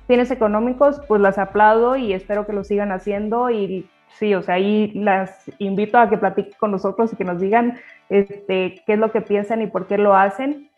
fines 0.06 0.30
económicos, 0.30 1.00
pues 1.06 1.20
las 1.20 1.38
aplaudo 1.38 1.96
y 1.96 2.12
espero 2.12 2.46
que 2.46 2.52
lo 2.52 2.64
sigan 2.64 2.92
haciendo 2.92 3.50
y 3.50 3.88
sí, 4.18 4.34
o 4.34 4.42
sea, 4.42 4.56
ahí 4.56 4.92
las 4.94 5.50
invito 5.58 5.98
a 5.98 6.08
que 6.08 6.16
platiquen 6.16 6.54
con 6.58 6.70
nosotros 6.70 7.12
y 7.12 7.16
que 7.16 7.24
nos 7.24 7.40
digan 7.40 7.78
este, 8.08 8.82
qué 8.86 8.92
es 8.94 8.98
lo 8.98 9.12
que 9.12 9.20
piensan 9.20 9.62
y 9.62 9.66
por 9.66 9.86
qué 9.86 9.98
lo 9.98 10.14
hacen. 10.14 10.70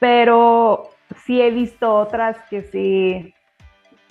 Pero 0.00 0.90
sí 1.24 1.40
he 1.40 1.50
visto 1.50 1.94
otras 1.94 2.36
que 2.50 2.62
sí, 2.62 3.34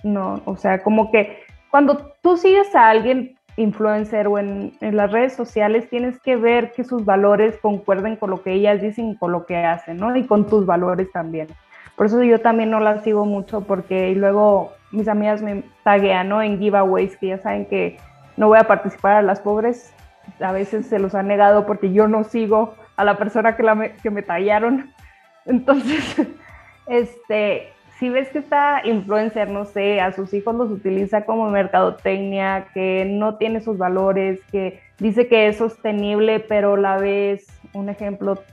no, 0.04 0.42
o 0.46 0.56
sea, 0.56 0.82
como 0.82 1.12
que 1.12 1.44
cuando 1.70 2.14
tú 2.22 2.38
sigues 2.38 2.74
a 2.76 2.90
alguien 2.90 3.38
influencer 3.58 4.28
o 4.28 4.40
en, 4.40 4.74
las 4.82 5.12
redes 5.12 5.34
sociales, 5.34 5.90
tienes 5.90 6.20
que 6.20 6.36
ver 6.36 6.72
que 6.72 6.84
sus 6.84 7.06
valores 7.06 7.58
concuerden 7.62 8.16
con 8.16 8.30
lo 8.30 8.42
que 8.42 8.54
ellas 8.54 8.82
dicen 8.82 9.16
con 9.16 9.32
lo 9.32 9.46
que 9.46 9.58
hacen, 9.58 9.98
¿no? 9.98 10.16
Y 10.16 10.26
con 10.26 10.48
tus 10.48 10.66
valores 10.66 11.12
también. 11.12 11.48
Por 11.96 12.08
eso 12.08 12.24
yo 12.24 12.40
también 12.40 12.72
no 12.72 12.80
las 12.80 13.04
sigo 13.04 13.26
mucho 13.26 13.62
porque 13.62 14.16
luego 14.16 14.72
mis 14.92 15.08
amigas 15.08 15.42
me 15.42 15.64
taguean, 15.84 16.30
¿no? 16.30 16.42
En 16.42 16.60
giveaways, 16.60 17.18
que 17.18 17.28
ya 17.28 17.38
saben 17.38 17.66
que 17.66 17.98
no 18.38 18.48
voy 18.48 18.58
a 18.60 18.64
participar 18.64 19.16
a 19.16 19.22
las 19.22 19.40
pobres. 19.40 19.94
A 20.40 20.52
veces 20.52 20.88
se 20.88 21.00
los 21.00 21.14
han 21.14 21.28
negado 21.28 21.66
porque 21.66 21.92
yo 21.92 22.08
no 22.08 22.24
sigo 22.24 22.76
a 22.96 23.04
la 23.04 23.18
persona 23.18 23.56
que, 23.56 23.64
la 23.64 23.90
que 24.02 24.10
me 24.10 24.24
tallaron. 24.24 24.92
Entonces, 25.46 26.28
este, 26.88 27.73
si 28.04 28.10
ves 28.10 28.28
que 28.28 28.40
esta 28.40 28.82
influencer, 28.84 29.50
no 29.50 29.64
sé, 29.64 30.02
a 30.02 30.12
sus 30.12 30.34
hijos 30.34 30.54
los 30.56 30.70
utiliza 30.70 31.24
como 31.24 31.50
mercadotecnia, 31.50 32.68
que 32.74 33.06
no 33.10 33.36
tiene 33.38 33.62
sus 33.62 33.78
valores, 33.78 34.42
que 34.52 34.82
dice 35.00 35.30
que 35.30 35.48
es 35.48 35.56
sostenible, 35.56 36.42
pero 36.42 36.76
la 36.76 36.98
ves, 36.98 37.48
un 37.72 37.88
ejemplo, 37.88 38.44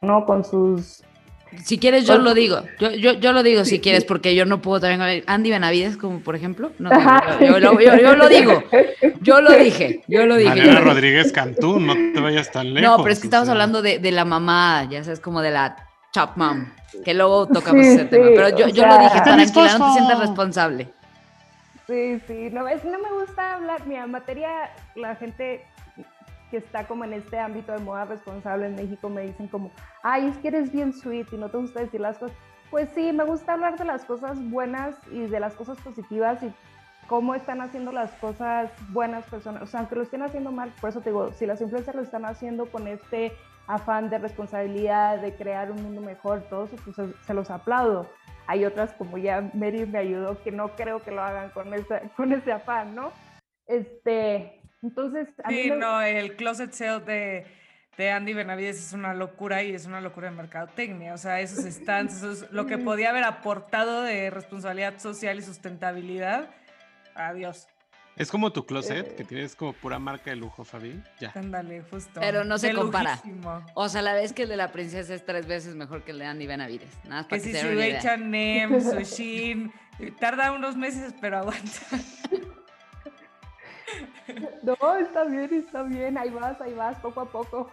¿no? 0.00 0.26
Con 0.26 0.44
sus... 0.44 1.04
Si 1.62 1.78
quieres, 1.78 2.08
yo 2.08 2.18
lo 2.18 2.34
digo. 2.34 2.64
Yo, 2.80 2.90
yo, 2.90 3.12
yo, 3.12 3.32
lo 3.32 3.44
digo 3.44 3.64
si 3.64 3.78
quieres, 3.78 4.04
porque 4.04 4.34
yo 4.34 4.46
no 4.46 4.60
puedo 4.60 4.80
también. 4.80 5.22
Andy 5.28 5.50
Benavides, 5.50 5.96
como 5.96 6.18
por 6.18 6.34
ejemplo. 6.34 6.72
No, 6.80 6.90
yo, 7.40 7.60
yo, 7.60 7.78
yo, 7.78 8.16
lo 8.16 8.28
digo. 8.28 8.64
Yo 9.20 9.40
lo 9.40 9.52
dije. 9.52 10.02
Yo 10.08 10.26
lo 10.26 10.34
dije. 10.34 10.48
Mariana 10.48 10.80
Rodríguez 10.80 11.30
Cantú, 11.30 11.78
no 11.78 11.94
te 11.94 12.20
vayas 12.20 12.50
tan 12.50 12.74
lejos. 12.74 12.90
No, 12.90 13.00
pero 13.04 13.12
es 13.12 13.20
que 13.20 13.28
estamos 13.28 13.48
hablando 13.48 13.80
de, 13.80 14.00
de 14.00 14.10
la 14.10 14.24
mamá, 14.24 14.88
ya 14.90 15.04
sabes, 15.04 15.20
como 15.20 15.40
de 15.40 15.52
la 15.52 15.76
Chop 16.12 16.36
Mom, 16.36 16.66
que 17.04 17.14
luego 17.14 17.46
tocamos 17.46 17.84
ese 17.84 18.04
tema. 18.04 18.26
Pero 18.34 18.48
yo, 18.50 18.68
yo 18.68 18.86
lo 18.86 18.98
dije, 18.98 19.20
tranquila, 19.20 19.78
no 19.78 19.86
te 19.86 19.92
sientas 19.92 20.18
responsable. 20.18 20.92
Sí, 21.86 22.20
sí, 22.26 22.48
no, 22.52 22.66
es, 22.68 22.84
no 22.84 22.98
me 22.98 23.12
gusta 23.12 23.54
hablar, 23.54 23.86
mira, 23.86 24.06
materia, 24.06 24.70
la 24.94 25.16
gente 25.16 25.64
que 26.50 26.58
está 26.58 26.86
como 26.86 27.04
en 27.04 27.14
este 27.14 27.38
ámbito 27.38 27.72
de 27.72 27.78
moda 27.78 28.04
responsable 28.04 28.66
en 28.66 28.76
México 28.76 29.08
me 29.08 29.22
dicen 29.22 29.48
como, 29.48 29.70
ay, 30.02 30.26
es 30.26 30.36
que 30.38 30.48
eres 30.48 30.70
bien 30.70 30.92
sweet 30.92 31.26
y 31.32 31.36
no 31.36 31.48
te 31.48 31.56
gusta 31.56 31.80
decir 31.80 32.00
las 32.00 32.18
cosas. 32.18 32.36
Pues 32.70 32.88
sí, 32.94 33.12
me 33.12 33.24
gusta 33.24 33.54
hablar 33.54 33.78
de 33.78 33.84
las 33.84 34.04
cosas 34.04 34.38
buenas 34.50 34.94
y 35.10 35.26
de 35.26 35.40
las 35.40 35.54
cosas 35.54 35.78
positivas 35.78 36.42
y 36.42 36.52
cómo 37.06 37.34
están 37.34 37.60
haciendo 37.60 37.90
las 37.90 38.10
cosas 38.12 38.70
buenas 38.90 39.24
personas. 39.26 39.62
O 39.62 39.66
sea, 39.66 39.80
aunque 39.80 39.96
lo 39.96 40.02
estén 40.02 40.22
haciendo 40.22 40.52
mal, 40.52 40.72
por 40.80 40.90
eso 40.90 41.00
te 41.00 41.10
digo, 41.10 41.32
si 41.32 41.46
las 41.46 41.60
influencias 41.60 41.96
lo 41.96 42.02
están 42.02 42.24
haciendo 42.24 42.66
con 42.66 42.86
este 42.86 43.32
afán 43.66 44.10
de 44.10 44.18
responsabilidad, 44.18 45.18
de 45.18 45.34
crear 45.34 45.70
un 45.70 45.82
mundo 45.82 46.00
mejor, 46.00 46.42
todo 46.48 46.64
eso, 46.64 46.76
pues 46.84 46.96
se, 47.24 47.34
los 47.34 47.50
aplaudo. 47.50 48.10
Hay 48.46 48.64
otras, 48.64 48.92
como 48.94 49.18
ya 49.18 49.50
Mary 49.54 49.86
me 49.86 49.98
ayudó, 49.98 50.42
que 50.42 50.50
no 50.50 50.74
creo 50.74 51.02
que 51.02 51.10
lo 51.10 51.22
hagan 51.22 51.50
con 51.50 51.72
ese, 51.72 52.10
con 52.16 52.32
ese 52.32 52.52
afán, 52.52 52.94
¿no? 52.94 53.12
Este, 53.66 54.60
entonces... 54.82 55.28
sí, 55.48 55.70
no, 55.70 56.02
el 56.02 56.36
closet 56.36 56.72
sale 56.72 57.04
de, 57.04 57.46
de 57.96 58.10
Andy 58.10 58.34
Benavides 58.34 58.78
es 58.78 58.92
una 58.92 59.14
locura 59.14 59.62
y 59.62 59.74
es 59.74 59.86
una 59.86 60.00
locura 60.00 60.30
de 60.30 60.36
mercadotecnia. 60.36 61.14
O 61.14 61.18
sea, 61.18 61.40
esos 61.40 61.64
stands, 61.64 62.16
eso 62.16 62.32
es 62.32 62.50
lo 62.50 62.66
que 62.66 62.78
podía 62.78 63.10
haber 63.10 63.24
aportado 63.24 64.02
de 64.02 64.30
responsabilidad 64.30 64.98
social 64.98 65.38
y 65.38 65.42
sustentabilidad. 65.42 66.50
Adiós. 67.14 67.68
Es 68.16 68.30
como 68.30 68.52
tu 68.52 68.66
closet, 68.66 69.16
que 69.16 69.24
tienes 69.24 69.56
como 69.56 69.72
pura 69.72 69.98
marca 69.98 70.30
de 70.30 70.36
lujo, 70.36 70.64
Fabi. 70.64 71.02
Ya. 71.18 71.32
Ándale, 71.34 71.82
justo. 71.90 72.20
Pero 72.20 72.44
no 72.44 72.58
se 72.58 72.74
compara. 72.74 73.20
O 73.74 73.88
sea, 73.88 74.02
la 74.02 74.12
vez 74.12 74.32
que 74.32 74.42
el 74.42 74.48
de 74.48 74.56
la 74.56 74.70
princesa 74.70 75.14
es 75.14 75.24
tres 75.24 75.46
veces 75.46 75.74
mejor 75.74 76.04
que 76.04 76.12
el 76.12 76.18
de 76.18 76.26
Andy 76.26 76.46
Benavides. 76.46 76.98
Nada 77.04 77.22
más 77.22 77.26
que 77.26 77.40
si 77.40 77.54
su 77.54 77.68
H&M, 77.68 78.80
su 78.80 79.00
Shein, 79.00 79.72
tarda 80.20 80.52
unos 80.52 80.76
meses, 80.76 81.14
pero 81.20 81.38
aguanta. 81.38 81.70
No, 84.62 84.96
está 84.96 85.24
bien, 85.24 85.52
está 85.52 85.82
bien. 85.82 86.18
Ahí 86.18 86.30
vas, 86.30 86.60
ahí 86.60 86.74
vas, 86.74 86.98
poco 86.98 87.20
a 87.20 87.26
poco. 87.26 87.70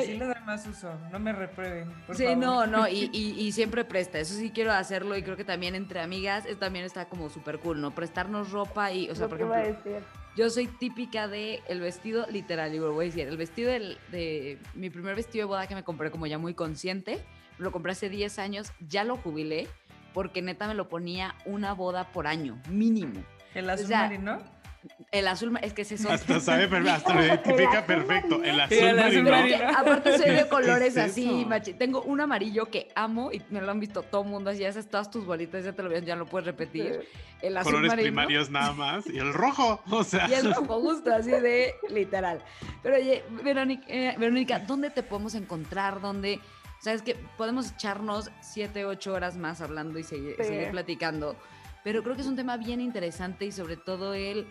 Sí, 0.00 0.06
sí 0.06 0.18
le 0.18 0.24
doy 0.26 0.34
más 0.46 0.66
uso, 0.66 0.90
no 1.12 1.18
me 1.18 1.32
reprueben. 1.32 1.92
Por 2.06 2.16
sí, 2.16 2.24
favor. 2.24 2.38
no, 2.38 2.66
no, 2.66 2.88
y, 2.88 3.08
y, 3.12 3.38
y, 3.40 3.52
siempre 3.52 3.84
presta, 3.84 4.18
eso 4.18 4.34
sí 4.34 4.50
quiero 4.50 4.72
hacerlo 4.72 5.16
y 5.16 5.22
creo 5.22 5.36
que 5.36 5.44
también 5.44 5.74
entre 5.74 6.00
amigas 6.00 6.46
es, 6.46 6.58
también 6.58 6.84
está 6.84 7.06
como 7.06 7.28
súper 7.30 7.58
cool, 7.58 7.80
¿no? 7.80 7.90
Prestarnos 7.94 8.50
ropa 8.50 8.92
y, 8.92 9.10
o 9.10 9.14
sea, 9.14 9.26
Lo 9.28 9.36
por 9.36 9.52
a 9.52 9.60
ejemplo, 9.62 9.88
decir. 9.90 10.02
yo 10.36 10.48
soy 10.50 10.66
típica 10.68 11.28
de 11.28 11.62
el 11.68 11.80
vestido, 11.80 12.26
literal, 12.30 12.72
digo, 12.72 12.86
lo 12.86 12.94
voy 12.94 13.06
a 13.06 13.08
decir, 13.08 13.28
el 13.28 13.36
vestido 13.36 13.70
del, 13.70 13.98
de 14.10 14.58
mi 14.74 14.90
primer 14.90 15.14
vestido 15.16 15.42
de 15.46 15.48
boda 15.48 15.66
que 15.66 15.74
me 15.74 15.82
compré 15.84 16.10
como 16.10 16.26
ya 16.26 16.38
muy 16.38 16.54
consciente, 16.54 17.18
lo 17.58 17.70
compré 17.72 17.92
hace 17.92 18.08
10 18.08 18.38
años, 18.38 18.72
ya 18.88 19.04
lo 19.04 19.16
jubilé 19.16 19.68
porque 20.12 20.42
neta 20.42 20.66
me 20.68 20.74
lo 20.74 20.88
ponía 20.88 21.34
una 21.44 21.74
boda 21.74 22.04
por 22.12 22.26
año, 22.26 22.60
mínimo. 22.70 23.22
El 23.54 23.68
azul 23.70 23.84
O 23.84 23.88
sea, 23.88 24.00
marino. 24.02 24.38
El 25.12 25.28
azul, 25.28 25.56
es 25.62 25.72
que 25.72 25.82
es 25.82 25.92
eso. 25.92 26.10
Hasta 26.10 26.40
sabe, 26.40 26.64
hasta 26.90 27.14
lo 27.14 27.24
identifica 27.24 27.86
perfecto. 27.86 28.42
El 28.42 28.60
azul 28.60 28.78
el 28.78 29.22
marino. 29.22 29.58
Aparte 29.76 30.18
soy 30.18 30.30
de 30.30 30.48
colores 30.48 30.94
¿Qué 30.94 31.00
es 31.00 31.10
así, 31.12 31.46
machi- 31.48 31.76
tengo 31.78 32.02
un 32.02 32.20
amarillo 32.20 32.66
que 32.66 32.88
amo 32.94 33.32
y 33.32 33.40
me 33.50 33.60
lo 33.60 33.70
han 33.70 33.80
visto 33.80 34.02
todo 34.02 34.22
el 34.22 34.28
mundo 34.28 34.50
así, 34.50 34.64
haces 34.64 34.88
todas 34.88 35.10
tus 35.10 35.24
bolitas, 35.24 35.64
ya 35.64 35.72
te 35.72 35.82
lo 35.82 35.88
ven, 35.88 36.04
ya 36.04 36.16
lo 36.16 36.26
puedes 36.26 36.46
repetir. 36.46 37.08
El 37.40 37.56
azul 37.56 37.72
Colores 37.72 37.90
marino 37.92 38.04
primarios 38.06 38.50
nada 38.50 38.72
más. 38.72 39.06
Y 39.06 39.18
el 39.18 39.32
rojo. 39.32 39.80
O 39.90 40.02
sea. 40.04 40.28
y 40.28 40.34
el 40.34 40.52
rojo 40.54 40.80
justo 40.80 41.14
así 41.14 41.30
de 41.30 41.74
literal. 41.90 42.40
Pero 42.82 42.96
oye, 42.96 43.22
Verónica, 43.42 43.84
eh, 43.88 44.14
Verónica, 44.18 44.58
¿dónde 44.58 44.90
te 44.90 45.02
podemos 45.02 45.34
encontrar? 45.34 46.00
¿Dónde? 46.00 46.40
Sabes 46.80 47.00
que 47.02 47.14
podemos 47.38 47.72
echarnos 47.72 48.30
siete, 48.40 48.84
ocho 48.84 49.12
horas 49.14 49.36
más 49.36 49.60
hablando 49.62 49.98
y 49.98 50.02
seguir, 50.02 50.34
Sí. 50.38 50.44
seguir 50.44 50.70
platicando. 50.70 51.36
Pero 51.82 52.02
creo 52.02 52.14
que 52.14 52.22
es 52.22 52.26
un 52.28 52.36
tema 52.36 52.56
bien 52.56 52.80
interesante 52.80 53.44
y 53.46 53.52
sobre 53.52 53.76
todo 53.76 54.14
el, 54.14 54.46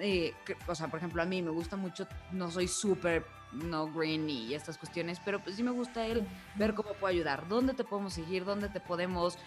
eh, 0.00 0.34
o 0.66 0.74
sea, 0.74 0.88
por 0.88 0.98
ejemplo, 0.98 1.22
a 1.22 1.26
mí 1.26 1.42
me 1.42 1.50
gusta 1.50 1.76
mucho, 1.76 2.06
no 2.32 2.50
soy 2.50 2.68
súper 2.68 3.24
no 3.52 3.92
green 3.92 4.30
y 4.30 4.54
estas 4.54 4.78
cuestiones, 4.78 5.20
pero 5.24 5.40
pues 5.40 5.56
sí 5.56 5.62
me 5.62 5.72
gusta 5.72 6.06
el 6.06 6.26
ver 6.54 6.74
cómo 6.74 6.92
puedo 6.94 7.06
ayudar, 7.06 7.48
dónde 7.48 7.74
te 7.74 7.84
podemos 7.84 8.14
seguir, 8.14 8.44
dónde 8.44 8.68
te 8.68 8.80
podemos 8.80 9.38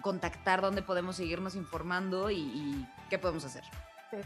contactar, 0.00 0.60
dónde 0.60 0.82
podemos 0.82 1.16
seguirnos 1.16 1.54
informando 1.54 2.30
y, 2.30 2.38
y 2.38 2.88
qué 3.08 3.18
podemos 3.18 3.44
hacer. 3.44 3.62
Sí. 4.10 4.18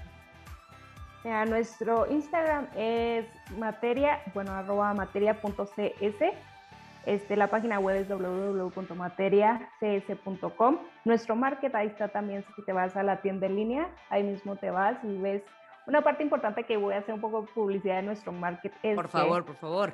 Mira, 1.27 1.45
nuestro 1.45 2.11
Instagram 2.11 2.67
es 2.77 3.27
materia, 3.59 4.23
bueno, 4.33 4.53
arroba 4.53 4.95
materia.cs. 4.95 6.15
Este, 7.05 7.37
la 7.37 7.49
página 7.49 7.79
web 7.81 7.97
es 7.97 8.09
www.materiacs.com. 8.09 10.79
Nuestro 11.05 11.37
market, 11.37 11.75
ahí 11.75 11.89
está 11.89 12.09
también, 12.09 12.43
si 12.55 12.63
te 12.63 12.73
vas 12.73 12.97
a 12.97 13.03
la 13.03 13.21
tienda 13.23 13.47
en 13.47 13.57
línea, 13.57 13.89
ahí 14.09 14.23
mismo 14.23 14.55
te 14.57 14.71
vas 14.71 14.97
y 15.03 15.19
ves. 15.19 15.43
Una 15.87 16.03
parte 16.03 16.23
importante 16.23 16.65
que 16.65 16.77
voy 16.77 16.95
a 16.95 16.99
hacer 16.99 17.15
un 17.15 17.21
poco 17.21 17.43
de 17.43 17.49
publicidad 17.49 17.97
de 17.97 18.03
nuestro 18.03 18.33
market 18.33 18.73
es 18.83 18.97
Por 18.97 19.07
que 19.07 19.13
favor, 19.13 19.45
por 19.45 19.57
favor. 19.57 19.93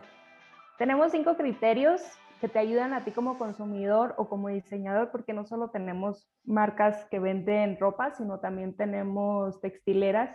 tenemos 0.78 1.12
cinco 1.12 1.36
criterios 1.36 2.01
que 2.40 2.49
te 2.49 2.59
ayudan 2.59 2.93
a 2.93 3.05
ti 3.05 3.12
como 3.12 3.38
consumidor 3.38 4.14
o 4.16 4.28
como 4.28 4.49
diseñador, 4.49 5.11
porque 5.12 5.32
no 5.32 5.45
solo 5.45 5.68
tenemos 5.68 6.28
marcas 6.45 7.05
que 7.11 7.20
venden 7.20 7.78
ropa, 7.78 8.11
sino 8.11 8.40
también 8.40 8.74
tenemos 8.74 9.61
textileras 9.61 10.30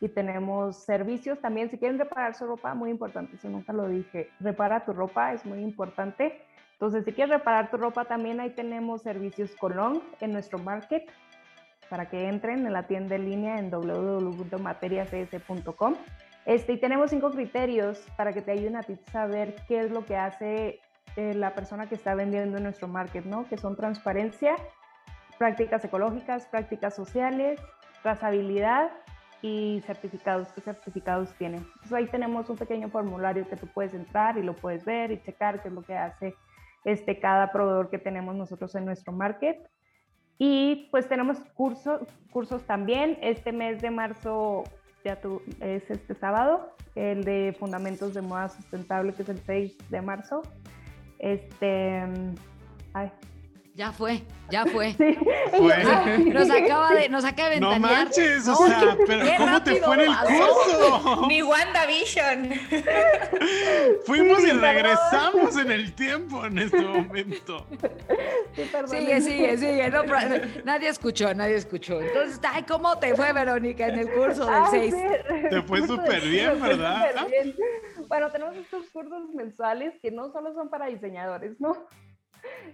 y 0.00 0.08
tenemos 0.08 0.84
servicios 0.84 1.40
también. 1.40 1.70
Si 1.70 1.78
quieren 1.78 1.98
reparar 1.98 2.34
su 2.34 2.46
ropa, 2.46 2.74
muy 2.74 2.90
importante, 2.90 3.36
eso 3.36 3.48
nunca 3.48 3.72
lo 3.72 3.86
dije, 3.86 4.30
repara 4.40 4.84
tu 4.84 4.92
ropa, 4.94 5.32
es 5.32 5.46
muy 5.46 5.60
importante. 5.60 6.42
Entonces, 6.72 7.04
si 7.04 7.12
quieres 7.12 7.32
reparar 7.32 7.70
tu 7.70 7.76
ropa, 7.76 8.04
también 8.04 8.40
ahí 8.40 8.50
tenemos 8.50 9.02
servicios 9.02 9.54
Colón 9.54 10.02
en 10.20 10.32
nuestro 10.32 10.58
market 10.58 11.08
para 11.88 12.08
que 12.08 12.28
entren 12.28 12.66
en 12.66 12.72
la 12.72 12.86
tienda 12.86 13.16
en 13.16 13.24
línea 13.24 13.58
en 13.58 13.70
www.materiacs.com. 13.70 15.94
Este, 16.46 16.74
y 16.74 16.78
tenemos 16.78 17.10
cinco 17.10 17.30
criterios 17.30 18.06
para 18.16 18.32
que 18.32 18.42
te 18.42 18.52
ayuden 18.52 18.76
a 18.76 18.82
ti 18.82 18.96
saber 19.10 19.56
qué 19.66 19.80
es 19.80 19.90
lo 19.90 20.04
que 20.04 20.16
hace 20.16 20.78
eh, 21.16 21.34
la 21.34 21.54
persona 21.54 21.88
que 21.88 21.94
está 21.94 22.14
vendiendo 22.14 22.58
en 22.58 22.64
nuestro 22.64 22.88
market, 22.88 23.24
¿no? 23.24 23.48
Que 23.48 23.56
son 23.56 23.76
transparencia, 23.76 24.56
prácticas 25.38 25.84
ecológicas, 25.84 26.46
prácticas 26.46 26.94
sociales, 26.94 27.60
trazabilidad 28.02 28.90
y 29.40 29.82
certificados. 29.86 30.52
¿Qué 30.52 30.60
certificados 30.60 31.32
tienen? 31.34 31.60
Entonces 31.60 31.92
ahí 31.92 32.06
tenemos 32.08 32.50
un 32.50 32.56
pequeño 32.56 32.88
formulario 32.88 33.48
que 33.48 33.56
tú 33.56 33.66
puedes 33.68 33.94
entrar 33.94 34.36
y 34.36 34.42
lo 34.42 34.54
puedes 34.54 34.84
ver 34.84 35.12
y 35.12 35.22
checar 35.22 35.62
qué 35.62 35.68
es 35.68 35.74
lo 35.74 35.82
que 35.82 35.96
hace 35.96 36.34
este, 36.84 37.18
cada 37.18 37.52
proveedor 37.52 37.90
que 37.90 37.98
tenemos 37.98 38.34
nosotros 38.34 38.74
en 38.74 38.84
nuestro 38.84 39.12
market. 39.12 39.58
Y 40.38 40.88
pues 40.90 41.08
tenemos 41.08 41.38
cursos, 41.54 42.02
cursos 42.30 42.64
también. 42.64 43.18
Este 43.22 43.52
mes 43.52 43.80
de 43.80 43.90
marzo 43.90 44.64
ya 45.04 45.20
tu, 45.20 45.42
es 45.60 45.88
este 45.90 46.14
sábado, 46.14 46.74
el 46.94 47.24
de 47.24 47.54
Fundamentos 47.58 48.14
de 48.14 48.22
Moda 48.22 48.48
Sustentable, 48.48 49.12
que 49.12 49.22
es 49.22 49.28
el 49.28 49.38
6 49.38 49.90
de 49.90 50.02
marzo. 50.02 50.42
Este. 51.18 52.02
Ay, 52.92 53.10
Ya 53.76 53.90
fue, 53.90 54.22
ya 54.50 54.64
fue. 54.66 54.92
sí. 54.92 55.18
Ay. 55.84 56.24
Nos 56.26 56.48
acaba 56.48 56.94
de, 56.94 57.08
nos 57.08 57.24
acaba 57.24 57.48
de 57.50 57.58
No 57.60 57.70
ventanear. 57.70 58.04
manches, 58.04 58.46
o 58.46 58.52
No, 58.52 58.56
sea, 58.68 58.96
pero 59.04 59.24
qué 59.24 59.34
¿cómo 59.36 59.62
te 59.64 59.74
fue 59.82 59.94
en 59.94 60.00
el 60.00 60.16
curso? 60.16 61.26
Ni 61.26 61.42
WandaVision. 61.42 62.50
Fuimos 64.06 64.38
Sí, 64.38 64.44
y 64.44 64.46
perdón. 64.50 64.60
regresamos 64.62 65.56
en 65.58 65.70
el 65.72 65.92
tiempo 65.94 66.44
en 66.44 66.58
este 66.58 66.82
momento. 66.82 67.66
Sí, 68.54 68.68
perdón. 68.70 68.90
Sigue, 68.90 69.20
sigue, 69.20 69.58
sigue. 69.58 69.90
No, 69.90 70.02
pero- 70.02 70.46
nadie 70.64 70.88
escuchó, 70.88 71.34
nadie 71.34 71.56
escuchó. 71.56 72.00
Entonces, 72.00 72.38
ay, 72.48 72.62
¿cómo 72.62 72.96
te 72.98 73.14
fue, 73.16 73.32
Verónica, 73.32 73.88
en 73.88 73.98
el 73.98 74.10
curso 74.12 74.46
del 74.46 74.54
Ah, 74.54 74.68
6? 74.70 74.94
sí. 74.94 75.48
Te 75.50 75.62
fue 75.62 75.84
súper 75.84 76.20
bien, 76.22 76.60
¿verdad? 76.62 77.26
bien. 77.28 77.56
Bueno, 78.08 78.30
tenemos 78.30 78.54
estos 78.56 78.86
cursos 78.90 79.30
mensuales 79.34 79.94
que 80.00 80.12
no 80.12 80.30
solo 80.32 80.54
son 80.54 80.68
para 80.68 80.86
diseñadores, 80.86 81.58
¿no? 81.60 81.76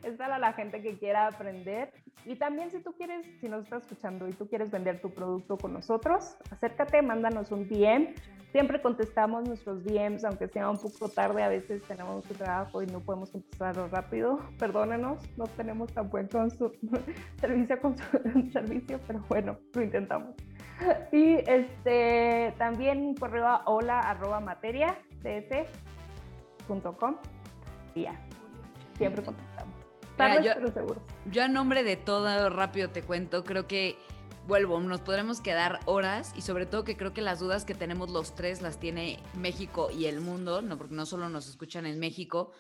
Es 0.05 0.17
para 0.17 0.39
la 0.39 0.53
gente 0.55 0.81
que 0.83 0.99
quiera 0.99 1.27
aprender. 1.27 1.93
Y 2.25 2.37
también 2.37 2.71
si 2.71 2.81
tú 2.81 2.93
quieres, 2.93 3.27
si 3.41 3.49
nos 3.49 3.65
estás 3.65 3.83
escuchando 3.83 4.27
y 4.29 4.33
tú 4.33 4.49
quieres 4.49 4.71
vender 4.71 5.01
tu 5.01 5.11
producto 5.11 5.57
con 5.59 5.73
nosotros, 5.73 6.37
acércate, 6.51 7.03
mándanos 7.03 7.51
un 7.53 7.69
DM. 7.69 8.15
Siempre 8.53 8.83
contestamos 8.83 9.47
nuestros 9.47 9.85
DMs, 9.85 10.25
aunque 10.25 10.49
sea 10.49 10.69
un 10.69 10.79
poco 10.79 11.09
tarde, 11.09 11.43
a 11.43 11.49
veces 11.49 11.83
tenemos 11.85 12.17
mucho 12.17 12.35
trabajo 12.35 12.83
y 12.83 12.87
no 12.87 13.01
podemos 13.01 13.31
contestarlo 13.31 13.87
rápido. 13.89 14.41
Perdónenos, 14.59 15.23
no 15.39 15.45
tenemos 15.47 15.93
tan 15.93 16.11
buen 16.11 16.29
consu- 16.29 16.73
servicio, 17.41 17.81
consu- 17.81 18.51
servicio, 18.53 18.99
pero 19.07 19.25
bueno, 19.29 19.57
lo 19.73 19.83
intentamos. 19.83 20.35
Y 21.13 21.35
este, 21.49 22.53
también 22.59 23.01
un 23.03 23.15
correo 23.15 23.47
a 23.47 23.63
hola 23.67 24.01
arroba 24.01 24.41
materia 24.41 24.97
cs.com 26.67 27.17
y 27.95 28.03
ya, 28.03 28.19
siempre 28.97 29.23
contestamos. 29.23 29.75
Mira, 30.29 30.43
yo- 30.43 30.53
pero 30.55 30.73
seguros. 30.73 31.03
Yo 31.31 31.43
a 31.45 31.49
nombre 31.49 31.83
de 31.85 31.97
todo, 31.97 32.51
rápido 32.51 32.91
te 32.91 33.03
cuento, 33.03 33.45
creo 33.45 33.67
que, 33.67 33.97
vuelvo, 34.47 34.81
nos 34.81 35.01
podremos 35.01 35.41
quedar 35.41 35.81
horas 35.85 36.33
y 36.37 36.43
sobre 36.43 36.67
todo 36.67 36.83
que 36.85 36.97
creo 36.97 37.13
que 37.13 37.23
las 37.23 37.39
dudas 37.41 37.65
que 37.65 37.75
tenemos 37.75 38.11
los 38.11 38.35
tres 38.35 38.63
las 38.63 38.79
tiene 38.81 39.19
México 39.35 39.91
y 39.97 40.07
el 40.07 40.21
mundo, 40.21 40.63
no 40.63 40.77
porque 40.79 40.95
no 40.95 41.07
solo 41.07 41.29
nos 41.29 41.49
escuchan 41.49 41.87
en 41.87 41.99
México. 41.99 42.53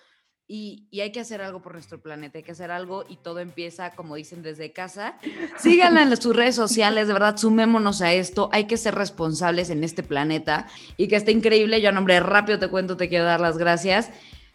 Y, 0.52 0.88
y 0.90 1.00
hay 1.00 1.12
que 1.12 1.20
hacer 1.20 1.40
algo 1.42 1.62
por 1.62 1.74
nuestro 1.74 2.02
planeta, 2.02 2.38
hay 2.38 2.42
que 2.42 2.50
hacer 2.50 2.72
algo 2.72 3.04
y 3.08 3.18
todo 3.18 3.38
empieza, 3.38 3.92
como 3.92 4.16
dicen, 4.16 4.42
desde 4.42 4.72
casa. 4.72 5.16
Síganla 5.58 6.02
en 6.02 6.16
sus 6.16 6.34
redes 6.34 6.56
sociales, 6.56 7.06
de 7.06 7.12
verdad, 7.12 7.36
sumémonos 7.36 8.02
a 8.02 8.12
esto, 8.12 8.48
hay 8.52 8.64
que 8.66 8.76
ser 8.76 8.96
responsables 8.96 9.70
en 9.70 9.84
este 9.84 10.02
planeta 10.02 10.66
y 10.96 11.06
que 11.06 11.14
está 11.14 11.30
increíble. 11.30 11.80
Yo 11.80 11.90
a 11.90 11.92
nombre 11.92 12.14
de 12.14 12.20
rápido 12.20 12.58
te 12.58 12.66
cuento, 12.66 12.96
te 12.96 13.08
quiero 13.08 13.26
dar 13.26 13.40
las 13.40 13.58
gracias. 13.58 14.10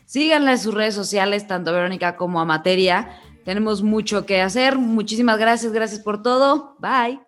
Síganla 0.06 0.54
en 0.54 0.60
sus 0.60 0.74
redes 0.74 0.96
sociales, 0.96 1.48
tanto 1.48 1.74
Verónica 1.74 2.16
como 2.16 2.40
a 2.40 2.46
Materia. 2.46 3.10
Tenemos 3.44 3.84
mucho 3.84 4.26
que 4.26 4.42
hacer. 4.42 4.78
Muchísimas 4.78 5.38
gracias, 5.38 5.72
gracias 5.72 6.02
por 6.02 6.22
todo. 6.22 6.76
Bye. 6.80 7.20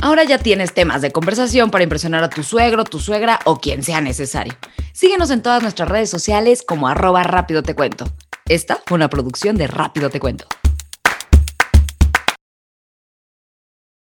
Ahora 0.00 0.24
ya 0.24 0.38
tienes 0.38 0.74
temas 0.74 1.00
de 1.00 1.12
conversación 1.12 1.70
para 1.70 1.84
impresionar 1.84 2.24
a 2.24 2.28
tu 2.28 2.42
suegro, 2.42 2.82
tu 2.82 2.98
suegra 2.98 3.38
o 3.44 3.60
quien 3.60 3.84
sea 3.84 4.00
necesario. 4.00 4.54
Síguenos 4.92 5.30
en 5.30 5.42
todas 5.42 5.62
nuestras 5.62 5.88
redes 5.88 6.10
sociales 6.10 6.64
como 6.66 6.88
arroba 6.88 7.22
rápido 7.22 7.62
te 7.62 7.74
cuento. 7.74 8.06
Esta 8.46 8.80
fue 8.84 8.96
una 8.96 9.08
producción 9.08 9.56
de 9.56 9.68
Rápido 9.68 10.10
te 10.10 10.18
cuento. 10.18 10.46